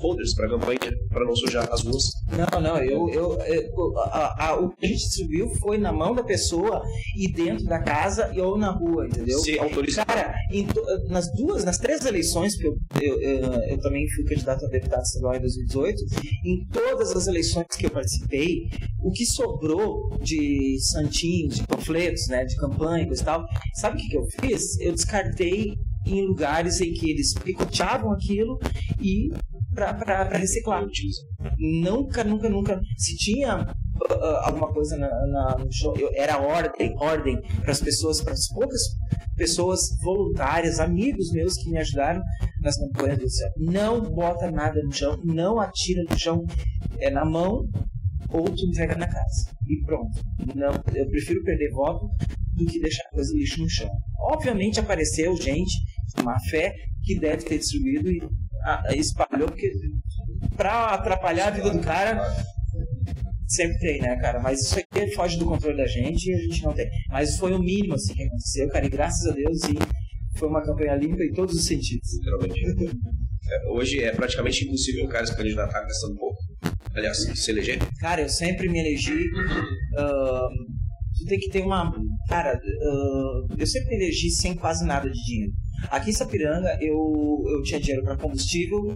folders 0.00 0.34
para 0.34 0.48
campanha, 0.48 0.78
para 1.10 1.24
não 1.24 1.34
sujar 1.36 1.68
as 1.72 1.82
ruas. 1.82 2.04
Não, 2.52 2.60
não, 2.60 2.76
eu, 2.78 3.08
eu, 3.10 3.38
eu- 3.42 3.98
a- 3.98 4.48
a- 4.48 4.60
o 4.60 4.70
que 4.70 4.86
a 4.86 4.88
gente 4.88 4.98
distribuiu 5.00 5.48
foi 5.60 5.78
na 5.78 5.92
mão 5.92 6.14
da 6.14 6.22
pessoa 6.22 6.82
e 7.16 7.30
dentro 7.32 7.64
da 7.64 7.78
casa 7.80 8.30
e 8.34 8.40
ou 8.40 8.56
na 8.58 8.70
rua, 8.70 9.06
entendeu? 9.06 9.38
Se 9.40 9.58
autoriza. 9.58 10.04
Cara, 10.04 10.34
to- 10.72 11.08
nas 11.10 11.30
duas, 11.32 11.64
nas 11.64 11.78
três 11.78 12.04
eleições, 12.04 12.56
porque 12.56 13.04
eu, 13.04 13.20
eu, 13.20 13.38
eu, 13.40 13.52
eu 13.70 13.78
também 13.80 14.06
fui 14.10 14.24
candidato 14.24 14.64
a 14.64 14.68
deputado 14.68 15.02
estadual 15.02 15.34
em 15.36 15.40
2018, 15.40 16.02
em 16.44 16.66
todas 16.72 17.12
as 17.12 17.26
eleições 17.26 17.66
que 17.78 17.86
eu 17.86 17.90
participei, 17.90 18.68
o 19.02 19.10
que 19.10 19.24
sobrou 19.26 20.16
de 20.22 20.78
santinhos, 20.80 21.56
de 21.56 21.66
panfletos, 21.66 22.26
né, 22.28 22.44
de 22.44 22.56
campanha 22.56 23.04
e 23.04 23.18
e 23.18 23.24
tal, 23.24 23.44
sabe 23.74 23.96
o 23.96 24.00
que, 24.00 24.08
que 24.08 24.16
eu 24.16 24.24
fiz? 24.40 24.78
Eu 24.80 24.92
descartei 24.92 25.74
em 26.06 26.24
lugares 26.26 26.80
em 26.80 26.92
que 26.92 27.10
eles 27.10 27.34
picoteavam 27.34 28.12
aquilo 28.12 28.58
e 29.00 29.28
para 29.74 30.24
reciclar. 30.38 30.84
Nunca, 31.58 32.24
nunca, 32.24 32.48
nunca. 32.48 32.80
Se 32.96 33.16
tinha 33.16 33.52
ah, 33.54 33.74
ah, 34.10 34.42
alguma 34.46 34.72
coisa 34.72 34.96
na, 34.96 35.08
na- 35.08 35.58
no 35.58 35.72
show, 35.72 35.96
eu- 35.96 36.10
era 36.14 36.38
ordem, 36.40 36.94
ordem 36.98 37.40
para 37.60 37.72
as 37.72 37.80
pessoas, 37.80 38.20
para 38.22 38.32
as 38.32 38.46
poucas 38.48 38.80
pessoas 39.36 39.80
voluntárias, 40.02 40.80
amigos 40.80 41.30
meus 41.32 41.54
que 41.54 41.70
me 41.70 41.78
ajudaram 41.78 42.20
nas 42.60 42.76
campanhas 42.76 43.18
do 43.18 43.30
céu. 43.30 43.48
Não 43.56 44.00
bota 44.00 44.50
nada 44.50 44.82
no 44.82 44.92
chão, 44.92 45.16
não 45.24 45.60
atira 45.60 46.02
no 46.10 46.18
chão, 46.18 46.44
é 46.98 47.10
na 47.10 47.24
mão 47.24 47.64
ou 48.30 48.44
tu 48.44 48.66
entrega 48.66 48.96
na 48.96 49.06
casa. 49.06 49.50
E 49.66 49.84
pronto. 49.84 50.10
Não, 50.54 50.72
eu 50.94 51.06
prefiro 51.08 51.42
perder 51.44 51.70
voto 51.70 52.08
do 52.54 52.66
que 52.66 52.80
deixar 52.80 53.08
coisa 53.10 53.32
lixo 53.34 53.60
no 53.62 53.68
chão. 53.70 53.88
Obviamente 54.32 54.80
apareceu 54.80 55.36
gente 55.36 55.72
má 56.24 56.36
fé 56.50 56.72
que 57.04 57.18
deve 57.20 57.44
ter 57.44 57.58
distribuído 57.58 58.10
e 58.10 58.20
espalhou 58.94 59.48
porque 59.48 59.70
pra 60.56 60.94
atrapalhar 60.94 61.48
a 61.48 61.50
vida 61.50 61.70
do 61.70 61.80
cara 61.80 62.20
sempre 63.46 63.78
tem, 63.78 64.00
né, 64.00 64.16
cara? 64.16 64.40
Mas 64.40 64.60
isso 64.60 64.78
aqui 64.78 65.10
foge 65.14 65.38
do 65.38 65.46
controle 65.46 65.76
da 65.76 65.86
gente 65.86 66.30
e 66.30 66.34
a 66.34 66.38
gente 66.38 66.62
não 66.64 66.72
tem. 66.74 66.88
Mas 67.10 67.36
foi 67.38 67.52
o 67.52 67.58
mínimo 67.58 67.94
assim 67.94 68.14
que 68.14 68.22
aconteceu, 68.22 68.68
cara, 68.68 68.86
e 68.86 68.90
graças 68.90 69.26
a 69.30 69.34
Deus 69.34 69.58
e 69.64 70.38
foi 70.38 70.48
uma 70.48 70.62
campanha 70.62 70.94
limpa 70.94 71.22
em 71.22 71.32
todos 71.32 71.54
os 71.54 71.64
sentidos. 71.64 72.08
literalmente. 72.14 72.96
É, 73.50 73.68
hoje 73.70 74.02
é 74.02 74.12
praticamente 74.12 74.64
impossível 74.66 75.06
o 75.06 75.08
cara 75.08 75.26
se 75.26 75.34
candidatar 75.34 75.80
gastando 75.80 76.16
pouco. 76.16 76.38
Aliás, 76.94 77.16
se 77.16 77.50
eleger. 77.50 77.78
Cara, 77.98 78.20
eu 78.20 78.28
sempre 78.28 78.68
me 78.68 78.78
elegi. 78.78 79.24
ahn, 79.96 80.48
tu 81.16 81.24
tem 81.26 81.38
que 81.38 81.48
ter 81.48 81.62
uma. 81.62 81.90
Cara, 82.28 82.52
ahn, 82.52 83.46
eu 83.58 83.66
sempre 83.66 83.96
me 83.96 84.04
elegi 84.04 84.30
sem 84.30 84.54
quase 84.54 84.84
nada 84.84 85.08
de 85.08 85.18
dinheiro. 85.24 85.52
Aqui 85.90 86.10
em 86.10 86.12
Sapiranga 86.12 86.76
eu, 86.80 87.42
eu 87.48 87.62
tinha 87.62 87.80
dinheiro 87.80 88.02
para 88.04 88.16
combustível, 88.16 88.94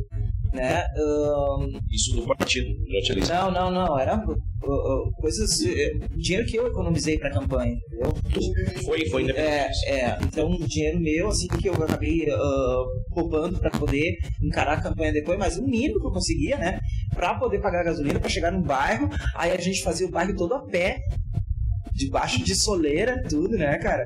né? 0.53 0.85
ahn, 0.97 1.79
Isso 1.91 2.15
do 2.17 2.27
partido, 2.27 2.69
eleição. 3.11 3.51
não, 3.51 3.71
não, 3.71 3.87
não. 3.87 3.99
Era 3.99 4.15
ah, 4.15 4.25
ah, 4.65 5.11
coisas. 5.21 5.61
eh, 5.65 5.93
dinheiro 6.17 6.47
que 6.47 6.57
eu 6.57 6.67
economizei 6.67 7.19
pra 7.19 7.31
campanha, 7.31 7.73
entendeu? 7.73 8.13
Foi, 8.85 9.07
foi 9.09 9.23
É, 9.23 9.25
independente. 9.25 9.89
é, 9.89 10.19
então 10.23 10.51
dinheiro 10.67 11.01
meu, 11.01 11.29
assim, 11.29 11.47
que 11.49 11.69
eu 11.69 11.75
acabei 11.75 12.27
ah, 12.31 12.83
poupando 13.15 13.59
pra 13.59 13.71
poder 13.71 14.17
encarar 14.43 14.75
a 14.79 14.83
campanha 14.83 15.13
depois, 15.13 15.39
mas 15.39 15.57
o 15.57 15.63
mínimo 15.65 16.01
que 16.01 16.07
eu 16.07 16.13
conseguia, 16.13 16.57
né, 16.59 16.79
pra 17.15 17.35
poder 17.35 17.61
pagar 17.61 17.81
a 17.81 17.85
gasolina, 17.85 18.21
pra 18.21 18.29
chegar 18.29 18.51
no 18.53 18.63
bairro, 18.63 19.09
aí 19.37 19.51
a 19.53 19.61
gente 19.61 19.83
fazia 19.83 20.07
o 20.07 20.11
bairro 20.11 20.35
todo 20.37 20.55
a 20.55 20.65
pé, 20.67 21.01
debaixo 21.95 22.43
de 22.43 22.55
soleira, 22.55 23.23
tudo, 23.29 23.57
né, 23.57 23.79
cara? 23.79 24.05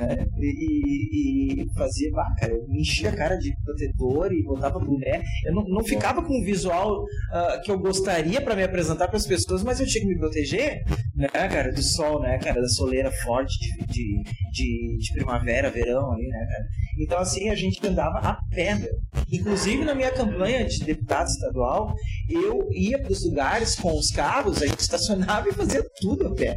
É, 0.00 0.24
e, 0.38 1.62
e- 1.62 1.74
fazia, 1.74 2.10
bah, 2.12 2.26
cara, 2.38 2.52
eu 2.52 2.64
enchia 2.70 3.10
a 3.10 3.16
cara 3.16 3.36
de 3.36 3.52
protetor 3.64 4.32
e 4.32 4.42
botava 4.42 4.78
boné. 4.78 5.22
Eu 5.46 5.54
não, 5.54 5.64
não 5.64 5.84
ficava 5.84 6.22
com 6.22 6.32
o 6.40 6.44
visual 6.44 7.04
ah, 7.32 7.60
que 7.64 7.70
eu 7.70 7.78
gostaria 7.78 8.40
pra 8.40 8.56
me 8.56 8.62
apresentar 8.62 9.08
pras 9.08 9.26
pessoas, 9.26 9.62
mas 9.62 9.80
eu 9.80 9.86
tinha 9.86 10.02
que 10.02 10.08
me 10.08 10.18
proteger, 10.18 10.82
né, 11.14 11.28
cara, 11.28 11.72
do 11.72 11.82
sol, 11.82 12.20
né, 12.20 12.38
cara, 12.38 12.60
da 12.60 12.68
soleira 12.68 13.10
forte 13.22 13.54
de, 13.58 13.86
de, 13.86 14.22
de, 14.52 14.98
de 14.98 15.12
primavera, 15.14 15.70
verão 15.70 16.12
ali, 16.12 16.26
né, 16.26 16.46
cara. 16.50 16.64
Então, 17.00 17.18
assim, 17.18 17.48
a 17.50 17.54
gente 17.54 17.84
andava 17.86 18.18
a 18.18 18.38
pé. 18.50 18.78
Inclusive, 19.32 19.84
na 19.84 19.94
minha 19.94 20.12
campanha 20.12 20.64
de 20.64 20.84
deputado 20.84 21.26
estadual, 21.26 21.92
eu 22.28 22.68
ia 22.72 23.00
pros 23.02 23.24
lugares 23.24 23.74
com 23.74 23.96
os 23.98 24.10
carros, 24.10 24.62
a 24.62 24.66
gente 24.66 24.80
estacionava 24.80 25.48
e 25.48 25.52
fazia 25.52 25.82
tudo 26.00 26.28
a 26.28 26.34
pé. 26.34 26.56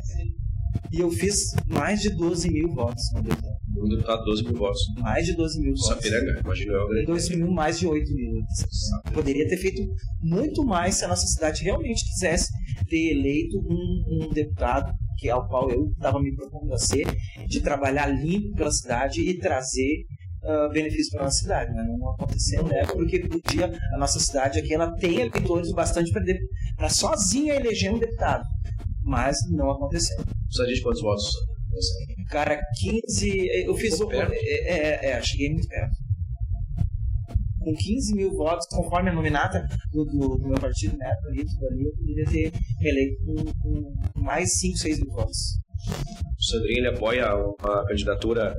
E 0.92 1.00
eu 1.00 1.12
fiz 1.12 1.54
mais 1.68 2.02
de 2.02 2.10
12 2.10 2.50
mil 2.50 2.74
votos 2.74 3.04
no 3.14 3.22
deputado. 3.22 3.58
Um 3.78 3.90
deputado, 3.90 4.24
12 4.26 4.44
mil 4.44 4.56
votos. 4.56 4.82
Mais 5.00 5.26
de 5.26 5.36
12 5.36 5.60
mil 5.60 5.74
votos. 5.76 5.88
Sapiranga, 5.88 6.42
imagina 6.44 6.74
eu 6.74 6.88
grande. 6.88 7.06
12 7.06 7.36
mil, 7.36 7.52
mais 7.52 7.80
de 7.80 7.88
8 7.88 8.14
mil. 8.14 8.42
Poderia 9.14 9.48
ter 9.48 9.58
feito 9.58 9.82
muito 10.22 10.64
mais 10.66 10.96
se 10.96 11.06
a 11.06 11.08
nossa 11.08 11.28
cidade 11.28 11.64
realmente 11.64 12.04
quisesse 12.06 12.52
ter 12.90 13.12
eleito 13.12 13.60
um, 13.60 14.26
um 14.26 14.34
deputado, 14.34 14.92
que 15.18 15.28
é 15.28 15.32
ao 15.32 15.48
qual 15.48 15.70
eu 15.70 15.92
estava 15.92 16.20
me 16.20 16.36
propondo 16.36 16.74
a 16.74 16.78
ser, 16.78 17.06
de 17.48 17.60
trabalhar 17.62 18.08
limpo 18.08 18.56
pela 18.56 18.72
cidade 18.72 19.22
e 19.22 19.38
trazer 19.38 20.06
benefícios 20.72 21.10
para 21.10 21.22
a 21.22 21.24
nossa 21.26 21.40
cidade. 21.40 21.74
Mas 21.76 21.86
não 21.88 22.10
aconteceu, 22.12 22.64
né? 22.64 22.86
Porque 22.86 23.20
podia, 23.28 23.70
a 23.94 23.98
nossa 23.98 24.18
cidade 24.20 24.60
aqui 24.60 24.74
ela 24.74 24.96
tem 24.96 25.20
eleitores 25.20 25.72
bastante 25.74 26.12
para 26.76 26.90
sozinha 26.90 27.56
eleger 27.56 27.94
um 27.94 28.00
deputado. 28.00 28.46
Mas 29.08 29.38
não 29.52 29.72
aconteceu. 29.72 30.18
Precisaria 30.46 30.76
de 30.76 30.82
quantos 30.82 31.02
votos? 31.02 31.26
Cara, 32.30 32.60
15. 32.80 33.48
Eu 33.66 33.74
fiz. 33.76 34.00
o- 34.00 34.08
Perto? 34.08 34.34
É, 34.34 34.38
é, 34.38 35.12
é, 35.12 35.22
cheguei 35.22 35.50
muito 35.54 35.68
perto. 35.68 35.96
Com 37.60 37.74
15 37.76 38.16
mil 38.16 38.32
votos, 38.34 38.66
conforme 38.70 39.10
a 39.10 39.14
nominata 39.14 39.66
do, 39.92 40.06
do, 40.06 40.38
do 40.38 40.48
meu 40.48 40.58
partido, 40.60 40.98
né, 40.98 41.12
ali, 41.28 41.44
tudo 41.46 41.68
ali, 41.68 41.84
eu 41.86 41.94
poderia 41.96 42.26
ter 42.26 42.52
me 42.80 42.90
eleito 42.90 43.18
com, 43.26 44.12
com 44.14 44.20
mais 44.22 44.58
5, 44.60 44.78
6 44.78 45.00
mil 45.02 45.12
votos. 45.12 45.38
O 46.38 46.44
Sandrinho 46.44 46.80
ele 46.80 46.88
apoia 46.88 47.36
uma 47.36 47.86
candidatura 47.86 48.56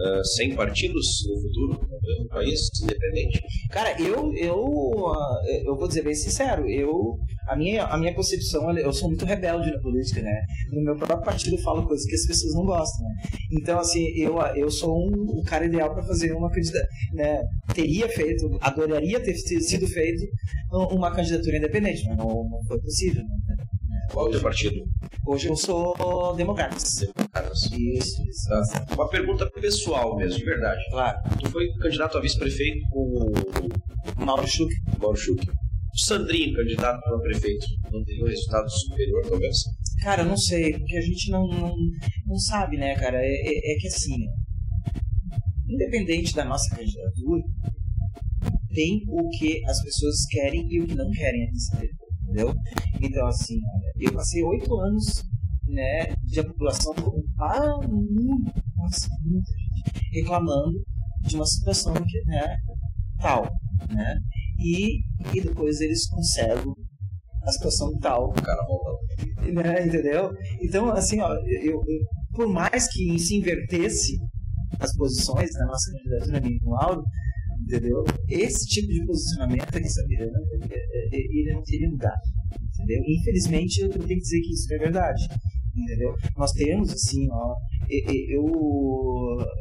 ah, 0.00 0.22
sem 0.24 0.54
partidos 0.54 1.06
no 1.28 1.40
futuro 1.40 1.88
no 2.20 2.28
país, 2.28 2.60
independente. 2.82 3.40
Cara, 3.70 4.00
eu, 4.00 4.32
eu, 4.34 5.06
ah, 5.08 5.42
eu 5.64 5.76
vou 5.76 5.88
dizer 5.88 6.02
bem 6.02 6.14
sincero, 6.14 6.68
eu, 6.68 7.18
a 7.48 7.56
minha, 7.56 7.84
a 7.84 7.98
minha 7.98 8.14
concepção, 8.14 8.70
eu 8.78 8.92
sou 8.92 9.08
muito 9.08 9.24
rebelde 9.24 9.70
na 9.70 9.80
política, 9.80 10.22
né? 10.22 10.40
No 10.72 10.82
meu 10.82 10.96
próprio 10.96 11.24
partido 11.24 11.56
eu 11.56 11.62
falo 11.62 11.86
coisas 11.86 12.06
que 12.06 12.14
as 12.14 12.26
pessoas 12.26 12.54
não 12.54 12.64
gostam, 12.64 13.06
né? 13.08 13.14
Então, 13.52 13.78
assim, 13.78 14.06
eu, 14.16 14.38
eu 14.54 14.70
sou 14.70 14.96
um, 14.96 15.40
o 15.40 15.42
cara 15.42 15.66
ideal 15.66 15.92
para 15.92 16.04
fazer 16.04 16.32
uma 16.32 16.50
candidatura, 16.50 16.88
né? 17.12 17.42
Teria 17.74 18.08
feito, 18.08 18.56
adoraria 18.60 19.20
ter 19.20 19.34
sido 19.34 19.86
feito 19.86 20.24
uma 20.92 21.10
candidatura 21.10 21.56
independente, 21.56 22.04
mas 22.06 22.16
não, 22.16 22.26
não 22.26 22.62
foi 22.66 22.80
possível, 22.80 23.22
né? 23.22 23.56
Qual 24.12 24.26
é 24.26 24.28
o 24.28 24.32
teu 24.32 24.40
partido? 24.42 24.80
Hoje 25.26 25.48
eu 25.48 25.56
sou 25.56 26.34
democrata. 26.34 26.76
Caras. 27.32 27.58
Isso, 27.72 28.22
isso. 28.22 28.48
Tá. 28.48 28.94
Uma 28.94 29.08
pergunta 29.08 29.48
pessoal 29.50 30.16
mesmo, 30.16 30.38
de 30.38 30.44
verdade. 30.44 30.80
Claro. 30.90 31.18
Tu 31.40 31.50
foi 31.50 31.68
candidato 31.80 32.16
a 32.16 32.20
vice-prefeito 32.20 32.80
com 32.90 33.32
o 34.22 34.24
Mauro 34.24 34.46
Schuch. 34.46 34.72
Mauro 34.98 35.16
Schuch. 35.16 35.46
O 35.48 35.98
Sandrinho, 36.00 36.54
candidato 36.54 36.96
a 36.96 37.20
prefeito, 37.20 37.66
não 37.90 38.02
teria 38.04 38.24
um 38.24 38.28
resultado 38.28 38.70
superior, 38.70 39.22
talvez? 39.28 39.56
Cara, 40.02 40.22
eu 40.22 40.26
não 40.26 40.36
sei, 40.36 40.72
porque 40.72 40.96
a 40.96 41.00
gente 41.00 41.30
não, 41.30 41.46
não, 41.48 41.74
não 42.26 42.38
sabe, 42.38 42.76
né, 42.76 42.94
cara? 42.94 43.18
É, 43.20 43.26
é- 43.28 43.72
é 43.72 43.76
que 43.78 43.88
assim, 43.88 44.14
independente 45.68 46.34
da 46.34 46.44
nossa 46.44 46.74
candidatura, 46.74 47.42
tem 48.72 49.00
o 49.08 49.28
que 49.30 49.60
as 49.66 49.82
pessoas 49.82 50.24
querem 50.30 50.66
e 50.70 50.80
o 50.80 50.86
que 50.86 50.94
não 50.94 51.10
querem 51.10 51.42
aqui 51.44 51.88
entendeu? 52.28 52.54
Então, 53.00 53.26
assim, 53.26 53.54
olha, 53.56 53.87
eu 54.00 54.12
passei 54.12 54.42
oito 54.42 54.74
anos, 54.80 55.22
né, 55.66 56.14
de 56.24 56.40
a 56.40 56.44
população, 56.44 56.92
ah, 57.40 57.78
muito, 57.86 58.52
nossa, 58.76 59.08
muita 59.24 59.50
gente, 59.50 60.10
reclamando 60.12 60.82
de 61.26 61.36
uma 61.36 61.46
situação 61.46 61.92
que, 61.94 62.22
né, 62.26 62.56
tal, 63.20 63.42
né? 63.90 64.14
E, 64.58 65.00
e 65.34 65.40
depois 65.42 65.80
eles 65.80 66.08
conservam 66.08 66.74
a 67.44 67.52
situação 67.52 67.96
tal 68.00 68.28
O 68.30 68.42
cara 68.42 68.60
volta. 68.66 68.98
né, 69.52 69.86
entendeu? 69.86 70.30
Então, 70.62 70.90
assim, 70.90 71.20
ó, 71.20 71.32
eu, 71.62 71.72
eu- 71.72 71.82
por 72.34 72.48
mais 72.48 72.88
que 72.92 73.18
se 73.18 73.36
invertesse 73.36 74.16
as 74.80 74.94
posições 74.96 75.50
na 75.54 75.66
nossa 75.66 75.90
candidatura 75.92 76.40
minha 76.40 76.60
com 76.60 76.70
o 76.70 76.74
Lauro, 76.74 77.02
entendeu? 77.62 78.04
Esse 78.28 78.66
tipo 78.66 78.88
de 78.88 79.04
posicionamento 79.06 79.76
aqui, 79.76 79.88
sabe, 79.88 80.14
ele 80.14 80.30
não- 80.30 80.42
ele 81.10 81.52
não 81.54 81.62
teria 81.62 81.88
mudado, 81.90 82.20
entendeu? 82.78 83.02
Infelizmente, 83.06 83.80
eu 83.80 83.90
tenho 83.90 84.06
que 84.06 84.16
dizer 84.16 84.40
que 84.40 84.52
isso 84.52 84.74
é 84.74 84.78
verdade, 84.78 85.28
entendeu? 85.76 86.14
Nós 86.36 86.52
temos, 86.52 86.92
assim, 86.92 87.28
ó, 87.30 87.54
eu, 87.88 88.44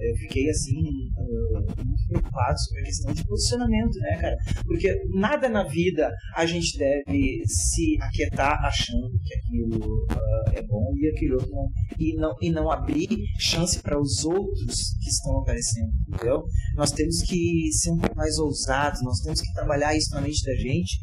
eu 0.01 0.15
fiquei, 0.17 0.49
assim, 0.49 0.81
uh, 1.17 1.85
muito 1.85 2.07
preocupado 2.07 2.59
sobre 2.59 2.81
a 2.81 2.85
questão 2.85 3.13
de 3.13 3.25
posicionamento, 3.25 3.97
né, 3.99 4.17
cara? 4.19 4.35
Porque 4.65 4.93
nada 5.13 5.47
na 5.47 5.63
vida 5.63 6.11
a 6.35 6.45
gente 6.45 6.77
deve 6.77 7.41
se 7.45 7.97
aquietar 8.01 8.59
achando 8.65 9.09
que 9.23 9.33
aquilo 9.35 9.77
uh, 9.77 10.49
é 10.53 10.61
bom 10.63 10.93
e 10.97 11.07
aquilo 11.07 11.35
outro 11.35 11.51
não. 11.51 11.67
E 11.99 12.15
não, 12.15 12.35
e 12.41 12.51
não 12.51 12.71
abrir 12.71 13.09
chance 13.39 13.81
para 13.81 13.99
os 13.99 14.23
outros 14.25 14.95
que 15.01 15.09
estão 15.09 15.39
aparecendo, 15.39 15.91
entendeu? 16.07 16.43
Nós 16.75 16.91
temos 16.91 17.21
que 17.21 17.69
ser 17.71 17.91
um 17.91 17.97
pouco 17.97 18.15
mais 18.15 18.37
ousados, 18.37 19.01
nós 19.03 19.19
temos 19.19 19.41
que 19.41 19.53
trabalhar 19.53 19.95
isso 19.95 20.13
na 20.13 20.21
mente 20.21 20.43
da 20.45 20.55
gente 20.55 20.99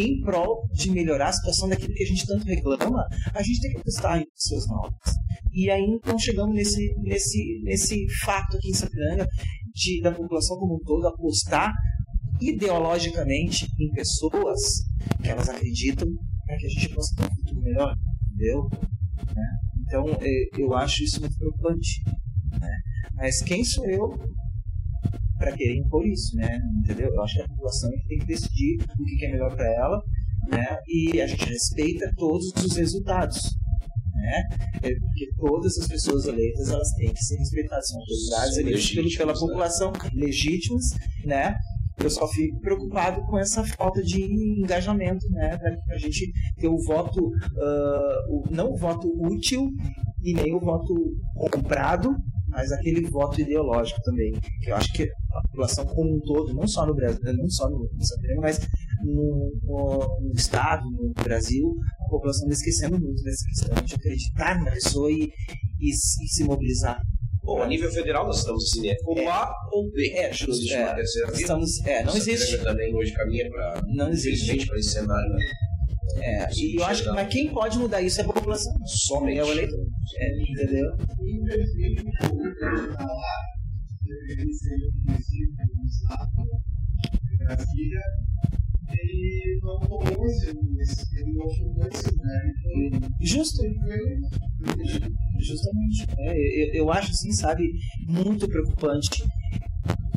em 0.00 0.20
prol 0.20 0.68
de 0.72 0.90
melhorar 0.90 1.28
a 1.28 1.32
situação 1.32 1.68
daquilo 1.68 1.94
que 1.94 2.02
a 2.02 2.06
gente 2.06 2.26
tanto 2.26 2.44
reclama, 2.44 3.06
a 3.34 3.42
gente 3.42 3.60
tem 3.60 3.72
que 3.72 3.78
em 4.18 4.30
pessoas 4.30 4.66
novas. 4.68 5.14
E 5.52 5.70
aí 5.70 5.82
então 5.82 6.18
chegamos 6.18 6.54
nesse, 6.54 6.94
nesse, 6.98 7.60
nesse 7.64 8.06
fato 8.24 8.56
aqui 8.56 8.70
em 8.70 8.74
Sapiranga 8.74 9.26
de, 9.74 10.00
da 10.02 10.12
população 10.12 10.56
como 10.58 10.76
um 10.76 10.84
todo 10.84 11.06
apostar 11.06 11.72
ideologicamente 12.40 13.66
em 13.78 13.90
pessoas 13.92 14.60
que 15.22 15.28
elas 15.28 15.48
acreditam 15.48 16.08
para 16.46 16.56
que 16.56 16.66
a 16.66 16.68
gente 16.68 16.88
possa 16.90 17.14
ter 17.16 17.24
um 17.24 17.34
futuro 17.34 17.60
melhor, 17.60 17.96
entendeu? 18.26 18.68
Né? 19.34 19.58
Então 19.82 20.06
eh, 20.20 20.48
eu 20.58 20.74
acho 20.74 21.02
isso 21.02 21.20
muito 21.20 21.36
preocupante. 21.36 22.02
né? 22.60 22.70
Mas 23.14 23.42
quem 23.42 23.64
sou 23.64 23.84
eu 23.88 24.16
para 25.38 25.52
querer 25.56 25.76
impor 25.78 26.06
isso, 26.06 26.36
né? 26.36 26.58
Entendeu? 26.84 27.08
Eu 27.14 27.22
acho 27.22 27.34
que 27.34 27.42
a 27.42 27.48
população 27.48 27.90
tem 28.08 28.18
que 28.18 28.26
decidir 28.26 28.76
o 28.98 29.04
que 29.18 29.24
é 29.26 29.30
melhor 29.32 29.54
para 29.54 29.66
ela, 29.74 30.02
né? 30.50 30.76
E 30.86 31.20
a 31.20 31.26
gente 31.26 31.44
respeita 31.48 32.10
todos 32.16 32.52
os 32.56 32.76
resultados, 32.76 33.40
né? 34.14 34.42
É 34.82 34.94
Porque 34.94 35.28
todas 35.36 35.78
as 35.78 35.86
pessoas 35.88 36.24
eleitas 36.26 36.68
elas 36.70 36.90
têm 36.94 37.12
que 37.12 37.22
ser 37.22 37.36
respeitadas, 37.36 37.86
são 37.88 38.00
autoridades 38.00 38.56
eleitas 38.58 39.16
pela 39.16 39.32
né? 39.32 39.38
população, 39.38 39.92
legítimas, 40.12 40.84
né? 41.24 41.54
Eu 42.00 42.08
só 42.10 42.28
fico 42.28 42.60
preocupado 42.60 43.20
com 43.26 43.36
essa 43.38 43.64
falta 43.64 44.00
de 44.02 44.22
engajamento, 44.22 45.28
né? 45.30 45.56
Para 45.58 45.94
a 45.96 45.98
gente 45.98 46.30
ter 46.56 46.68
o 46.68 46.78
voto, 46.84 47.20
ah, 47.60 48.16
o- 48.30 48.44
não 48.50 48.70
o 48.72 48.76
voto 48.76 49.08
útil 49.20 49.68
e 50.22 50.32
nem 50.32 50.54
o 50.54 50.60
voto 50.60 50.94
comprado, 51.50 52.14
mas 52.50 52.70
aquele 52.70 53.02
voto 53.10 53.40
ideológico 53.40 54.00
também. 54.04 54.32
Que 54.62 54.70
eu 54.70 54.76
acho 54.76 54.92
que 54.92 55.08
a 55.38 55.42
população 55.48 55.84
como 55.86 56.16
um 56.16 56.20
todo, 56.20 56.54
não 56.54 56.66
só 56.66 56.86
no 56.86 56.94
Brasil, 56.94 57.20
não 57.36 57.48
só 57.48 57.68
no, 57.70 57.78
no 57.92 58.04
Santarém, 58.04 58.36
mas 58.40 58.60
no, 59.04 59.50
no- 59.64 60.20
no 60.28 60.32
Estado, 60.34 60.82
no 60.90 61.12
Brasil, 61.22 61.74
a 62.06 62.10
população 62.10 62.48
está 62.48 62.54
esquecendo 62.60 62.98
muito 63.00 63.22
dessa 63.22 63.44
questão 63.46 63.84
de 63.84 63.94
acreditar 63.94 64.62
na 64.64 64.70
pessoa 64.72 65.10
e, 65.10 65.30
e, 65.80 65.92
se- 65.92 66.24
e 66.24 66.28
se 66.28 66.44
mobilizar. 66.44 67.00
Bom, 67.42 67.62
a 67.62 67.66
nível 67.66 67.90
federal 67.90 68.26
nós 68.26 68.38
estamos 68.40 68.62
assim, 68.64 68.88
né? 68.88 68.94
Ou 69.06 69.18
É. 69.18 69.26
A 69.26 69.50
ou 69.72 69.90
B. 69.90 70.10
É, 70.10 70.26
Não 70.26 70.32
justo. 70.34 70.50
existe 70.52 70.74
É, 70.74 70.84
uma 70.84 70.94
terceira 70.94 71.30
via. 71.30 71.40
estamos, 71.40 71.86
é, 71.86 72.02
não 72.02 72.08
Essa 72.10 72.18
existe. 72.30 72.58
Também 72.62 72.94
hoje 72.94 73.12
caminha 73.14 73.48
para, 73.48 73.82
Não 73.86 74.10
existe. 74.10 74.66
para 74.66 74.78
esse 74.78 74.90
cenário. 74.90 75.30
Né? 75.30 75.44
É, 76.20 76.48
e 76.54 76.76
eu 76.78 76.84
acho 76.84 77.04
que 77.04 77.10
mas 77.10 77.28
quem 77.32 77.50
pode 77.52 77.78
mudar 77.78 78.02
isso 78.02 78.20
é 78.20 78.24
a 78.24 78.26
população. 78.26 78.72
Somente. 78.86 79.38
É 79.38 79.44
o 79.44 79.50
eleitor. 79.52 79.78
É, 80.18 80.42
entendeu? 80.42 80.90
Infelizmente, 84.08 84.16
o 84.16 84.16
governo 84.16 84.16
está 84.16 84.16
lá, 84.16 84.16
deveria 84.16 84.52
ser 84.52 84.74
um 84.74 84.92
município, 85.04 85.66
um 85.78 85.86
estado, 85.86 86.44
de 87.30 87.38
Brasília, 87.38 88.00
ele 88.90 89.60
não 89.62 89.78
tomou 89.80 90.26
esse, 90.26 90.48
esse- 90.80 91.20
ele 91.20 91.32
esse 91.92 92.10
lugar. 92.10 92.42
Então, 92.46 93.10
Justo. 93.20 93.62
ele 93.62 93.74
Justamente. 95.40 96.06
É, 96.18 96.32
eu, 96.34 96.74
eu 96.84 96.92
acho 96.92 97.10
assim, 97.12 97.30
sabe, 97.32 97.64
muito 98.08 98.48
preocupante 98.48 99.22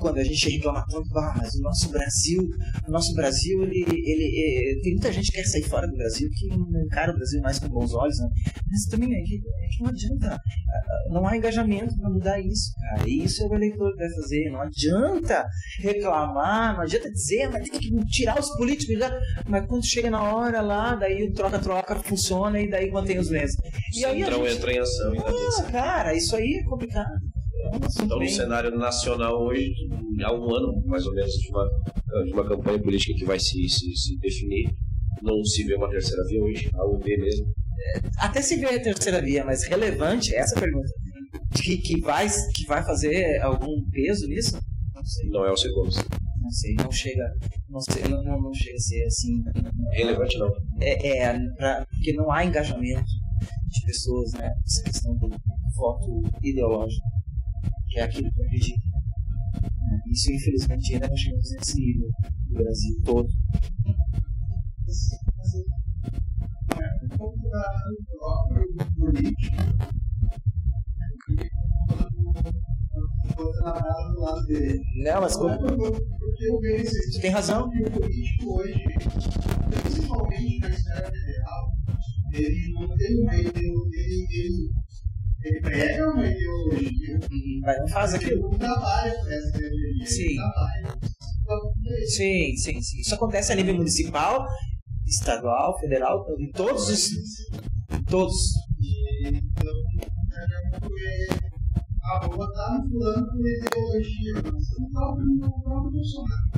quando 0.01 0.17
a 0.17 0.23
gente 0.23 0.49
reclama 0.49 0.83
tanto, 0.89 1.17
ah, 1.17 1.35
mas 1.37 1.53
o 1.55 1.61
nosso 1.61 1.89
Brasil, 1.89 2.41
o 2.87 2.91
nosso 2.91 3.13
Brasil, 3.13 3.63
ele, 3.63 3.85
ele, 3.87 4.73
é, 4.77 4.81
tem 4.81 4.93
muita 4.93 5.11
gente 5.11 5.31
que 5.31 5.37
quer 5.37 5.45
sair 5.45 5.63
fora 5.63 5.87
do 5.87 5.95
Brasil 5.95 6.27
que 6.33 6.47
não 6.47 6.83
encara 6.85 7.11
o 7.11 7.15
Brasil 7.15 7.41
mais 7.41 7.59
com 7.59 7.69
bons 7.69 7.93
olhos, 7.93 8.17
né? 8.19 8.27
Mas 8.69 8.85
também 8.85 9.13
é 9.13 9.21
que, 9.23 9.35
é 9.35 9.67
que 9.77 9.83
não 9.83 9.89
adianta, 9.89 10.33
ah, 10.35 11.13
não 11.13 11.27
há 11.27 11.37
engajamento 11.37 11.95
para 11.95 12.09
mudar 12.09 12.39
isso, 12.39 12.71
cara. 12.79 13.07
E 13.07 13.23
isso 13.23 13.43
é 13.43 13.47
o 13.47 13.55
eleitor 13.55 13.91
que 13.91 13.97
vai 13.97 14.09
fazer. 14.13 14.49
Não 14.49 14.61
adianta 14.61 15.45
reclamar, 15.79 16.73
não 16.75 16.81
adianta 16.81 17.11
dizer, 17.11 17.49
mas 17.49 17.69
tem 17.69 17.79
que 17.79 18.05
tirar 18.07 18.39
os 18.39 18.49
políticos 18.57 18.97
já. 18.97 19.11
Mas 19.47 19.65
quando 19.67 19.85
chega 19.85 20.09
na 20.09 20.23
hora 20.33 20.61
lá, 20.61 20.95
daí 20.95 21.23
o 21.23 21.33
troca-troca 21.33 21.95
funciona 21.95 22.59
e 22.59 22.69
daí 22.69 22.89
mantém 22.91 23.19
os 23.19 23.29
mesmos. 23.29 23.55
E 23.95 24.05
aí 24.05 24.23
a 24.23 24.31
gente- 24.31 24.57
entra 24.57 24.71
em 24.73 24.79
ação 24.79 25.13
ah, 25.17 25.71
cara, 25.71 26.15
isso 26.15 26.35
aí 26.35 26.61
é 26.61 26.63
complicado. 26.63 27.09
É 27.63 28.03
Então, 28.03 28.19
no 28.19 28.27
cenário 28.27 28.71
nacional 28.77 29.41
hoje, 29.43 29.71
há 30.23 30.33
um 30.33 30.55
ano, 30.55 30.81
mais 30.85 31.05
ou 31.05 31.13
menos, 31.13 31.31
de 31.31 31.49
uma, 31.49 31.65
de 32.25 32.33
uma 32.33 32.47
campanha 32.47 32.79
política 32.81 33.13
que 33.17 33.25
vai 33.25 33.39
se, 33.39 33.67
se, 33.69 33.95
se 33.95 34.17
definir, 34.19 34.69
não 35.21 35.43
se 35.43 35.63
vê 35.63 35.75
uma 35.75 35.89
terceira 35.89 36.23
via 36.27 36.41
hoje, 36.43 36.69
a 36.73 36.83
ou 36.85 36.97
B 36.97 37.17
mesmo. 37.17 37.45
Até 38.17 38.41
se 38.41 38.57
vê 38.57 38.67
a 38.67 38.81
terceira 38.81 39.21
via, 39.21 39.43
mas 39.45 39.63
relevante, 39.63 40.35
essa 40.35 40.55
é 40.55 40.57
a 40.57 40.61
pergunta. 40.61 40.87
Que, 41.55 41.77
que, 41.77 41.99
vai, 42.01 42.27
que 42.55 42.65
vai 42.65 42.83
fazer 42.83 43.41
algum 43.41 43.83
peso 43.89 44.27
nisso? 44.27 44.57
Não 44.93 45.03
sei. 45.05 45.29
Não 45.29 45.45
é 45.45 45.51
o 45.51 45.57
segundo. 45.57 45.89
Não 46.41 46.49
sei, 46.49 46.73
não 46.75 46.91
chega. 46.91 47.23
Não, 47.69 47.79
sei, 47.79 48.03
não, 48.03 48.23
não, 48.23 48.41
não 48.41 48.53
chega 48.53 48.75
a 48.75 48.79
ser 48.79 49.03
assim. 49.05 49.43
Relevante 49.93 50.37
não. 50.37 50.51
É, 50.79 51.17
é 51.19 51.39
pra- 51.55 51.85
porque 51.89 52.13
não 52.13 52.31
há 52.31 52.43
engajamento 52.45 53.03
de 53.67 53.85
pessoas, 53.85 54.31
né? 54.33 54.49
Essa 54.65 54.83
questão 54.83 55.15
do 55.15 55.29
voto 55.75 56.21
ideológico, 56.43 57.05
que 57.91 57.99
é 57.99 58.03
aquilo 58.03 58.31
que 58.31 58.41
eu? 58.41 58.47
Isso, 60.07 60.31
infelizmente, 60.31 60.93
ainda 60.93 61.07
não 61.09 61.17
chegamos 61.17 61.51
nesse 61.51 61.75
nível 61.75 62.09
no 62.49 62.63
Brasil 62.63 63.01
todo. 63.03 63.27
um 67.03 67.17
pouco 67.17 67.49
da, 67.49 67.63
do 67.89 68.05
próprio 68.17 68.67
político. 68.97 69.55
Do. 71.27 71.51
Não, 75.03 75.21
mas 75.21 75.35
como, 75.35 75.57
porque 75.57 76.45
eu 76.45 76.59
vejo 76.59 76.85
você 76.85 77.21
tem 77.21 77.31
razão. 77.31 77.67
o 77.67 77.91
político 77.91 78.59
hoje, 78.59 78.83
principalmente 79.83 80.59
na 80.59 80.69
esfera 80.69 81.11
federal, 81.11 81.71
ele 82.33 82.73
não 82.73 82.87
tem 82.97 83.11
ideologia, 83.47 83.99
ele, 83.99 84.27
ele, 84.31 84.45
ele 84.45 84.80
prega 85.61 86.09
uma 86.11 86.25
ideologia, 86.25 87.19
Mas 87.61 87.77
não 87.79 87.87
faz 87.87 88.13
ele 88.13 88.25
aquilo. 88.25 88.41
não 88.49 88.57
trabalha 88.57 89.11
por 89.19 89.31
essa 89.31 89.47
ideologia, 89.57 90.05
Sim. 90.05 90.23
ele. 90.23 90.39
Então, 91.41 91.73
é. 91.87 92.05
Sim, 92.05 92.55
sim, 92.55 92.81
sim. 92.81 92.99
Isso 93.01 93.15
acontece 93.15 93.51
a 93.51 93.55
nível 93.55 93.75
municipal, 93.75 94.45
estadual, 95.05 95.77
federal, 95.79 96.25
em 96.39 96.49
todos 96.51 96.87
os. 96.89 97.09
Todos. 98.07 98.35
E, 98.79 99.27
Então, 99.27 99.73
é, 100.33 101.27
ah, 102.03 102.27
vou 102.27 102.37
botar 102.37 102.77
no 102.79 102.89
fulano 102.89 103.27
por 103.27 103.47
ideologia, 103.47 104.33
mas 104.35 104.63
o 104.79 104.91
próprio, 104.91 105.25
o 105.45 105.61
próprio 105.63 105.91
Bolsonaro. 105.91 106.49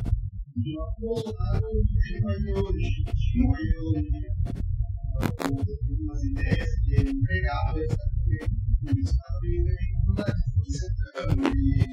O 0.56 0.62
próprio 0.74 1.08
Bolsonaro 1.08 1.68
tem 2.02 2.22
uma 2.22 2.34
ideologia, 2.36 3.04
tinha 3.16 3.46
uma 3.46 3.60
ideologia. 3.62 4.30
Então, 5.16 5.64
tem 5.66 5.98
umas 6.00 6.24
ideias 6.24 6.70
que 6.82 6.94
ele 7.00 7.14
pregava, 7.24 7.80
ele 7.80 7.88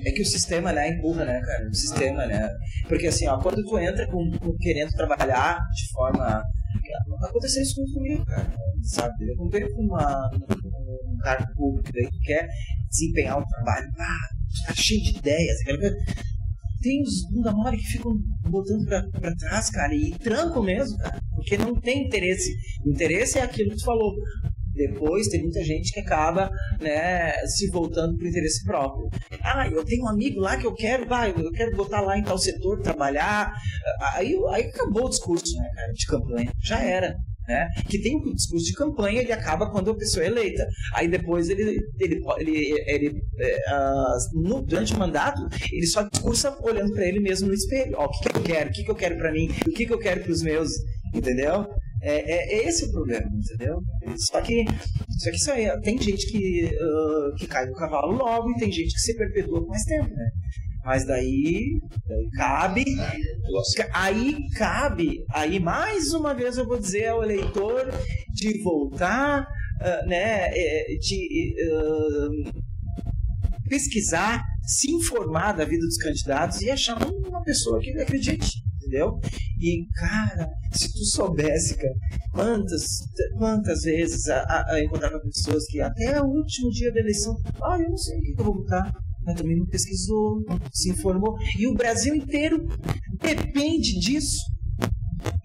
É 0.05 0.11
que 0.12 0.22
o 0.22 0.26
sistema, 0.26 0.72
né, 0.72 0.88
empurra, 0.88 1.24
né, 1.24 1.41
cara? 1.41 1.68
O 1.68 1.74
sistema, 1.74 2.26
né? 2.26 2.49
Porque 2.88 3.07
assim, 3.09 3.26
ó, 3.28 3.38
quando 3.38 3.62
tu 3.62 3.78
entra 3.78 4.07
com, 4.07 4.30
com 4.38 4.57
querendo 4.57 4.91
trabalhar 4.93 5.59
de 5.74 5.93
forma. 5.93 6.43
Aconteceu 7.22 7.62
isso 7.62 7.74
comigo, 7.93 8.24
cara. 8.24 8.51
Sabe? 8.82 9.30
Eu 9.30 9.36
comprei 9.36 9.68
com 9.68 9.82
uma, 9.82 10.30
um 10.32 11.16
cargo 11.22 11.47
público, 11.55 11.93
tu 11.93 12.20
quer 12.22 12.49
desempenhar 12.88 13.38
um 13.38 13.45
trabalho, 13.45 13.86
ah, 13.99 14.66
tá 14.66 14.74
cheio 14.74 15.03
de 15.03 15.18
ideias, 15.18 15.61
aquela. 15.61 15.93
Tem 16.80 17.03
os 17.03 17.28
bunda 17.30 17.53
mole 17.53 17.76
que 17.76 17.84
ficam 17.84 18.12
botando 18.49 18.86
pra, 18.86 19.03
pra 19.11 19.34
trás, 19.36 19.68
cara, 19.68 19.95
e 19.95 20.12
trancam 20.18 20.62
mesmo, 20.62 20.97
cara, 20.97 21.20
porque 21.34 21.59
não 21.59 21.74
tem 21.78 22.07
interesse. 22.07 22.51
O 22.86 22.91
interesse 22.91 23.38
é 23.38 23.43
aquilo 23.43 23.70
que 23.70 23.76
tu 23.76 23.84
falou. 23.84 24.14
Depois 24.80 25.28
tem 25.28 25.42
muita 25.42 25.62
gente 25.62 25.92
que 25.92 26.00
acaba 26.00 26.50
né, 26.80 27.32
se 27.46 27.68
voltando 27.70 28.16
para 28.16 28.24
o 28.24 28.28
interesse 28.28 28.64
próprio. 28.64 29.10
Ah, 29.42 29.68
eu 29.68 29.84
tenho 29.84 30.04
um 30.04 30.08
amigo 30.08 30.40
lá 30.40 30.56
que 30.56 30.66
eu 30.66 30.72
quero, 30.72 31.06
vai, 31.06 31.30
eu 31.30 31.52
quero 31.52 31.76
botar 31.76 32.00
lá 32.00 32.16
em 32.16 32.22
tal 32.22 32.38
setor, 32.38 32.80
trabalhar. 32.80 33.52
Aí, 34.14 34.34
aí 34.52 34.64
acabou 34.64 35.04
o 35.04 35.10
discurso 35.10 35.54
né, 35.58 35.68
de 35.92 36.06
campanha. 36.06 36.50
Já 36.62 36.82
era. 36.82 37.14
Né? 37.46 37.68
Que 37.88 38.00
tem 38.00 38.16
o 38.16 38.34
discurso 38.34 38.64
de 38.64 38.72
campanha, 38.72 39.20
ele 39.20 39.32
acaba 39.32 39.70
quando 39.70 39.90
a 39.90 39.96
pessoa 39.96 40.24
é 40.24 40.28
eleita. 40.28 40.66
Aí 40.94 41.08
depois 41.08 41.50
ele, 41.50 41.78
ele, 41.98 42.20
ele, 42.38 42.82
ele 42.86 43.22
ah, 43.66 44.16
no, 44.32 44.62
durante 44.62 44.94
o 44.94 44.98
mandato, 44.98 45.42
ele 45.70 45.86
só 45.86 46.08
discursa 46.08 46.56
olhando 46.62 46.94
para 46.94 47.04
ele 47.04 47.20
mesmo 47.20 47.48
no 47.48 47.54
espelho. 47.54 47.96
Ó, 47.98 48.06
o 48.06 48.10
que, 48.10 48.30
que 48.30 48.38
eu 48.38 48.42
quero, 48.42 48.70
o 48.70 48.72
que, 48.72 48.84
que 48.84 48.90
eu 48.90 48.94
quero 48.94 49.18
para 49.18 49.32
mim, 49.32 49.50
o 49.66 49.72
que, 49.72 49.84
que 49.84 49.92
eu 49.92 49.98
quero 49.98 50.22
para 50.22 50.32
os 50.32 50.42
meus, 50.42 50.70
entendeu? 51.14 51.66
É, 52.03 52.14
é, 52.14 52.59
é 52.61 52.68
esse 52.68 52.86
o 52.86 52.92
problema, 52.92 53.28
entendeu? 53.34 53.78
Só 54.16 54.40
que, 54.40 54.64
só 55.18 55.30
isso 55.30 55.51
aí, 55.53 55.80
tem 55.82 56.01
gente 56.01 56.26
que, 56.30 56.64
uh, 56.66 57.34
que 57.36 57.46
cai 57.46 57.66
do 57.66 57.74
cavalo 57.74 58.12
logo 58.16 58.51
e 58.51 58.59
tem 58.59 58.72
gente 58.72 58.92
que 58.94 59.01
se 59.01 59.14
perpetua 59.16 59.61
por 59.61 59.68
mais 59.68 59.84
tempo, 59.84 60.09
né? 60.09 60.30
Mas 60.82 61.07
daí, 61.07 61.78
daí 62.09 62.28
cabe, 62.36 62.84
ca- 63.76 63.90
aí 63.92 64.34
cabe, 64.57 65.22
aí 65.30 65.61
mais 65.61 66.14
uma 66.14 66.32
vez 66.34 66.57
eu 66.57 66.66
vou 66.66 66.78
dizer 66.78 67.09
ao 67.09 67.22
eleitor 67.22 67.90
de 68.32 68.62
voltar, 68.62 69.46
ah, 69.82 70.03
né, 70.07 70.48
é, 70.55 70.84
de 70.98 71.55
ah, 71.70 72.61
pesquisar, 73.68 74.42
se 74.62 74.90
informar 74.90 75.53
da 75.53 75.64
vida 75.64 75.84
dos 75.84 75.98
candidatos 75.98 76.61
e 76.62 76.70
achar 76.70 76.96
uma 77.07 77.42
pessoa 77.42 77.78
que 77.80 77.90
acredite, 78.01 78.51
entendeu? 78.91 79.18
E, 79.61 79.86
cara, 79.95 80.49
se 80.72 80.93
tu 80.93 81.05
soubesse, 81.05 81.76
cara, 81.76 81.95
quantas, 82.32 82.82
quantas 83.38 83.82
vezes 83.82 84.28
a, 84.28 84.41
a, 84.43 84.74
a 84.74 84.84
encontrar 84.84 85.11
com 85.11 85.28
pessoas 85.28 85.64
que 85.66 85.80
até 85.80 86.20
o 86.20 86.26
último 86.26 86.70
dia 86.70 86.93
da 86.93 87.01
eleição, 87.01 87.36
ah, 87.62 87.78
eu 87.80 87.88
não 87.88 87.97
sei 87.97 88.18
o 88.18 88.22
que 88.22 88.41
eu 88.41 88.45
vou 88.45 88.55
votar, 88.55 88.93
mas 89.24 89.36
também 89.36 89.57
não 89.57 89.66
pesquisou, 89.66 90.43
não 90.47 90.59
se 90.72 90.91
informou. 90.91 91.36
E 91.59 91.66
o 91.66 91.74
Brasil 91.74 92.14
inteiro 92.14 92.66
depende 93.20 93.99
disso. 94.01 94.38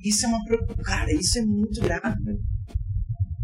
Isso 0.03 0.25
é 0.25 0.29
uma 0.29 0.43
preocupação. 0.45 0.83
Cara, 0.83 1.11
isso 1.13 1.37
é 1.37 1.45
muito 1.45 1.81
grave. 1.81 2.23
né? 2.23 2.33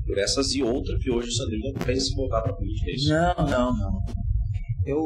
Por 0.06 0.18
essas 0.18 0.52
e 0.54 0.64
outras 0.64 1.02
que 1.02 1.12
hoje 1.12 1.28
o 1.30 1.32
Sandrinho 1.32 1.74
não 1.74 1.86
pensa 1.86 2.10
em 2.12 2.16
voltar 2.16 2.41
pra 2.41 2.54
política. 2.54 2.89
É 2.89 2.93
isso. 2.95 3.10
Não, 3.10 3.36
não, 3.36 3.78
não. 3.78 3.99
Eu, 4.86 4.99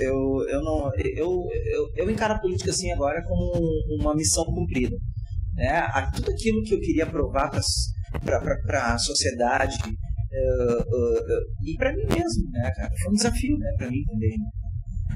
eu, 0.00 0.48
eu 0.48 0.62
não. 0.62 0.90
Eu, 0.96 1.46
eu, 1.72 1.88
eu 1.96 2.10
encaro 2.10 2.34
a 2.34 2.38
política 2.38 2.70
assim 2.70 2.90
agora 2.90 3.22
como 3.26 3.52
uma 4.00 4.14
missão 4.14 4.44
cumprida. 4.44 4.96
Né? 5.54 5.82
Tudo 6.14 6.30
aquilo 6.30 6.62
que 6.62 6.74
eu 6.74 6.80
queria 6.80 7.06
provar 7.06 7.50
para 8.24 8.94
a 8.94 8.98
sociedade 8.98 9.78
eh, 10.32 10.84
eh, 10.84 11.40
e 11.64 11.76
para 11.76 11.92
mim 11.92 12.04
mesmo, 12.06 12.50
né, 12.52 12.70
cara? 12.76 12.90
Foi 13.02 13.12
um 13.12 13.16
desafio, 13.16 13.58
né, 13.58 13.72
para 13.76 13.90
mim 13.90 14.02
também. 14.04 14.38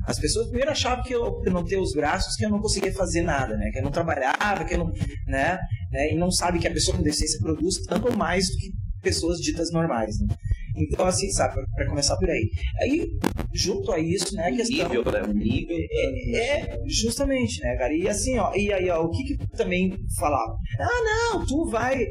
As 0.06 0.18
pessoas 0.18 0.48
primeiro 0.48 0.70
achavam 0.70 1.04
que 1.04 1.14
eu, 1.14 1.32
por 1.32 1.50
não 1.50 1.64
ter 1.64 1.78
os 1.78 1.92
braços, 1.94 2.34
que 2.36 2.44
eu 2.44 2.50
não 2.50 2.60
conseguia 2.60 2.92
fazer 2.92 3.22
nada, 3.22 3.56
né? 3.56 3.70
Que 3.70 3.78
eu 3.78 3.84
não 3.84 3.90
trabalhava, 3.90 4.64
que 4.64 4.74
eu 4.74 4.78
não, 4.78 4.92
né? 5.26 5.58
né? 5.90 6.12
E 6.12 6.16
não 6.16 6.30
sabe 6.30 6.58
que 6.58 6.68
a 6.68 6.72
pessoa 6.72 6.96
com 6.96 7.02
deficiência 7.02 7.40
produz 7.40 7.76
tanto 7.86 8.14
mais 8.16 8.44
do 8.48 8.56
que 8.56 8.70
pessoas 9.00 9.38
ditas 9.38 9.70
normais, 9.72 10.14
né? 10.20 10.36
Então, 10.76 11.06
assim, 11.06 11.30
sabe, 11.30 11.54
para 11.74 11.88
começar 11.88 12.16
por 12.16 12.28
aí. 12.28 12.50
Aí, 12.80 13.06
junto 13.52 13.92
a 13.92 13.98
isso, 13.98 14.34
né, 14.34 14.48
a 14.48 14.56
questão... 14.56 14.88
Nível, 14.88 15.12
né? 15.12 15.22
Nível. 15.32 15.76
É, 15.78 16.36
é, 16.36 16.78
justamente, 16.86 17.60
né, 17.62 17.76
cara? 17.76 17.94
E 17.94 18.08
assim, 18.08 18.38
ó, 18.38 18.52
e 18.54 18.72
aí, 18.72 18.90
ó, 18.90 19.02
o 19.02 19.10
que 19.10 19.22
que 19.24 19.56
também 19.56 19.96
falava? 20.18 20.56
Ah, 20.80 21.32
não, 21.32 21.46
tu 21.46 21.68
vai, 21.70 22.04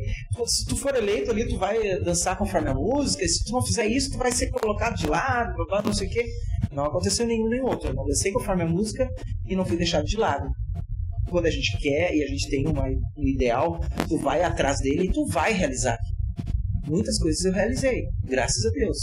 se 0.45 0.65
tu 0.65 0.77
for 0.77 0.95
eleito 0.95 1.31
ali, 1.31 1.47
tu 1.47 1.57
vai 1.57 1.99
dançar 1.99 2.37
conforme 2.37 2.69
a 2.69 2.73
música, 2.73 3.27
se 3.27 3.43
tu 3.43 3.51
não 3.51 3.61
fizer 3.61 3.85
isso, 3.85 4.11
tu 4.11 4.17
vai 4.17 4.31
ser 4.31 4.49
colocado 4.49 4.95
de 4.95 5.07
lado, 5.07 5.53
blá, 5.55 5.65
blá, 5.65 5.81
não 5.81 5.93
sei 5.93 6.07
o 6.07 6.11
quê. 6.11 6.25
Não 6.71 6.85
aconteceu 6.85 7.27
nenhum 7.27 7.49
nem 7.49 7.61
outro. 7.61 7.89
Eu 7.89 7.93
não 7.93 8.05
dancei 8.05 8.31
conforme 8.31 8.63
a 8.63 8.67
música 8.67 9.07
e 9.45 9.55
não 9.55 9.65
fui 9.65 9.77
deixado 9.77 10.05
de 10.05 10.17
lado. 10.17 10.47
Quando 11.29 11.45
a 11.45 11.51
gente 11.51 11.77
quer 11.77 12.15
e 12.15 12.23
a 12.23 12.27
gente 12.27 12.49
tem 12.49 12.67
uma, 12.67 12.85
um 12.85 13.27
ideal, 13.27 13.79
tu 14.07 14.17
vai 14.17 14.41
atrás 14.43 14.79
dele 14.79 15.05
e 15.05 15.11
tu 15.11 15.25
vai 15.27 15.53
realizar. 15.53 15.97
Muitas 16.87 17.17
coisas 17.19 17.43
eu 17.45 17.53
realizei, 17.53 18.03
graças 18.25 18.65
a 18.65 18.69
Deus 18.69 18.97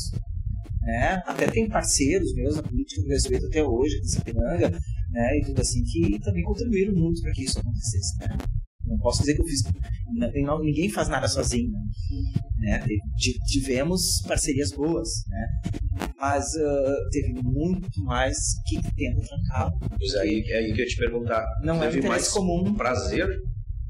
né? 0.82 1.22
Até 1.26 1.46
tem 1.46 1.68
parceiros 1.68 2.32
meus 2.34 2.56
na 2.56 2.62
política 2.62 3.02
que 3.02 3.08
eu 3.08 3.12
respeito 3.12 3.46
até 3.46 3.62
hoje, 3.62 4.00
de 4.00 4.10
Sapiranga, 4.12 4.70
né? 5.10 5.38
E 5.38 5.44
tudo 5.44 5.60
assim, 5.60 5.82
que 5.84 6.18
também 6.20 6.42
contribuíram 6.42 6.94
muito 6.94 7.20
para 7.20 7.32
que 7.32 7.44
isso 7.44 7.58
acontecesse, 7.60 8.18
né? 8.18 8.38
Não 8.86 8.98
posso 8.98 9.20
dizer 9.20 9.34
que 9.34 9.42
eu 9.42 9.46
fiz. 9.46 9.60
n- 10.14 10.42
não- 10.42 10.58
Ninguém 10.62 10.88
faz 10.88 11.08
nada 11.08 11.28
sozinho, 11.28 11.70
né? 12.58 12.82
Tivemos 13.52 14.22
parcerias 14.26 14.72
boas, 14.72 15.08
né? 15.28 15.46
Mas 16.18 16.44
ah, 16.56 16.96
teve 17.10 17.34
muito 17.42 18.02
mais 18.04 18.36
que 18.66 18.76
tenta 18.96 19.20
trancar. 19.26 19.70
Pois 19.98 20.14
é, 20.14 20.20
aí, 20.22 20.42
é 20.48 20.58
aí 20.58 20.72
que 20.72 20.80
eu 20.80 20.84
ia 20.84 20.86
te 20.86 20.96
perguntar. 20.96 21.44
Não 21.62 21.82
é 21.84 22.00
mais 22.02 22.28
comum. 22.28 22.74
prazer 22.74 23.28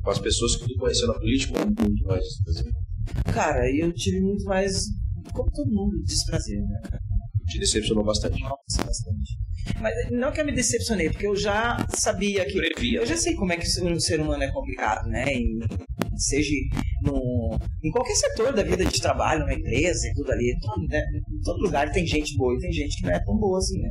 com 0.03 0.11
as 0.11 0.19
pessoas 0.19 0.57
que 0.57 0.67
tu 0.67 0.79
conheceu 0.79 1.07
na 1.09 1.15
política 1.15 1.59
ou 1.61 1.67
muito 1.67 2.05
mais 2.05 2.25
prazer? 2.43 2.73
Cara, 3.33 3.71
eu 3.71 3.93
tive 3.93 4.21
muito 4.21 4.45
mais. 4.45 4.83
Como 5.33 5.51
todo 5.51 5.71
mundo, 5.71 6.03
desprazer, 6.05 6.61
né? 6.61 6.81
Te 7.47 7.59
decepcionou 7.59 8.05
bastante. 8.05 8.41
Nossa, 8.43 8.85
bastante. 8.85 9.39
Mas 9.81 9.95
não 10.11 10.33
que 10.33 10.41
eu 10.41 10.47
me 10.47 10.53
decepcionei, 10.53 11.11
porque 11.11 11.27
eu 11.27 11.37
já 11.37 11.77
sabia 11.95 12.45
que. 12.45 12.53
Previa. 12.55 13.01
Eu 13.01 13.07
já 13.07 13.17
sei 13.17 13.35
como 13.35 13.53
é 13.53 13.57
que 13.57 13.67
o 13.67 14.01
ser- 14.01 14.21
humano 14.21 14.43
é 14.43 14.51
complicado, 14.51 15.09
né? 15.09 15.25
E 15.33 15.59
seja 16.17 16.51
no, 17.03 17.59
em 17.83 17.91
qualquer 17.91 18.15
setor 18.15 18.53
da 18.53 18.63
vida 18.63 18.85
de 18.85 19.01
trabalho, 19.01 19.41
numa 19.41 19.55
empresa 19.55 20.07
e 20.07 20.15
tudo 20.15 20.33
ali, 20.33 20.55
todo, 20.61 20.87
né? 20.87 21.03
em 21.31 21.41
todo 21.43 21.63
lugar 21.63 21.91
tem 21.93 22.07
gente 22.07 22.37
boa 22.37 22.55
e 22.55 22.59
tem 22.59 22.73
gente 22.73 22.97
que 22.99 23.07
não 23.07 23.13
é 23.15 23.21
tão 23.25 23.37
boa 23.37 23.59
assim, 23.59 23.81
né? 23.81 23.89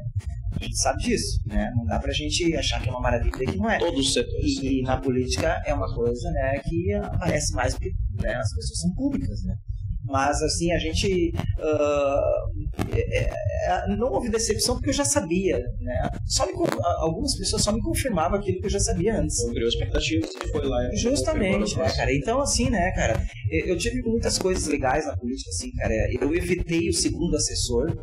A 0.59 0.63
gente 0.63 0.78
sabe 0.78 0.97
disso, 1.03 1.39
né? 1.45 1.70
Não 1.76 1.86
dá 1.86 1.99
pra 1.99 2.11
gente 2.11 2.55
achar 2.55 2.82
que 2.82 2.89
é 2.89 2.91
uma 2.91 3.01
maravilha 3.01 3.32
que 3.32 3.55
não 3.57 3.70
é. 3.70 3.78
Todos 3.80 3.99
os 4.07 4.13
setores. 4.13 4.57
E, 4.61 4.80
e 4.80 4.82
na 4.82 4.97
política 4.97 5.61
é 5.65 5.74
uma 5.74 5.93
coisa, 5.93 6.30
né, 6.32 6.59
que 6.67 6.93
aparece 6.93 7.53
mais 7.53 7.74
porque 7.74 7.91
né, 8.22 8.34
as 8.36 8.53
pessoas 8.55 8.80
são 8.80 8.93
públicas, 8.93 9.43
né? 9.43 9.55
Mas, 10.05 10.41
assim, 10.41 10.72
a 10.72 10.80
gente... 10.80 11.32
ah, 11.59 12.22
é- 12.95 13.26
é- 13.26 13.95
não 13.97 14.11
houve 14.11 14.30
decepção 14.30 14.76
porque 14.76 14.89
eu 14.89 14.93
já 14.93 15.03
sabia, 15.05 15.59
né? 15.82 16.09
Só 16.26 16.45
me 16.45 16.53
algumas 17.01 17.38
pessoas 17.38 17.61
só 17.61 17.72
me 17.72 17.82
confirmavam 17.82 18.39
aquilo 18.39 18.59
que 18.59 18.65
eu 18.65 18.70
já 18.72 18.80
sabia 18.80 19.20
antes. 19.20 19.39
Então 19.39 19.53
criou 19.53 19.67
expectativas 19.70 20.30
e 20.34 20.47
foi 20.51 20.65
lá. 20.65 20.78
Justamente, 20.95 21.78
né, 21.78 21.91
cara? 21.91 22.13
Então, 22.13 22.39
assim, 22.39 22.70
né, 22.70 22.91
cara, 22.91 23.22
eu 23.51 23.67
eu 23.70 23.78
tive 23.78 24.01
muitas 24.01 24.38
coisas 24.39 24.65
legais 24.67 25.05
na 25.05 25.15
política, 25.15 25.49
assim, 25.51 25.72
cara. 25.74 25.93
Eu 26.20 26.34
evitei 26.34 26.89
o 26.89 26.93
segundo 26.93 27.36
assessor 27.36 27.95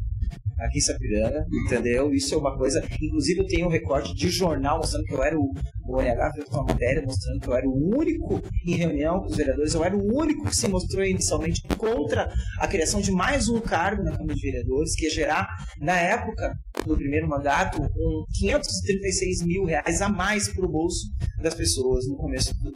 aqui 0.59 0.79
em 0.79 0.81
Sapiranga, 0.81 1.45
entendeu? 1.67 2.13
Isso 2.13 2.35
é 2.35 2.39
uma 2.39 2.57
coisa. 2.57 2.83
Inclusive, 3.01 3.41
eu 3.41 3.47
tenho 3.47 3.67
um 3.67 3.71
recorte 3.71 4.15
de 4.15 4.29
jornal 4.29 4.79
mostrando 4.79 5.05
que 5.05 5.15
eu 5.15 5.23
era 5.23 5.39
o. 5.39 5.53
O 5.89 5.99
ONH 5.99 6.33
fez 6.35 6.49
uma 6.49 6.65
matéria 6.65 7.01
mostrando 7.03 7.39
que 7.41 7.49
eu 7.49 7.55
era 7.55 7.69
o 7.69 7.97
único 7.97 8.43
em 8.67 8.75
reunião 8.75 9.21
com 9.21 9.27
os 9.27 9.37
vereadores, 9.37 9.73
eu 9.73 9.85
era 9.85 9.97
o 9.97 10.03
único 10.19 10.45
que 10.45 10.57
se 10.57 10.67
mostrou 10.67 11.05
inicialmente 11.05 11.63
contra 11.79 12.29
a 12.59 12.67
criação 12.67 13.01
de 13.01 13.13
mais 13.13 13.49
um 13.49 13.61
cargo 13.61 14.03
na 14.03 14.11
Câmara 14.11 14.35
de 14.35 14.41
Vereadores, 14.41 14.97
que 14.97 15.05
ia 15.05 15.11
gerar, 15.15 15.47
na 15.81 15.97
época 15.97 16.53
do 16.85 16.97
primeiro 16.97 17.29
mandato, 17.29 17.81
um 17.81 18.25
536 18.37 19.43
mil 19.47 19.65
reais 19.65 20.03
a 20.03 20.09
mais 20.09 20.49
para 20.49 20.67
o 20.67 20.69
bolso 20.69 21.07
das 21.41 21.55
pessoas 21.55 22.05
no 22.09 22.17
começo 22.17 22.53
do, 22.61 22.73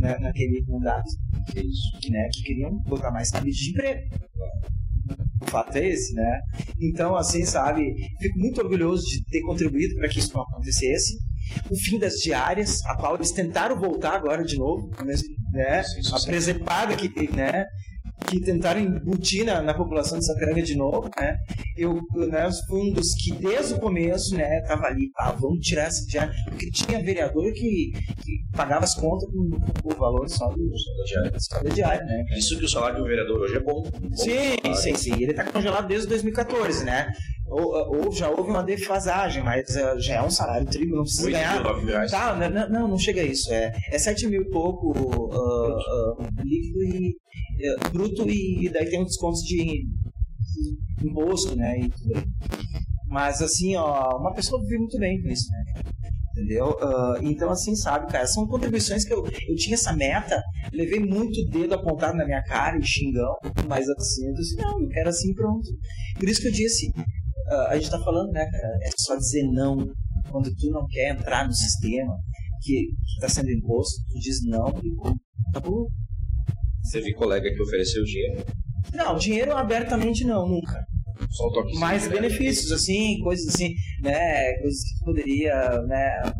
na- 0.00 0.18
naquele 0.18 0.64
mandato, 0.66 1.08
que, 1.52 2.10
né, 2.10 2.28
que 2.32 2.42
queriam 2.42 2.76
botar 2.88 3.12
mais 3.12 3.30
cabide 3.30 3.56
de 3.56 3.70
emprego. 3.70 4.00
O 5.40 5.50
fato 5.50 5.76
é 5.76 5.88
esse, 5.88 6.14
né? 6.14 6.40
Então, 6.80 7.16
assim, 7.16 7.44
sabe, 7.44 7.94
fico 8.20 8.38
muito 8.38 8.60
orgulhoso 8.60 9.02
de 9.06 9.24
ter 9.24 9.40
contribuído 9.42 9.94
para 9.96 10.08
que 10.08 10.18
isso 10.18 10.34
não 10.34 10.42
acontecesse. 10.42 11.16
O 11.70 11.76
fim 11.76 11.98
das 11.98 12.14
diárias, 12.14 12.84
a 12.86 12.96
qual 12.96 13.16
eles 13.16 13.32
tentaram 13.32 13.78
voltar 13.78 14.14
agora 14.14 14.44
de 14.44 14.56
novo, 14.56 14.90
mas, 15.04 15.22
né? 15.52 15.82
Sim, 15.82 16.02
sim, 16.02 16.14
A 16.14 16.18
sim. 16.18 16.26
presepada 16.26 16.94
que, 16.94 17.08
né? 17.32 17.64
Que 18.26 18.40
tentaram 18.40 18.80
embutir 18.80 19.44
na, 19.44 19.60
na 19.62 19.74
população 19.74 20.18
de 20.18 20.26
Sapiranga 20.26 20.62
de 20.62 20.76
novo, 20.76 21.10
né? 21.18 21.36
Eu, 21.76 21.94
né, 22.28 22.48
fui 22.68 22.90
um 22.90 22.92
dos 22.92 23.14
que 23.14 23.32
desde 23.36 23.74
o 23.74 23.80
começo, 23.80 24.34
né, 24.36 24.60
tava 24.62 24.86
ali, 24.86 25.10
ah, 25.18 25.32
vamos 25.32 25.60
tirar 25.60 25.84
essa 25.84 26.04
diária, 26.06 26.32
porque 26.44 26.70
tinha 26.70 27.02
vereador 27.02 27.52
que, 27.52 27.90
que 28.22 28.40
pagava 28.54 28.84
as 28.84 28.94
contas 28.94 29.28
com, 29.30 29.50
com 29.82 29.94
o 29.94 29.98
valor 29.98 30.28
só 30.28 30.48
do, 30.50 30.70
só 31.38 31.62
da 31.62 31.70
diária, 31.70 32.04
né? 32.04 32.24
Isso 32.36 32.58
que 32.58 32.64
o 32.64 32.68
salário 32.68 33.02
um 33.02 33.06
vereador 33.06 33.40
hoje 33.40 33.56
é 33.56 33.60
bom. 33.60 33.82
Bom 33.82 34.16
Sim, 34.16 34.56
salário. 34.62 34.74
sim, 34.76 34.94
sim. 34.94 35.14
Ele 35.14 35.30
está 35.32 35.44
congelado 35.44 35.88
desde 35.88 36.06
2014, 36.08 36.84
né? 36.84 37.10
Ou, 37.50 38.06
ou 38.06 38.12
já 38.12 38.30
houve 38.30 38.48
uma 38.50 38.62
defasagem, 38.62 39.42
mas 39.42 39.74
eh, 39.74 39.98
já 39.98 40.14
é 40.14 40.22
um 40.22 40.30
salário 40.30 40.66
trigo, 40.66 40.94
não 40.94 41.02
precisa 41.02 41.30
ganhar. 41.30 41.82
mil. 41.82 42.08
Tá, 42.08 42.36
não, 42.36 42.68
não- 42.68 42.88
não, 42.88 42.98
chega 42.98 43.20
a 43.22 43.24
isso. 43.24 43.52
É, 43.52 43.72
é 43.90 43.98
7 43.98 44.26
mil 44.28 44.42
e 44.42 44.50
pouco 44.50 44.92
ah, 45.32 46.20
ah, 46.22 46.28
líquido 46.44 46.82
e 46.84 47.16
eh, 47.60 47.88
bruto 47.92 48.28
e, 48.28 48.66
e 48.66 48.68
daí 48.68 48.88
tem 48.88 49.00
um 49.00 49.04
desconto 49.04 49.40
de, 49.42 49.84
imposto, 51.02 51.56
né? 51.56 51.80
E 51.80 51.88
tudo 51.88 52.16
aí. 52.16 52.24
Mas 53.08 53.42
assim, 53.42 53.74
ó, 53.76 54.16
uma 54.18 54.32
pessoa 54.32 54.60
vive 54.62 54.78
muito 54.78 54.98
bem 54.98 55.20
com 55.20 55.28
isso, 55.28 55.50
né? 55.50 55.82
Entendeu? 56.32 56.76
Ah, 56.80 57.18
então, 57.22 57.50
assim, 57.50 57.74
sabe, 57.74 58.06
cara, 58.12 58.26
são 58.26 58.46
contribuições 58.46 59.04
que 59.04 59.12
eu, 59.12 59.26
eu 59.26 59.56
tinha 59.56 59.74
essa 59.74 59.92
meta, 59.92 60.40
levei 60.72 61.00
muito 61.00 61.44
dedo 61.50 61.74
apontado 61.74 62.16
na 62.16 62.24
minha 62.24 62.42
cara 62.44 62.78
e 62.78 62.86
xingão, 62.86 63.34
mas 63.68 63.88
assim, 63.88 64.28
eu 64.28 64.34
disse, 64.34 64.54
não, 64.56 64.80
eu 64.80 64.88
quero 64.88 65.08
assim 65.08 65.34
pronto. 65.34 65.68
Por 66.18 66.28
isso 66.28 66.40
que 66.40 66.46
eu 66.48 66.52
disse, 66.52 66.92
a 67.50 67.76
gente 67.76 67.90
tá 67.90 67.98
falando, 68.00 68.30
né, 68.30 68.48
cara, 68.50 68.78
é 68.82 68.90
só 68.96 69.16
dizer 69.16 69.42
não 69.44 69.76
quando 70.30 70.54
tu 70.54 70.70
não 70.70 70.86
quer 70.86 71.10
entrar 71.10 71.46
no 71.46 71.52
sistema 71.52 72.16
que, 72.62 72.86
que 72.86 73.20
tá 73.20 73.28
sendo 73.28 73.50
imposto, 73.50 74.02
tu 74.08 74.18
diz 74.20 74.44
não 74.46 74.68
e 74.82 74.94
acabou. 75.50 75.88
Teve 76.92 77.12
colega 77.14 77.50
que 77.50 77.62
ofereceu 77.62 78.02
dinheiro. 78.04 78.44
Não, 78.94 79.16
dinheiro 79.16 79.52
abertamente 79.56 80.24
não, 80.24 80.48
nunca. 80.48 80.84
Só 81.30 81.46
o 81.46 81.52
toque. 81.52 81.78
mais 81.78 82.08
benefícios, 82.08 82.72
assim, 82.72 83.18
coisas 83.20 83.54
assim, 83.54 83.74
né? 84.02 84.54
Coisas 84.60 84.82
que 84.82 84.98
tu 84.98 85.04
poderia, 85.04 85.82
né? 85.82 86.32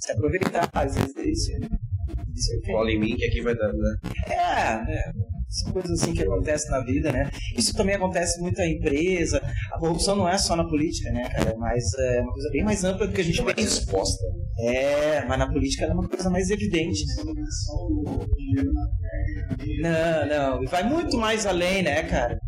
Se 0.00 0.12
aproveitar, 0.12 0.70
às 0.72 0.94
vezes 0.94 1.14
isso. 1.16 2.62
Cola 2.66 2.90
em 2.90 2.98
mim 2.98 3.16
que 3.16 3.26
aqui 3.26 3.42
vai 3.42 3.54
dar, 3.54 3.72
né? 3.72 3.96
É, 4.28 4.92
é, 4.92 5.12
são 5.52 5.72
coisas 5.72 6.00
assim 6.00 6.14
que 6.14 6.22
acontecem 6.22 6.70
na 6.70 6.80
vida, 6.80 7.12
né? 7.12 7.30
Isso 7.56 7.74
também 7.74 7.94
acontece 7.94 8.40
muito 8.40 8.56
na 8.56 8.66
empresa. 8.66 9.40
A 9.72 9.78
corrupção 9.78 10.16
não 10.16 10.28
é 10.28 10.38
só 10.38 10.56
na 10.56 10.64
política, 10.64 11.12
né, 11.12 11.28
cara? 11.28 11.54
Mas 11.58 11.84
é 11.98 12.20
uma 12.22 12.32
coisa 12.32 12.50
bem 12.50 12.64
mais 12.64 12.82
ampla 12.84 13.06
do 13.06 13.12
que 13.12 13.20
a 13.20 13.24
gente 13.24 13.42
pensa. 13.42 13.60
resposta. 13.60 14.24
É, 14.60 15.24
mas 15.26 15.38
na 15.38 15.52
política 15.52 15.84
ela 15.84 15.92
é 15.92 15.96
uma 15.96 16.08
coisa 16.08 16.30
mais 16.30 16.50
evidente. 16.50 17.04
Não, 19.80 20.26
não. 20.26 20.62
E 20.62 20.66
vai 20.66 20.82
muito 20.88 21.18
mais 21.18 21.44
além, 21.44 21.82
né, 21.82 22.02
cara? 22.04 22.38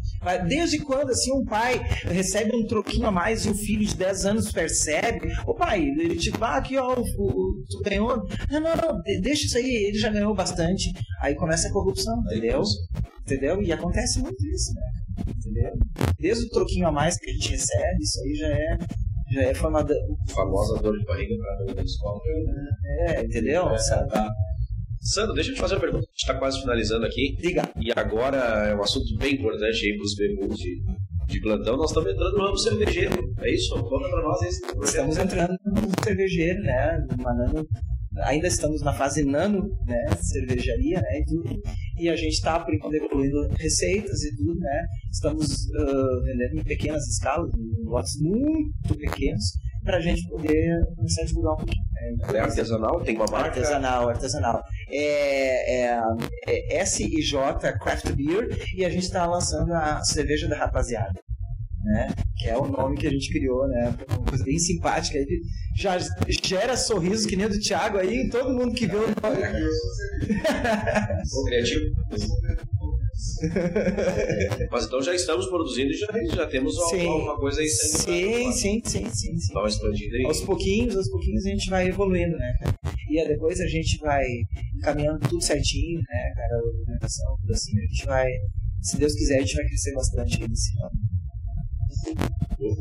Desde 0.47 0.79
quando, 0.81 1.11
assim, 1.11 1.33
um 1.33 1.45
pai 1.45 1.79
recebe 2.05 2.55
um 2.55 2.67
troquinho 2.67 3.07
a 3.07 3.11
mais 3.13 3.45
e 3.47 3.51
o 3.51 3.55
filho 3.55 3.85
de 3.87 3.97
10 3.97 4.27
anos 4.27 4.51
percebe? 4.53 5.29
Ô 5.47 5.55
pai, 5.55 5.83
ele 5.83 6.17
tipo, 6.17 6.43
ah, 6.45 6.57
aqui, 6.57 6.77
ó, 6.77 6.95
o, 6.95 7.01
o- 7.03 7.65
tu 7.71 7.81
ganhou. 7.85 8.17
Não, 8.51 8.61
não, 8.61 8.77
não, 8.77 9.01
de- 9.03 9.21
deixa 9.21 9.47
isso 9.47 9.57
aí, 9.59 9.87
ele 9.89 9.99
já 9.99 10.11
ganhou 10.11 10.35
bastante. 10.35 10.91
Aí 11.21 11.35
começa 11.35 11.69
a 11.69 11.73
corrupção, 11.73 12.15
entendeu? 12.27 12.63
Entendeu? 13.23 13.63
E 13.63 13.73
acontece 13.73 14.21
muito 14.21 14.47
isso, 14.47 14.73
né? 14.75 15.25
Entendeu? 15.29 15.73
Desde 16.19 16.45
o 16.47 16.51
troquinho 16.51 16.87
a 16.89 16.93
mais 16.93 17.17
que 17.19 17.31
a 17.31 17.33
gente 17.33 17.51
recebe, 17.51 17.99
isso 18.03 18.21
aí 18.23 18.35
já 18.35 18.49
é, 18.49 18.79
já 19.33 19.43
é 19.43 19.55
formador. 19.55 19.97
Famosa 20.31 20.81
dor 20.83 20.99
de 20.99 21.05
barriga 21.05 21.35
pra 21.37 21.65
dor 21.65 21.75
da 21.75 21.83
escola. 21.83 22.21
É, 23.07 23.23
entendeu? 23.25 23.69
É, 23.71 23.77
tá. 24.07 24.29
Sandro, 25.05 25.35
deixa 25.35 25.51
eu 25.51 25.55
te 25.55 25.61
fazer 25.61 25.75
uma 25.75 25.81
pergunta. 25.83 26.07
A 26.07 26.11
gente 26.11 26.21
está 26.23 26.35
quase 26.35 26.61
finalizando 26.61 27.05
aqui. 27.05 27.37
Diga. 27.37 27.71
E 27.79 27.93
agora 27.95 28.39
é 28.71 28.75
um 28.75 28.83
assunto 28.83 29.15
bem 29.19 29.35
importante 29.35 29.85
aí 29.85 29.97
para 29.97 30.05
os 30.05 30.15
bebês 30.17 30.59
de, 30.59 30.83
de 31.29 31.41
plantão. 31.43 31.77
Nós 31.77 31.91
estamos 31.91 32.11
entrando 32.11 32.39
no 32.39 32.45
ramo 32.45 32.57
cervejeiro. 32.57 33.35
É 33.41 33.51
isso? 33.53 33.75
Conta 33.75 34.09
para 34.09 34.23
nós 34.23 34.39
projeto. 34.39 34.85
Estamos 34.85 35.19
entrando 35.19 35.59
no 35.67 36.05
cervejeiro, 36.05 36.63
né? 36.63 37.07
Nano, 37.19 37.67
ainda 38.23 38.47
estamos 38.47 38.81
na 38.81 38.95
fase 38.95 39.25
nano, 39.25 39.69
né? 39.87 40.17
Cervejaria, 40.23 40.99
né? 41.01 41.19
E 41.21 41.25
tudo. 41.27 41.61
E 41.99 42.09
a 42.09 42.17
gente 42.17 42.33
está, 42.33 42.59
por 42.61 42.73
enquanto, 42.73 42.95
evoluindo 42.95 43.47
receitas 43.59 44.23
e 44.23 44.37
tudo, 44.37 44.59
né? 44.59 44.87
Estamos 45.13 45.67
ah, 45.77 46.21
vendendo 46.25 46.61
em 46.61 46.65
pequenas 46.65 47.07
escalas, 47.09 47.51
em 47.55 47.85
lotes 47.85 48.19
muito 48.23 48.97
pequenos, 48.97 49.45
para 49.85 49.99
a 49.99 50.01
gente 50.01 50.27
poder 50.29 50.81
começar 50.97 51.23
a 51.23 51.27
divulgar 51.27 51.53
um 51.53 51.57
pouquinho. 51.57 51.85
né? 51.93 52.39
É 52.39 52.41
artesanal, 52.41 53.01
tem 53.03 53.17
uma 53.17 53.27
marca. 53.27 53.49
Artesanal, 53.49 54.09
artesanal. 54.09 54.63
É, 54.89 55.87
é, 55.87 56.01
é 56.47 56.77
S&J 56.79 57.73
Craft 57.79 58.11
Beer 58.13 58.49
e 58.77 58.85
a 58.85 58.91
gente 58.91 59.05
está 59.05 59.27
lançando 59.27 59.73
a 59.73 60.03
cerveja 60.03 60.49
da 60.49 60.57
rapaziada. 60.57 61.21
Né? 61.85 62.09
Que 62.39 62.49
é 62.49 62.57
o 62.57 62.67
nome 62.67 62.97
que 62.97 63.07
a 63.07 63.11
gente 63.11 63.31
criou, 63.31 63.69
né? 63.69 63.95
Uma 64.09 64.25
coisa 64.25 64.43
bem 64.43 64.59
simpática. 64.59 65.19
Ele 65.19 65.43
já 65.77 65.99
gera 66.43 66.79
sorrisos 66.79 67.27
que 67.27 67.37
nem 67.37 67.45
o 67.45 67.51
do 67.51 67.61
Thiago 67.61 67.99
aí 67.99 68.31
todo 68.31 68.55
mundo 68.55 68.75
que 68.75 68.87
vê 68.87 68.97
o 68.97 69.01
nome. 69.23 69.43
Criativo. 71.47 71.85
Mas 74.71 74.87
então 74.87 75.03
já 75.03 75.15
estamos 75.15 75.47
produzindo 75.47 75.91
e 75.91 75.95
já, 75.95 76.07
já 76.35 76.47
temos 76.47 76.75
Sim. 76.89 77.07
alguma 77.07 77.37
coisa 77.37 77.61
aí 77.61 77.69
saindo. 77.69 78.53
Sim, 78.53 78.53
sim, 78.53 78.83
sim, 78.85 79.11
sim, 79.11 79.39
sim. 79.39 79.55
Dá 79.55 79.61
uma 79.61 79.69
expandida 79.69 80.17
aí. 80.17 80.25
Aos 80.25 80.41
pouquinhos, 80.41 80.97
aos 80.97 81.11
pouquinhos 81.11 81.45
a 81.45 81.51
gente 81.51 81.69
vai 81.71 81.89
evoluindo, 81.89 82.37
né, 82.37 82.55
cara? 82.61 82.75
E 83.11 83.19
aí 83.21 83.29
depois 83.29 83.61
a 83.61 83.67
gente 83.67 83.99
vai 83.99 84.25
encaminhando 84.77 85.21
tudo 85.29 85.43
certinho, 85.43 85.99
né, 86.01 86.33
cara? 86.35 86.55
A 86.57 86.63
organização, 86.67 87.37
tudo 87.41 87.53
assim. 87.53 87.79
A 87.79 87.83
gente 87.83 88.07
vai, 88.07 88.27
se 88.83 88.97
Deus 88.99 89.15
quiser, 89.15 89.39
a 89.39 89.41
gente 89.41 89.57
vai 89.57 89.67
crescer 89.67 89.93
bastante 89.95 90.43
aí 90.43 90.49
nesse 90.49 90.71
ano. 90.79 90.91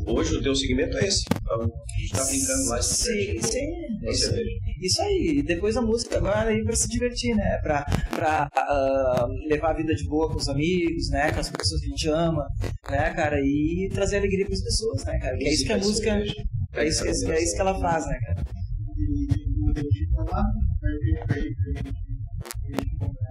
Hoje 0.06 0.36
o 0.36 0.42
teu 0.42 0.54
segmento 0.54 0.96
é 0.98 1.06
esse. 1.06 1.24
A 1.50 1.62
gente 1.62 2.04
está 2.04 2.24
brincando 2.24 2.68
com 2.68 2.82
Sim, 2.82 3.40
sim. 3.40 4.10
Isso, 4.10 4.34
isso 4.80 5.02
aí. 5.02 5.34
E 5.38 5.42
depois 5.42 5.76
a 5.76 5.82
música 5.82 6.16
agora 6.16 6.50
aí 6.50 6.62
pra 6.64 6.74
se 6.74 6.88
divertir, 6.88 7.34
né? 7.34 7.58
Pra, 7.62 7.84
pra 8.10 8.48
ah, 8.54 9.26
levar 9.48 9.70
a 9.70 9.76
vida 9.76 9.94
de 9.94 10.04
boa 10.04 10.28
com 10.28 10.36
os 10.36 10.48
amigos, 10.48 11.10
né? 11.10 11.32
Com 11.32 11.40
as 11.40 11.50
pessoas 11.50 11.80
que 11.80 11.86
a 11.86 11.90
gente 11.90 12.08
ama, 12.08 12.46
né, 12.90 13.12
cara? 13.14 13.38
E 13.40 13.88
trazer 13.92 14.18
alegria 14.18 14.46
pras 14.46 14.62
pessoas, 14.62 15.04
né, 15.04 15.18
cara? 15.18 15.36
Que 15.36 15.48
é 15.48 15.52
isso 15.52 15.66
que 15.66 15.72
a 15.72 15.78
música. 15.78 16.10
É 16.10 16.84
é 16.84 16.88
isso- 16.88 17.04
é 17.06 17.42
isso 17.42 17.54
que 17.54 17.60
ela 17.60 17.78
faz, 17.78 18.06
né, 18.06 18.18
cara? 18.26 18.44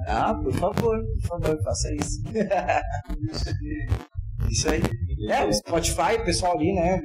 Ah, 0.07 0.33
por 0.35 0.53
favor, 0.53 0.99
por 0.99 1.27
favor, 1.27 1.63
faça 1.63 1.93
isso. 1.95 2.21
isso 4.49 4.69
aí. 4.69 4.81
É, 5.29 5.45
o 5.45 5.53
Spotify, 5.53 6.15
o 6.19 6.25
pessoal 6.25 6.57
ali, 6.57 6.73
né? 6.73 6.99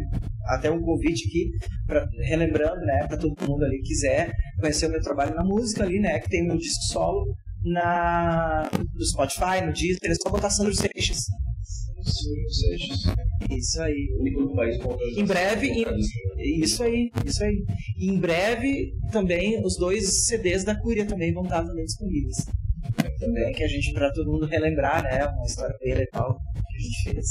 Até 0.47 0.71
um 0.71 0.81
convite 0.81 1.29
aqui, 1.29 1.51
pra, 1.87 2.07
relembrando, 2.27 2.81
né, 2.81 3.07
pra 3.07 3.19
todo 3.19 3.35
mundo 3.47 3.65
ali 3.65 3.77
que 3.79 3.89
quiser 3.89 4.33
conhecer 4.59 4.87
o 4.87 4.91
meu 4.91 5.03
trabalho 5.03 5.35
na 5.35 5.45
música 5.45 5.85
ali, 5.85 6.01
né? 6.01 6.19
Que 6.21 6.29
tem 6.29 6.47
meu 6.47 6.57
disco 6.57 6.83
solo 6.93 7.35
na, 7.65 8.69
no 8.73 9.05
Spotify, 9.05 9.61
no 9.65 9.73
Deezer, 9.73 10.11
é 10.11 10.15
só 10.15 10.31
botar 10.31 10.51
Sandro 10.51 10.75
Seixas. 10.75 11.19
Seixas. 12.09 12.99
Isso 13.51 13.83
aí. 13.83 14.09
Único 14.19 14.55
país 14.55 14.77
Em 15.17 15.25
breve, 15.25 15.69
em- 15.69 16.63
isso 16.63 16.83
aí, 16.83 17.11
isso 17.25 17.43
aí. 17.45 17.65
E 17.99 18.11
em 18.11 18.19
breve 18.19 18.93
também 19.13 19.65
os 19.65 19.77
dois 19.77 20.27
CDs 20.27 20.65
da 20.65 20.79
Cúria 20.81 21.07
também 21.07 21.33
vão 21.33 21.45
estar 21.45 21.65
também 21.65 21.85
disponíveis. 21.85 22.37
Também 23.19 23.53
que 23.53 23.63
a 23.65 23.69
gente, 23.69 23.93
pra 23.93 24.11
todo 24.13 24.31
mundo 24.31 24.47
relembrar, 24.47 25.03
né? 25.03 25.27
Uma 25.27 25.45
história 25.47 25.77
dele 25.79 26.03
e 26.03 26.07
tal, 26.07 26.35
que 26.35 26.77
a 26.77 26.81
gente 26.81 27.03
fez. 27.05 27.27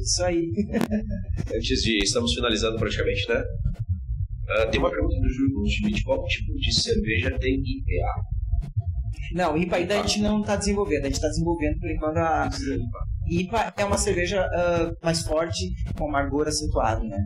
Isso 0.00 0.24
aí. 0.24 0.50
Antes 1.54 1.82
de. 1.82 1.98
Estamos 2.02 2.34
finalizando 2.34 2.76
praticamente, 2.78 3.28
né? 3.28 3.42
Ah, 4.48 4.66
tem 4.66 4.80
uma 4.80 4.90
pergunta 4.90 5.14
do 5.20 5.28
Júlio 5.28 5.66
Schmidt: 5.68 6.02
qual 6.02 6.24
tipo 6.26 6.52
de 6.54 6.74
cerveja 6.74 7.38
tem 7.38 7.54
IPA? 7.54 8.39
Não, 9.32 9.56
IPA 9.56 9.76
ainda 9.76 10.00
a 10.00 10.02
gente 10.02 10.20
não 10.20 10.40
está 10.40 10.56
desenvolvendo, 10.56 11.02
a 11.02 11.06
gente 11.06 11.14
está 11.14 11.28
desenvolvendo 11.28 11.78
por 11.78 11.90
enquanto 11.90 12.16
a. 12.18 12.48
IPA 13.28 13.74
é 13.76 13.84
uma 13.84 13.98
cerveja 13.98 14.42
ah, 14.42 14.92
mais 15.02 15.22
forte, 15.22 15.70
com 15.96 16.08
amargor 16.08 16.48
acentuado, 16.48 17.04
né? 17.04 17.18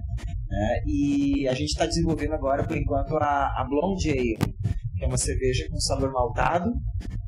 É, 0.53 0.83
e 0.87 1.49
a 1.49 1.55
gente 1.55 1.71
está 1.71 1.87
desenvolvendo 1.87 2.35
agora, 2.35 2.65
por 2.65 2.77
enquanto, 2.77 3.17
a, 3.17 3.47
a 3.57 3.67
Blonde 3.69 4.11
Ale, 4.11 4.37
que 4.97 5.05
é 5.05 5.07
uma 5.07 5.17
cerveja 5.17 5.67
com 5.71 5.81
sabor 5.81 6.13
maltado, 6.13 6.71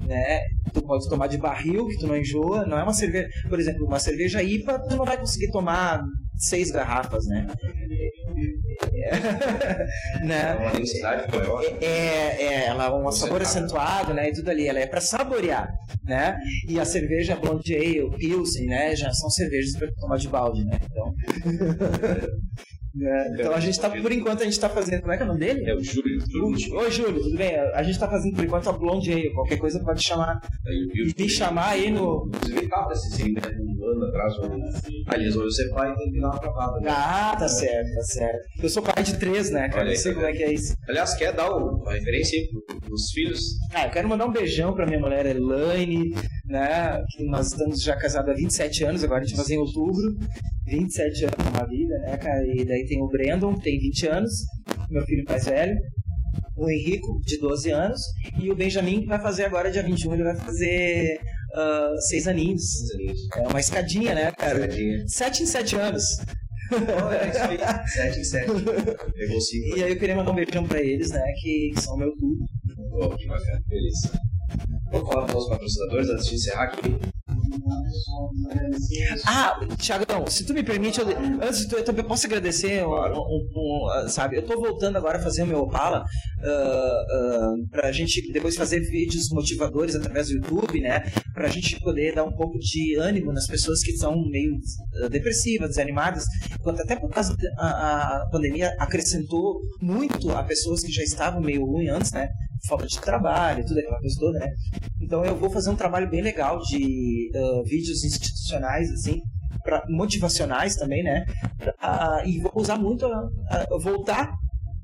né? 0.07 0.41
Tu 0.73 0.83
pode 0.83 1.09
tomar 1.09 1.27
de 1.27 1.39
barril, 1.39 1.87
que 1.89 1.99
tu 1.99 2.07
não 2.07 2.17
enjoa. 2.17 2.65
Não 2.67 2.79
é 2.79 2.83
uma 2.83 2.93
cerveja... 2.93 3.29
Por 3.49 3.59
exemplo, 3.59 3.87
uma 3.87 3.99
cerveja 3.99 4.43
IPA, 4.43 4.79
tu 4.89 4.97
não 4.97 5.05
vai 5.05 5.19
conseguir 5.19 5.51
tomar 5.51 6.03
seis 6.37 6.71
garrafas, 6.71 7.27
né? 7.27 7.47
É 8.83 9.87
né? 10.25 10.55
uma 10.55 10.73
densidade 10.73 11.31
maior. 11.37 11.63
É, 11.81 12.43
é, 12.43 12.67
ela 12.67 12.87
é 12.87 12.91
um 12.91 13.11
sabor 13.13 13.43
acentuado, 13.43 14.15
né? 14.15 14.29
E 14.29 14.33
tudo 14.33 14.51
ali, 14.51 14.67
ela 14.67 14.81
é 14.81 14.87
para 14.87 15.01
saborear, 15.01 15.69
né? 16.05 16.39
E 16.69 16.79
a 16.79 16.85
cerveja 16.85 17.37
Blonde 17.37 17.75
Ale, 17.75 18.11
Pilsen, 18.19 18.67
né? 18.67 18.95
Já 18.97 19.13
são 19.13 19.31
cervejas 19.31 19.77
para 19.79 19.89
tomar 20.01 20.17
de 20.17 20.29
balde, 20.29 20.65
né? 20.65 20.79
Então, 20.85 21.13
né? 22.95 23.29
então 23.35 23.53
a 23.53 23.61
gente 23.61 23.79
tá, 23.79 23.91
por 23.91 24.13
enquanto, 24.13 24.43
a 24.43 24.45
gente 24.45 24.59
tá 24.59 24.69
fazendo. 24.69 25.01
Como 25.01 25.13
é 25.13 25.17
que 25.17 25.23
é 25.23 25.27
o 25.27 25.29
nome 25.29 25.41
dele? 25.41 25.71
É 25.71 25.75
o 25.75 25.83
Júlio. 25.83 26.21
Schmidt. 26.21 26.73
Oi, 26.73 26.91
Júlio, 26.91 27.23
tudo 27.23 27.37
bem? 27.37 27.57
A 27.57 27.83
gente 27.83 27.99
tá 27.99 28.09
fazendo 28.09 28.35
por 28.35 28.45
enquanto 28.45 28.69
a 28.69 28.73
Blonde 28.73 29.13
Ale. 29.13 29.33
Qualquer 29.33 29.59
coisa 29.59 29.83
pode 29.83 30.03
chamar, 30.03 30.41
Júlio 30.95 31.15
me 31.19 31.29
chamar 31.29 31.71
aí 31.71 31.91
no. 31.91 32.29
Inclusive, 32.35 32.69
tava 32.69 32.93
esse 32.93 33.33
né? 33.33 33.41
Um 33.87 33.93
ano 33.93 34.05
atrás. 34.07 34.39
um- 34.39 34.63
Ah, 35.07 35.15
eles 35.15 35.35
vão 35.35 35.49
ser 35.51 35.69
pai 35.71 35.93
e 35.93 35.97
tem 35.97 36.13
que 36.13 36.21
dar 36.21 36.29
uma 36.31 36.39
travada. 36.39 36.81
Né? 36.81 36.91
Ah, 36.91 37.37
tá 37.39 37.49
certo, 37.49 37.95
tá 37.95 38.03
certo. 38.03 38.39
Eu 38.63 38.69
sou 38.69 38.83
pai 38.83 39.03
de 39.05 39.17
três, 39.19 39.51
né, 39.51 39.69
cara? 39.69 39.83
Olha 39.83 39.91
aí, 39.91 39.95
Eu 39.97 40.01
sei 40.01 40.13
tá 40.13 40.21
como 40.21 40.27
é 40.31 40.33
que 40.37 40.43
é 40.43 40.53
isso. 40.53 40.75
Aliás, 40.89 41.15
quer 41.15 41.33
dar 41.33 41.51
o- 41.51 41.77
uma 41.83 41.93
referência 41.93 42.39
aí 42.39 42.49
pro- 42.49 42.81
pros 42.81 43.11
filhos? 43.13 43.41
Ah, 43.73 43.87
eu 43.87 43.91
quero 43.91 44.09
mandar 44.09 44.27
um 44.27 44.33
beijão 44.33 44.75
pra 44.75 44.87
minha 44.87 44.99
mulher 45.01 45.25
Elaine, 45.27 46.15
né? 46.47 47.03
Que 47.17 47.25
nós 47.25 47.49
estamos 47.49 47.83
já 47.83 47.97
casados 47.97 48.31
há 48.31 48.35
27 48.35 48.85
anos, 48.85 49.05
agora 49.05 49.23
a 49.23 49.25
gente 49.25 49.37
fazer 49.37 49.55
em 49.55 49.59
outubro. 49.59 50.17
27 50.67 51.25
anos 51.27 51.53
na 51.53 51.65
vida, 51.67 51.97
né, 52.01 52.17
cara? 52.17 52.45
E 52.47 52.65
daí 52.65 52.85
tem 52.87 53.01
o 53.01 53.07
Brandon, 53.09 53.55
que 53.55 53.63
tem 53.63 53.79
20 53.79 54.07
anos, 54.09 54.33
meu 54.91 55.03
filho 55.05 55.25
mais 55.29 55.45
velho. 55.45 55.77
O 56.57 56.69
Henrico, 56.71 57.21
de 57.25 57.39
12 57.39 57.71
anos. 57.71 58.01
E 58.41 58.51
o 58.51 58.55
Benjamin, 58.57 59.03
que 59.03 59.07
vai 59.07 59.21
fazer 59.21 59.45
agora, 59.45 59.71
dia 59.71 59.83
21, 59.83 60.15
ele 60.15 60.25
vai 60.25 60.35
fazer 60.37 61.19
ah, 61.57 61.95
seis 62.09 62.27
aninhos. 62.29 62.63
É 63.35 63.49
uma 63.49 63.61
escadinha, 63.61 64.15
né, 64.15 64.33
cara? 64.33 64.61
Tadinha. 64.61 65.05
7 65.09 65.43
em 65.43 65.47
7 65.47 65.77
anos. 65.77 66.05
É 66.69 67.29
isso 67.29 67.39
aí. 67.39 67.89
7 67.89 68.19
em 68.21 68.25
7. 68.25 68.47
Pegou 69.15 69.41
5. 69.41 69.77
E 69.77 69.85
aí 69.85 69.93
eu 69.93 69.99
queria 69.99 70.17
mandar 70.17 70.33
um 70.33 70.35
beijão 70.35 70.67
pra 70.67 70.83
eles, 70.83 71.11
né? 71.11 71.23
Que, 71.41 71.73
que 71.75 71.81
são 71.81 71.97
meu 71.97 72.13
tudo. 72.17 72.45
Oh, 72.93 73.09
que 73.17 73.27
bacana. 73.27 73.63
Beleza. 73.67 74.21
Vamos 74.91 75.09
falar 75.09 75.27
dos 75.27 75.35
nossos 75.35 75.49
patrocinadores 75.49 76.09
antes 76.11 76.27
de 76.27 76.35
encerrar 76.35 76.65
aqui. 76.65 77.16
Ah, 79.27 79.59
Thiagão, 79.79 80.27
se 80.27 80.45
tu 80.45 80.53
me 80.55 80.63
permite, 80.63 81.01
eu, 81.01 81.07
antes 81.43 81.61
de 81.61 81.69
tu, 81.69 81.77
eu 81.77 81.85
também 81.85 82.05
posso 82.05 82.27
agradecer, 82.27 82.85
um- 82.87 82.91
um- 82.93 83.49
um, 84.05 84.09
sabe? 84.09 84.37
Eu 84.37 84.47
tô 84.47 84.59
voltando 84.61 84.97
agora 84.97 85.19
a 85.19 85.23
fazer 85.23 85.43
o 85.43 85.47
meu 85.47 85.61
Opala 85.61 86.05
ah, 86.43 87.05
ah, 87.11 87.53
pra 87.71 87.93
gente 87.93 88.33
depois 88.33 88.57
fazer 88.57 88.81
vídeos 88.81 89.29
motivadores 89.31 89.95
através 89.95 90.29
do 90.29 90.35
YouTube, 90.35 90.81
né? 90.81 91.01
Pra 91.35 91.49
gente 91.49 91.79
poder 91.81 92.15
dar 92.15 92.25
um 92.25 92.33
pouco 92.33 92.59
de 92.59 92.97
ânimo 92.97 93.33
nas 93.33 93.47
pessoas 93.47 93.83
que 93.83 93.97
são 93.97 94.15
meio 94.29 94.53
ah, 95.05 95.09
depressivas, 95.09 95.69
desanimadas, 95.71 96.25
até 96.67 96.97
por 96.97 97.11
causa 97.11 97.35
da 97.37 97.47
a 97.59 98.29
pandemia 98.31 98.75
acrescentou 98.79 99.61
muito 99.81 100.31
a 100.33 100.43
pessoas 100.43 100.83
que 100.83 100.93
já 100.93 101.03
estavam 101.03 101.41
meio 101.41 101.65
ruim 101.65 101.89
antes, 101.89 102.13
né? 102.13 102.29
falta 102.69 102.87
de 102.87 103.01
trabalho, 103.01 103.65
tudo 103.65 103.79
aquela 103.79 103.99
coisa 103.99 104.17
toda, 104.19 104.39
né? 104.41 104.49
Então 105.07 105.25
eu 105.25 105.37
vou 105.37 105.49
fazer 105.49 105.71
um 105.71 105.77
trabalho 105.77 106.11
bem 106.11 106.21
legal 106.21 106.59
de 106.59 107.31
uh, 107.33 107.63
vídeos 107.63 108.03
institucionais, 108.03 108.91
assim, 108.91 109.21
pra, 109.63 109.85
motivacionais 109.89 110.75
também, 110.75 111.05
né? 111.05 111.25
Uh, 111.63 112.29
e 112.29 112.41
vou 112.41 112.51
usar 112.57 112.77
muito, 112.77 113.07
a, 113.07 113.29
a, 113.49 113.79
voltar 113.79 114.35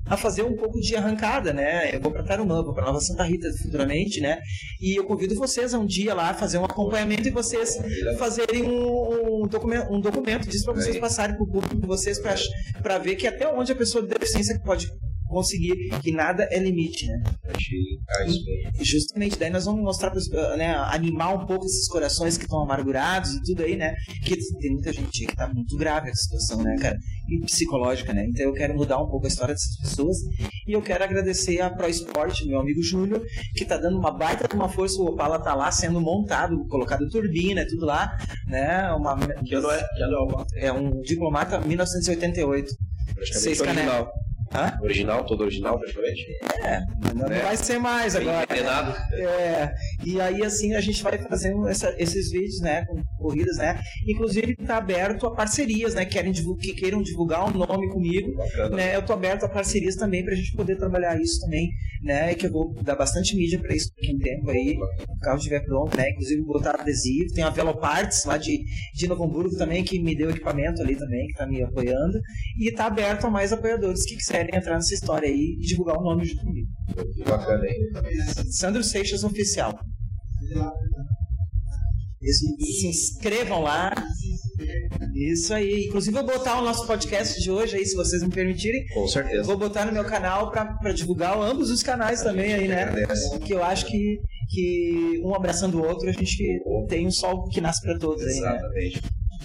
a 0.05 0.15
fazer 0.15 0.43
um 0.43 0.55
pouco 0.55 0.79
de 0.79 0.95
arrancada, 0.95 1.51
né? 1.51 1.93
Eu 1.93 1.99
vou 1.99 2.09
para 2.09 2.23
Tarumã, 2.23 2.63
vou 2.63 2.73
para 2.73 2.85
Nova 2.85 3.01
Santa 3.01 3.23
Rita 3.23 3.49
futuramente, 3.61 4.21
né? 4.21 4.39
E 4.81 4.97
eu 4.97 5.03
convido 5.03 5.35
vocês 5.35 5.73
a 5.73 5.79
um 5.79 5.85
dia 5.85 6.13
lá 6.13 6.33
fazer 6.33 6.57
um 6.57 6.63
acompanhamento 6.63 7.27
e 7.27 7.31
vocês 7.31 7.77
fazerem 8.17 8.63
um, 8.63 9.43
um 9.43 9.47
documento, 9.47 9.91
um 9.91 9.99
documento 9.99 10.47
disso 10.47 10.63
para 10.63 10.75
vocês 10.75 10.97
passarem 10.99 11.35
para 11.35 11.43
o 11.43 11.47
público 11.47 11.75
de 11.75 11.85
vocês 11.85 12.17
para 12.81 12.97
ver 12.97 13.15
que 13.15 13.27
até 13.27 13.45
onde 13.47 13.73
a 13.73 13.75
pessoa 13.75 14.01
de 14.01 14.09
deficiência 14.09 14.57
pode 14.63 14.89
conseguir 15.33 15.89
que 16.01 16.11
nada 16.11 16.47
é 16.51 16.59
limite, 16.59 17.07
né? 17.07 17.23
E 18.79 18.85
justamente 18.85 19.37
daí 19.37 19.49
nós 19.49 19.65
vamos 19.65 19.81
mostrar, 19.81 20.13
né, 20.57 20.73
animar 20.75 21.33
um 21.33 21.45
pouco 21.45 21.65
esses 21.65 21.87
corações 21.87 22.37
que 22.37 22.43
estão 22.43 22.61
amargurados 22.61 23.31
e 23.31 23.43
tudo 23.43 23.63
aí, 23.63 23.75
né? 23.75 23.93
Que 24.23 24.37
tem 24.59 24.71
muita 24.71 24.93
gente 24.93 25.25
que 25.25 25.35
tá 25.35 25.51
muito 25.51 25.75
grave 25.77 26.09
a 26.09 26.13
situação, 26.13 26.61
né, 26.61 26.75
cara? 26.79 26.97
E 27.29 27.39
psicológica, 27.45 28.13
né? 28.13 28.25
Então 28.27 28.45
eu 28.45 28.53
quero 28.53 28.75
mudar 28.75 29.01
um 29.01 29.09
pouco 29.09 29.25
a 29.25 29.29
história 29.29 29.53
dessas 29.53 29.77
pessoas 29.77 30.17
e 30.67 30.73
eu 30.73 30.81
quero 30.81 31.03
agradecer 31.03 31.59
a 31.61 31.69
Pro 31.69 31.89
Sport, 31.89 32.45
meu 32.45 32.59
amigo 32.59 32.81
Júnior, 32.81 33.23
que 33.55 33.65
tá 33.65 33.77
dando 33.77 33.97
uma 33.97 34.11
baita 34.11 34.47
de 34.47 34.55
uma 34.55 34.69
força. 34.69 35.01
O 35.01 35.05
Opala 35.05 35.39
tá 35.39 35.53
lá 35.53 35.71
sendo 35.71 35.99
montado, 35.99 36.65
colocado 36.67 37.07
turbina, 37.09 37.65
tudo 37.67 37.85
lá, 37.85 38.15
né? 38.47 38.91
Uma, 38.93 39.17
que 39.17 39.55
ano 39.55 39.71
é? 39.71 39.83
Que 39.95 40.03
ano 40.03 40.45
é, 40.55 40.67
é 40.67 40.73
um 40.73 41.01
diplomata 41.01 41.59
1988. 41.59 42.71
Seis 43.31 43.61
canel. 43.61 44.11
Hã? 44.53 44.77
Original, 44.81 45.25
todo 45.25 45.41
original 45.41 45.79
praticamente? 45.79 46.25
É, 46.63 46.79
não, 47.15 47.25
é. 47.27 47.41
vai 47.41 47.57
ser 47.57 47.79
mais 47.79 48.15
agora. 48.15 48.45
Envenenado. 48.49 48.93
É, 49.13 49.73
e 50.05 50.21
aí 50.21 50.43
assim 50.43 50.75
a 50.75 50.81
gente 50.81 51.01
vai 51.01 51.17
fazendo 51.17 51.67
essa, 51.67 51.93
esses 51.97 52.29
vídeos, 52.31 52.61
né, 52.61 52.85
com 52.85 53.01
corridas, 53.17 53.57
né, 53.57 53.79
inclusive 54.07 54.55
tá 54.55 54.77
aberto 54.77 55.25
a 55.25 55.33
parcerias, 55.33 55.95
né, 55.95 56.05
querem 56.05 56.31
que 56.33 56.73
queiram 56.73 57.01
divulgar 57.01 57.45
o 57.45 57.49
um 57.49 57.65
nome 57.65 57.89
comigo, 57.89 58.35
Bacana. 58.35 58.75
né, 58.75 58.95
eu 58.95 59.01
tô 59.01 59.13
aberto 59.13 59.43
a 59.45 59.49
parcerias 59.49 59.95
também 59.95 60.23
pra 60.23 60.35
gente 60.35 60.55
poder 60.55 60.75
trabalhar 60.77 61.19
isso 61.19 61.39
também, 61.41 61.69
né, 62.03 62.35
que 62.35 62.45
eu 62.45 62.51
vou 62.51 62.73
dar 62.81 62.95
bastante 62.95 63.35
mídia 63.35 63.59
pra 63.59 63.75
isso 63.75 63.91
daqui 63.95 64.13
um 64.13 64.19
tempo 64.19 64.49
aí, 64.51 64.77
o 65.07 65.19
carro 65.19 65.37
estiver 65.37 65.61
pronto, 65.61 65.97
né, 65.97 66.09
inclusive 66.11 66.41
botar 66.43 66.79
adesivo, 66.79 67.33
tem 67.33 67.43
a 67.43 67.49
Veloparts 67.49 68.25
lá 68.25 68.37
de, 68.37 68.63
de 68.93 69.07
Novo 69.07 69.23
Hamburgo 69.23 69.55
também, 69.57 69.83
que 69.83 69.99
me 69.99 70.15
deu 70.15 70.29
equipamento 70.29 70.81
ali 70.81 70.95
também, 70.95 71.27
que 71.27 71.33
tá 71.33 71.47
me 71.47 71.63
apoiando, 71.63 72.19
e 72.59 72.71
tá 72.71 72.85
aberto 72.85 73.25
a 73.25 73.29
mais 73.29 73.53
apoiadores 73.53 74.05
que 74.05 74.15
quiserem 74.15 74.42
querem 74.45 74.59
entrar 74.59 74.75
nessa 74.75 74.93
história 74.93 75.27
aí 75.27 75.57
e 75.59 75.65
divulgar 75.65 75.97
o 75.97 76.03
nome 76.03 76.25
junto 76.25 76.41
comigo. 76.43 76.67
Que 77.15 77.23
bacana, 77.23 77.65
hein? 77.65 77.77
Sandro 78.51 78.83
Seixas 78.83 79.23
Oficial. 79.23 79.73
Se 82.21 82.87
inscrevam 82.87 83.61
lá. 83.61 83.93
Isso 85.13 85.53
aí. 85.53 85.87
Inclusive, 85.87 86.15
vou 86.15 86.25
botar 86.25 86.59
o 86.59 86.63
nosso 86.63 86.87
podcast 86.87 87.41
de 87.41 87.51
hoje 87.51 87.75
aí, 87.75 87.85
se 87.85 87.95
vocês 87.95 88.23
me 88.23 88.29
permitirem. 88.29 88.85
Com 88.93 89.07
certeza. 89.07 89.43
Vou 89.43 89.57
botar 89.57 89.85
no 89.85 89.91
meu 89.91 90.05
canal 90.05 90.51
para 90.51 90.93
divulgar 90.93 91.37
ambos 91.37 91.69
os 91.69 91.83
canais 91.83 92.21
também 92.21 92.53
aí, 92.53 92.67
né? 92.67 92.93
Que 93.45 93.53
eu 93.53 93.63
acho 93.63 93.85
que, 93.87 94.19
que 94.49 95.21
um 95.23 95.33
abraçando 95.35 95.79
o 95.79 95.85
outro, 95.85 96.09
a 96.09 96.13
gente 96.13 96.61
tem 96.87 97.05
um 97.07 97.11
sol 97.11 97.47
que 97.49 97.59
nasce 97.59 97.81
para 97.81 97.97
todos 97.97 98.23
aí, 98.23 98.39
né? 98.39 98.55
Exatamente. 98.55 99.01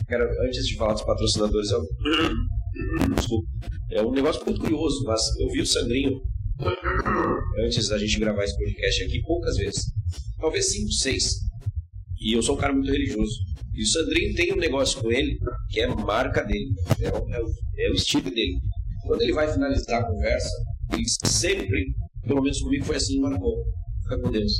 Quero, 0.06 0.24
antes 0.42 0.66
de 0.66 0.76
falar 0.76 0.92
dos 0.92 1.02
patrocinadores, 1.02 1.70
eu... 1.70 1.80
Desculpa. 3.14 3.48
É 3.90 4.02
um 4.02 4.12
negócio 4.12 4.44
muito 4.44 4.60
curioso, 4.60 5.02
mas 5.04 5.20
eu 5.38 5.48
vi 5.50 5.60
o 5.60 5.66
Sandrinho 5.66 6.20
antes 7.64 7.88
da 7.88 7.98
gente 7.98 8.18
gravar 8.18 8.44
esse 8.44 8.56
podcast 8.56 9.04
aqui 9.04 9.22
poucas 9.22 9.56
vezes. 9.56 9.84
Talvez 10.38 10.72
cinco, 10.72 10.92
seis. 10.92 11.34
E 12.20 12.34
eu 12.34 12.42
sou 12.42 12.56
um 12.56 12.58
cara 12.58 12.72
muito 12.72 12.90
religioso. 12.90 13.32
E 13.74 13.82
o 13.82 13.86
Sandrinho 13.86 14.34
tem 14.34 14.52
um 14.52 14.56
negócio 14.56 15.00
com 15.00 15.10
ele 15.10 15.38
que 15.70 15.80
é 15.80 15.86
marca 15.86 16.42
dele. 16.42 16.70
É 17.00 17.10
o, 17.10 17.30
é 17.30 17.40
o, 17.40 17.46
é 17.78 17.90
o 17.90 17.94
estilo 17.94 18.30
dele. 18.30 18.58
Quando 19.06 19.22
ele 19.22 19.32
vai 19.32 19.50
finalizar 19.50 20.02
a 20.02 20.06
conversa, 20.06 20.50
ele 20.92 21.04
sempre, 21.24 21.86
pelo 22.26 22.42
menos 22.42 22.60
comigo 22.60 22.84
foi 22.84 22.96
assim, 22.96 23.20
marcou. 23.20 23.64
Fica 24.02 24.20
com 24.20 24.30
Deus. 24.30 24.52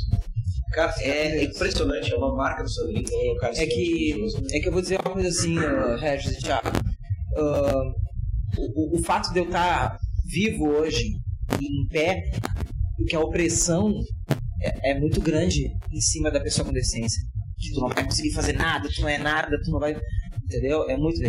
Cara, 0.73 0.93
é 1.01 1.43
impressionante, 1.43 2.13
é 2.13 2.15
uma 2.15 2.35
marca 2.35 2.63
do 2.63 2.69
Sandrinho. 2.69 3.05
É, 3.11 3.31
um 3.31 3.37
cara 3.37 3.57
é 3.57 3.65
que, 3.65 4.15
é 4.51 4.59
que 4.59 4.67
eu 4.67 4.71
vou 4.71 4.81
dizer 4.81 4.99
uma 5.03 5.13
coisa 5.13 5.27
assim, 5.27 5.57
uh, 5.57 5.97
Regis 5.97 6.37
e 6.37 6.39
Thiago. 6.41 6.69
Uh, 7.35 8.08
o, 8.75 8.97
o, 8.97 9.03
fato 9.03 9.31
de 9.33 9.39
eu 9.39 9.45
estar 9.45 9.97
vivo 10.25 10.67
hoje, 10.67 11.13
em 11.61 11.87
pé, 11.87 12.21
porque 12.95 13.15
a 13.15 13.19
opressão 13.19 13.93
é, 14.61 14.91
é, 14.91 14.99
muito 14.99 15.21
grande 15.21 15.65
em 15.91 16.01
cima 16.01 16.31
da 16.31 16.39
pessoa 16.39 16.65
com 16.65 16.73
deficiência. 16.73 17.21
Que 17.57 17.71
tu 17.73 17.81
não 17.81 17.89
vai 17.89 18.05
conseguir 18.05 18.31
fazer 18.31 18.53
nada, 18.53 18.89
tu 18.93 19.01
não 19.01 19.09
é 19.09 19.17
nada, 19.17 19.57
tu 19.63 19.71
não 19.71 19.79
vai. 19.79 19.95
Entendeu? 20.43 20.89
É 20.89 20.97
muito. 20.97 21.19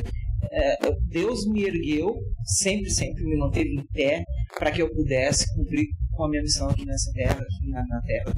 É, 0.53 0.77
Deus 1.09 1.47
me 1.47 1.65
ergueu, 1.65 2.15
sempre, 2.45 2.91
sempre 2.91 3.25
me 3.25 3.37
manteve 3.37 3.71
em 3.71 3.87
pé 3.93 4.25
para 4.59 4.71
que 4.71 4.83
eu 4.83 4.91
pudesse 4.91 5.47
cumprir 5.55 5.87
com 6.13 6.25
a 6.25 6.29
minha 6.29 6.43
missão 6.43 6.69
aqui 6.69 6.85
nessa 6.85 7.13
terra, 7.13 7.41
aqui 7.41 7.69
na, 7.69 7.85
na 7.87 8.01
terra 8.03 8.33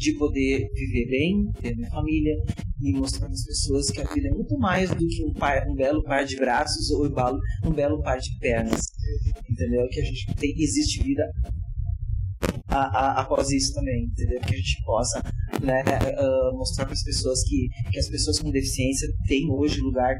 de 0.00 0.14
poder 0.14 0.66
viver 0.72 1.06
bem, 1.08 1.52
ter 1.60 1.76
minha 1.76 1.90
família 1.90 2.34
e 2.80 2.92
mostrar 2.92 3.26
para 3.26 3.34
as 3.34 3.44
pessoas 3.44 3.90
que 3.90 4.00
a 4.00 4.14
vida 4.14 4.28
é 4.28 4.30
muito 4.30 4.56
mais 4.58 4.90
do 4.90 5.06
que 5.06 5.24
um, 5.24 5.32
par, 5.34 5.66
um 5.68 5.74
belo 5.74 6.02
par 6.02 6.24
de 6.24 6.36
braços 6.36 6.90
ou 6.90 7.06
um 7.64 7.72
belo 7.72 8.02
par 8.02 8.18
de 8.18 8.38
pernas. 8.38 8.80
Entendeu? 9.50 9.86
Que 9.90 10.00
a 10.00 10.04
gente 10.04 10.34
tem, 10.36 10.50
existe 10.56 11.02
vida 11.02 11.22
a, 12.68 12.78
a, 12.78 13.20
após 13.20 13.50
isso 13.50 13.74
também, 13.74 14.04
entendeu? 14.04 14.40
Que 14.40 14.54
a 14.54 14.56
gente 14.56 14.82
possa 14.84 15.22
né, 15.62 15.82
uh, 15.82 16.56
mostrar 16.56 16.84
para 16.84 16.94
as 16.94 17.02
pessoas 17.02 17.42
que, 17.44 17.68
que 17.90 17.98
as 17.98 18.08
pessoas 18.08 18.38
com 18.38 18.50
deficiência 18.50 19.08
têm 19.26 19.50
hoje 19.50 19.80
lugar, 19.80 20.16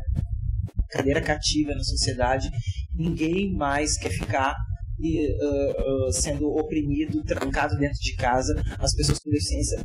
cadeira 0.90 1.20
cativa 1.20 1.74
na 1.74 1.84
sociedade. 1.84 2.50
Ninguém 2.94 3.54
mais 3.54 3.96
quer 3.96 4.10
ficar 4.10 4.54
uh, 5.00 6.08
uh, 6.08 6.12
sendo 6.12 6.48
oprimido, 6.48 7.22
trancado 7.24 7.76
dentro 7.78 7.98
de 8.00 8.14
casa, 8.16 8.52
as 8.78 8.94
pessoas 8.94 9.18
com 9.18 9.30
deficiência 9.30 9.82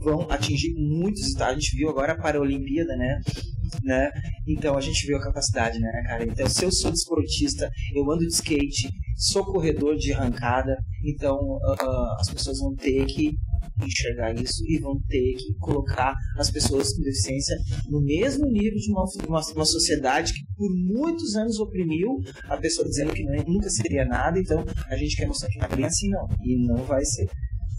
vão 0.00 0.26
atingir 0.30 0.74
muitos 0.74 1.26
estados. 1.26 1.56
A 1.56 1.60
gente 1.60 1.76
viu 1.76 1.88
agora 1.88 2.12
a 2.12 2.18
Paralimpíada, 2.18 2.96
né? 2.96 3.20
né? 3.82 4.10
Então 4.46 4.76
a 4.76 4.80
gente 4.80 5.06
viu 5.06 5.16
a 5.16 5.22
capacidade, 5.22 5.78
né, 5.78 5.90
cara? 6.06 6.24
Então, 6.24 6.48
se 6.48 6.64
eu 6.64 6.72
sou 6.72 6.90
desportista, 6.90 7.70
eu 7.94 8.10
ando 8.10 8.26
de 8.26 8.32
skate, 8.32 8.88
sou 9.16 9.44
corredor 9.44 9.96
de 9.96 10.12
arrancada, 10.12 10.76
então 11.04 11.36
uh, 11.36 12.20
as 12.20 12.30
pessoas 12.30 12.58
vão 12.58 12.74
ter 12.74 13.04
que 13.06 13.32
enxergar 13.84 14.34
isso 14.34 14.62
e 14.66 14.78
vão 14.78 14.98
ter 15.08 15.34
que 15.34 15.54
colocar 15.58 16.14
as 16.36 16.50
pessoas 16.50 16.94
com 16.94 17.02
deficiência 17.02 17.56
no 17.88 18.02
mesmo 18.02 18.46
nível 18.46 18.76
de 18.76 18.90
uma, 18.90 19.04
uma, 19.26 19.40
uma 19.54 19.64
sociedade 19.64 20.32
que 20.34 20.44
por 20.56 20.70
muitos 20.74 21.34
anos 21.34 21.58
oprimiu 21.58 22.18
a 22.44 22.56
pessoa 22.56 22.86
dizendo 22.86 23.12
que 23.12 23.24
não, 23.24 23.42
nunca 23.44 23.70
seria 23.70 24.04
nada, 24.04 24.38
então 24.38 24.64
a 24.86 24.96
gente 24.96 25.16
quer 25.16 25.26
mostrar 25.26 25.48
que 25.48 25.58
não 25.58 25.66
é 25.66 25.76
bem 25.76 25.84
assim 25.84 26.08
não, 26.10 26.26
e 26.42 26.66
não 26.66 26.84
vai 26.84 27.04
ser. 27.04 27.28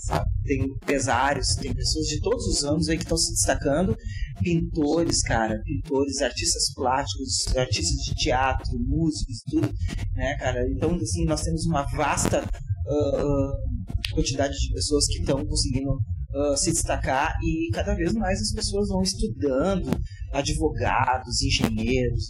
Sabe? 0.01 0.25
Tem 0.43 0.63
empresários, 0.63 1.55
tem 1.55 1.73
pessoas 1.75 2.07
de 2.07 2.19
todos 2.21 2.43
os 2.47 2.63
anos 2.63 2.89
aí 2.89 2.97
que 2.97 3.03
estão 3.03 3.17
se 3.17 3.33
destacando, 3.33 3.95
pintores, 4.41 5.21
cara, 5.21 5.61
pintores, 5.63 6.21
artistas 6.21 6.73
plásticos, 6.73 7.55
artistas 7.55 7.97
de 8.05 8.15
teatro, 8.15 8.79
músicos, 8.79 9.43
tudo, 9.47 9.71
né, 10.15 10.35
cara? 10.39 10.67
Então, 10.71 10.95
assim, 10.95 11.23
nós 11.25 11.41
temos 11.41 11.65
uma 11.67 11.83
vasta 11.95 12.41
uh, 12.41 14.13
quantidade 14.15 14.57
de 14.57 14.73
pessoas 14.73 15.05
que 15.05 15.19
estão 15.19 15.45
conseguindo 15.45 15.91
uh, 15.91 16.57
se 16.57 16.71
destacar 16.71 17.35
e 17.43 17.69
cada 17.71 17.93
vez 17.93 18.13
mais 18.13 18.41
as 18.41 18.53
pessoas 18.53 18.89
vão 18.89 19.03
estudando, 19.03 19.91
advogados, 20.33 21.43
engenheiros. 21.43 22.25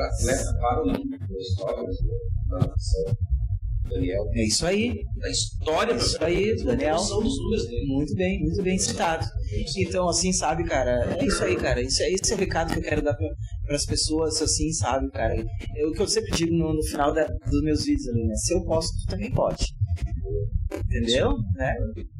Atleta 0.00 0.54
para 0.58 0.82
o 0.82 1.40
história 1.40 1.82
da 2.48 2.74
Daniel. 3.88 4.24
É 4.34 4.44
isso 4.44 4.66
aí. 4.66 5.04
Da 5.16 5.30
história, 5.30 5.92
é 5.92 5.96
isso 5.96 6.24
aí, 6.24 6.56
Daniel. 6.64 6.96
dos 6.96 7.10
números 7.10 7.66
dele. 7.66 7.86
Muito 7.86 8.14
bem, 8.14 8.40
muito 8.40 8.62
bem 8.62 8.78
citado. 8.78 9.26
Então, 9.76 10.08
assim, 10.08 10.32
sabe, 10.32 10.64
cara, 10.64 11.16
é 11.18 11.24
isso 11.24 11.42
aí, 11.44 11.56
cara. 11.56 11.80
Isso 11.80 12.02
é 12.02 12.10
esse 12.10 12.32
é 12.32 12.34
o 12.36 12.38
recado 12.38 12.72
que 12.72 12.78
eu 12.78 12.82
quero 12.82 13.02
dar 13.02 13.14
para 13.14 13.76
as 13.76 13.84
pessoas, 13.84 14.40
assim, 14.40 14.72
sabe, 14.72 15.10
cara. 15.10 15.34
É 15.76 15.86
o 15.86 15.92
que 15.92 16.00
eu 16.00 16.08
sempre 16.08 16.32
digo 16.32 16.54
no, 16.54 16.72
no 16.74 16.82
final 16.84 17.12
da, 17.12 17.26
dos 17.26 17.62
meus 17.62 17.84
vídeos 17.84 18.08
ali, 18.08 18.24
né? 18.24 18.34
Se 18.36 18.54
eu 18.54 18.64
posso, 18.64 18.88
tu 18.88 19.10
também 19.10 19.30
pode. 19.30 19.66
Entendeu? 20.86 21.36
Né? 21.54 21.74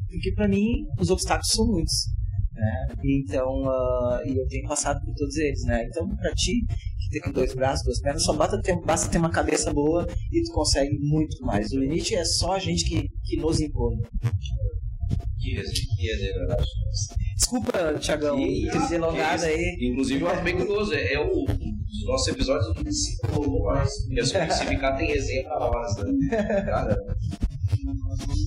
Porque 0.09 0.31
para 0.35 0.47
mim, 0.47 0.85
os 0.99 1.09
obstáculos 1.09 1.51
são 1.51 1.65
muitos. 1.65 2.12
Né? 2.53 2.95
Então, 3.03 3.63
uh, 3.63 4.21
e 4.25 4.37
eu 4.37 4.47
tenho 4.47 4.67
passado 4.67 5.03
por 5.03 5.13
todos 5.15 5.35
eles, 5.37 5.63
né? 5.63 5.85
Então, 5.85 6.07
para 6.15 6.31
ti, 6.33 6.65
que 7.09 7.19
tem 7.19 7.33
dois 7.33 7.53
braços, 7.53 7.83
duas 7.83 7.99
pernas, 7.99 8.23
só 8.23 8.33
basta 8.33 8.61
ter, 8.61 8.79
basta 8.81 9.09
ter 9.09 9.17
uma 9.17 9.31
cabeça 9.31 9.73
boa 9.73 10.07
e 10.31 10.43
tu 10.43 10.51
consegue 10.53 10.97
muito 10.99 11.43
mais. 11.43 11.71
O 11.71 11.79
limite 11.79 12.15
é 12.15 12.23
só 12.23 12.53
a 12.53 12.59
gente 12.59 12.85
que, 12.85 13.07
que 13.23 13.37
nos 13.37 13.59
impõe. 13.59 13.97
Que, 15.39 15.61
que 15.61 16.11
é 16.11 16.15
verdade. 16.15 16.63
Desculpa, 17.35 17.93
Tiagão, 17.99 18.37
ter 18.37 18.89
delongado 18.89 19.45
aí. 19.45 19.77
Inclusive, 19.81 20.21
eu 20.21 20.29
acho 20.29 20.43
bem 20.43 20.55
curioso. 20.55 20.93
É, 20.93 21.13
é 21.13 21.19
o, 21.19 21.43
os 21.43 22.05
nossos 22.05 22.27
episódios 22.27 22.67
do 22.67 22.75
Município 22.75 23.63
mais. 23.63 23.89
Porque 24.05 24.25
se 24.25 24.37
o 24.37 24.39
Município 24.39 24.97
tem 24.97 25.07
resenha 25.07 25.43
pra 25.43 25.59
nós, 25.59 25.97
né? 25.97 26.63
Cara. 26.65 26.97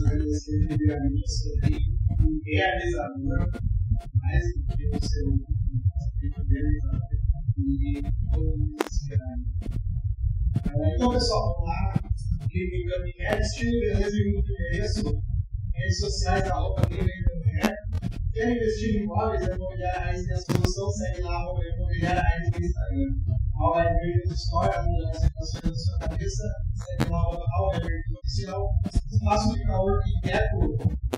agradecer 0.07 0.67
primeiramente 0.69 1.29
você 1.29 1.61
tem 1.61 1.79
realizador, 2.45 3.51
mais 4.15 4.45
do 4.55 4.77
que 4.77 4.89
você 4.89 5.21
e 7.59 8.03
Então, 10.95 11.11
pessoal, 11.11 11.55
vamos 11.55 11.69
lá. 11.69 11.95
Em 12.53 12.87
Gamecast, 12.87 13.65
beleza? 13.65 14.17
E 14.17 14.33
muito 14.33 14.53
endereço. 14.53 15.23
Redes 15.75 15.99
sociais 16.01 16.45
da 16.45 16.55
Roupa 16.55 16.83
Livre 16.89 17.11
e 17.11 17.17
Quer 18.37 18.55
investir 18.55 18.97
em 18.97 19.05
imóveis, 19.05 19.49
a 19.49 19.55
Imobiliária 19.55 19.99
Raiz 19.99 20.27
tem 20.27 20.35
a 20.35 20.39
solução, 20.39 20.91
segue 20.91 21.23
lá, 21.23 21.37
arroba 21.37 21.65
Imobiliária 21.75 22.21
Raiz 22.21 22.51
no 22.51 22.67
Instagram. 22.67 23.15
Ao 23.55 23.81
Everton 23.81 24.35
História, 24.35 24.83
mudança 24.83 25.21
situações 25.21 25.63
da 25.63 25.75
sua 25.75 25.99
cabeça, 26.01 26.43
segue 26.75 27.11
lá, 27.11 27.19
ao 27.19 27.75
Everton 27.75 28.19
Oficial. 28.19 28.69
Espaço 29.11 29.55
de 29.55 29.63
e 29.63 30.31
eco, 30.31 30.77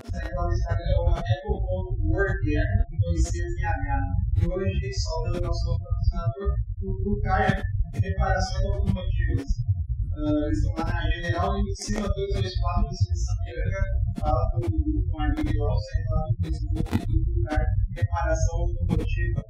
segue 0.09 0.33
lá 0.33 0.47
no 0.47 0.53
Instagram, 0.53 1.21
eco.work, 1.27 2.55
eco 2.55 2.89
com 2.89 2.97
dois 3.01 3.21
Cs 3.21 3.35
e 3.35 3.65
H. 3.65 3.99
E 4.41 4.47
hoje, 4.47 4.93
saudando 4.93 5.45
nosso 5.45 5.77
patrocinador, 5.77 6.55
o 6.81 7.19
Caia 7.19 7.61
Reparações 7.95 8.65
Automotivas. 8.65 9.78
Uh, 10.19 10.45
eles 10.45 10.57
estão 10.57 10.73
lá 10.75 10.83
na 10.83 11.09
General 11.11 11.57
em 11.57 11.75
cima 11.75 12.07
224 12.09 12.89
de 12.89 13.19
Sapiranga. 13.23 13.81
Fala 14.19 14.49
com, 14.51 14.67
com 15.09 15.21
a 15.21 15.25
amiga 15.25 15.63
lá, 15.63 15.75
segue 15.79 16.09
lá 16.11 16.23
no 16.27 16.35
Facebook 16.43 16.97
do 17.07 17.43
Caia 17.43 17.65
Reparação 17.95 18.59
Automotiva. 18.59 19.43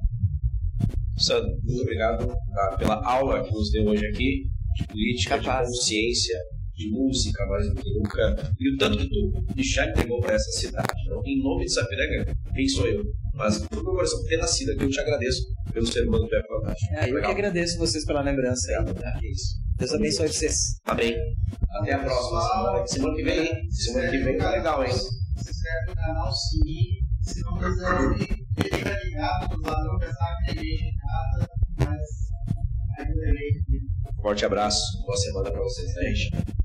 Sandro, 1.18 1.50
muito 1.64 1.82
obrigado 1.82 2.26
tá, 2.28 2.76
pela 2.78 3.04
aula 3.04 3.42
que 3.42 3.52
nos 3.52 3.70
deu 3.72 3.86
hoje 3.86 4.06
aqui, 4.06 4.46
de 4.76 4.86
política, 4.86 5.38
Capaz. 5.38 5.68
de 5.68 5.74
consciência, 5.74 6.38
de 6.80 6.90
música, 6.90 7.44
mais 7.46 7.68
do 7.68 7.74
que 7.74 7.92
nunca, 7.92 8.54
e 8.58 8.74
o 8.74 8.78
tanto 8.78 8.96
que 8.96 9.08
tu 9.08 9.44
já 9.58 9.86
entregou 9.86 10.18
para 10.20 10.34
essa 10.34 10.50
cidade. 10.52 10.88
Então, 11.04 11.20
em 11.26 11.42
nome 11.42 11.66
de 11.66 11.72
Sapiranga, 11.72 12.34
quem 12.54 12.68
sou 12.68 12.86
eu? 12.86 13.04
Mas 13.34 13.58
por 13.66 13.82
meu 13.82 13.92
coração 13.92 14.24
ter 14.24 14.38
nascido 14.38 14.72
aqui, 14.72 14.84
eu 14.84 14.90
te 14.90 15.00
agradeço 15.00 15.42
pelo 15.72 15.86
ser 15.86 16.08
humano 16.08 16.26
que 16.26 16.36
é 16.36 16.42
fantástico. 16.42 16.94
É, 16.94 17.10
eu 17.10 17.14
Legal. 17.14 17.22
que 17.22 17.38
agradeço 17.38 17.78
vocês 17.78 18.04
pela 18.06 18.22
lembrança 18.22 18.70
aí. 18.70 18.94
Tá? 18.94 19.20
isso. 19.22 19.60
Deus 19.76 19.92
abençoe 19.92 20.28
vocês. 20.28 20.54
Amém. 20.86 21.14
Até 21.70 21.92
a 21.92 21.98
próxima 21.98 22.40
semana. 22.40 22.86
Semana 22.86 23.16
que 23.16 23.22
vem, 23.22 23.70
semana 23.70 24.10
que 24.10 24.18
vem 24.18 24.38
tá 24.38 24.50
legal, 24.50 24.84
hein? 24.84 24.92
Se 24.92 25.50
inscreve 25.50 25.86
no 25.88 25.94
canal, 25.94 26.32
sininho. 26.32 27.10
Se 27.22 27.40
não 27.42 27.58
quiser 27.58 28.40
fica 28.62 29.04
ligado, 29.04 29.56
os 29.56 29.62
ladrões 29.62 30.00
pensavam 30.00 30.36
que 30.46 30.54
ninguém 30.54 30.88
em 30.88 30.96
casa, 30.96 31.48
mas 31.78 32.00
ainda 32.98 33.26
é 33.26 34.22
Forte 34.22 34.44
abraço, 34.44 35.02
boa 35.02 35.16
semana 35.16 35.50
pra 35.50 35.60
vocês, 35.60 35.90
gente. 35.92 36.59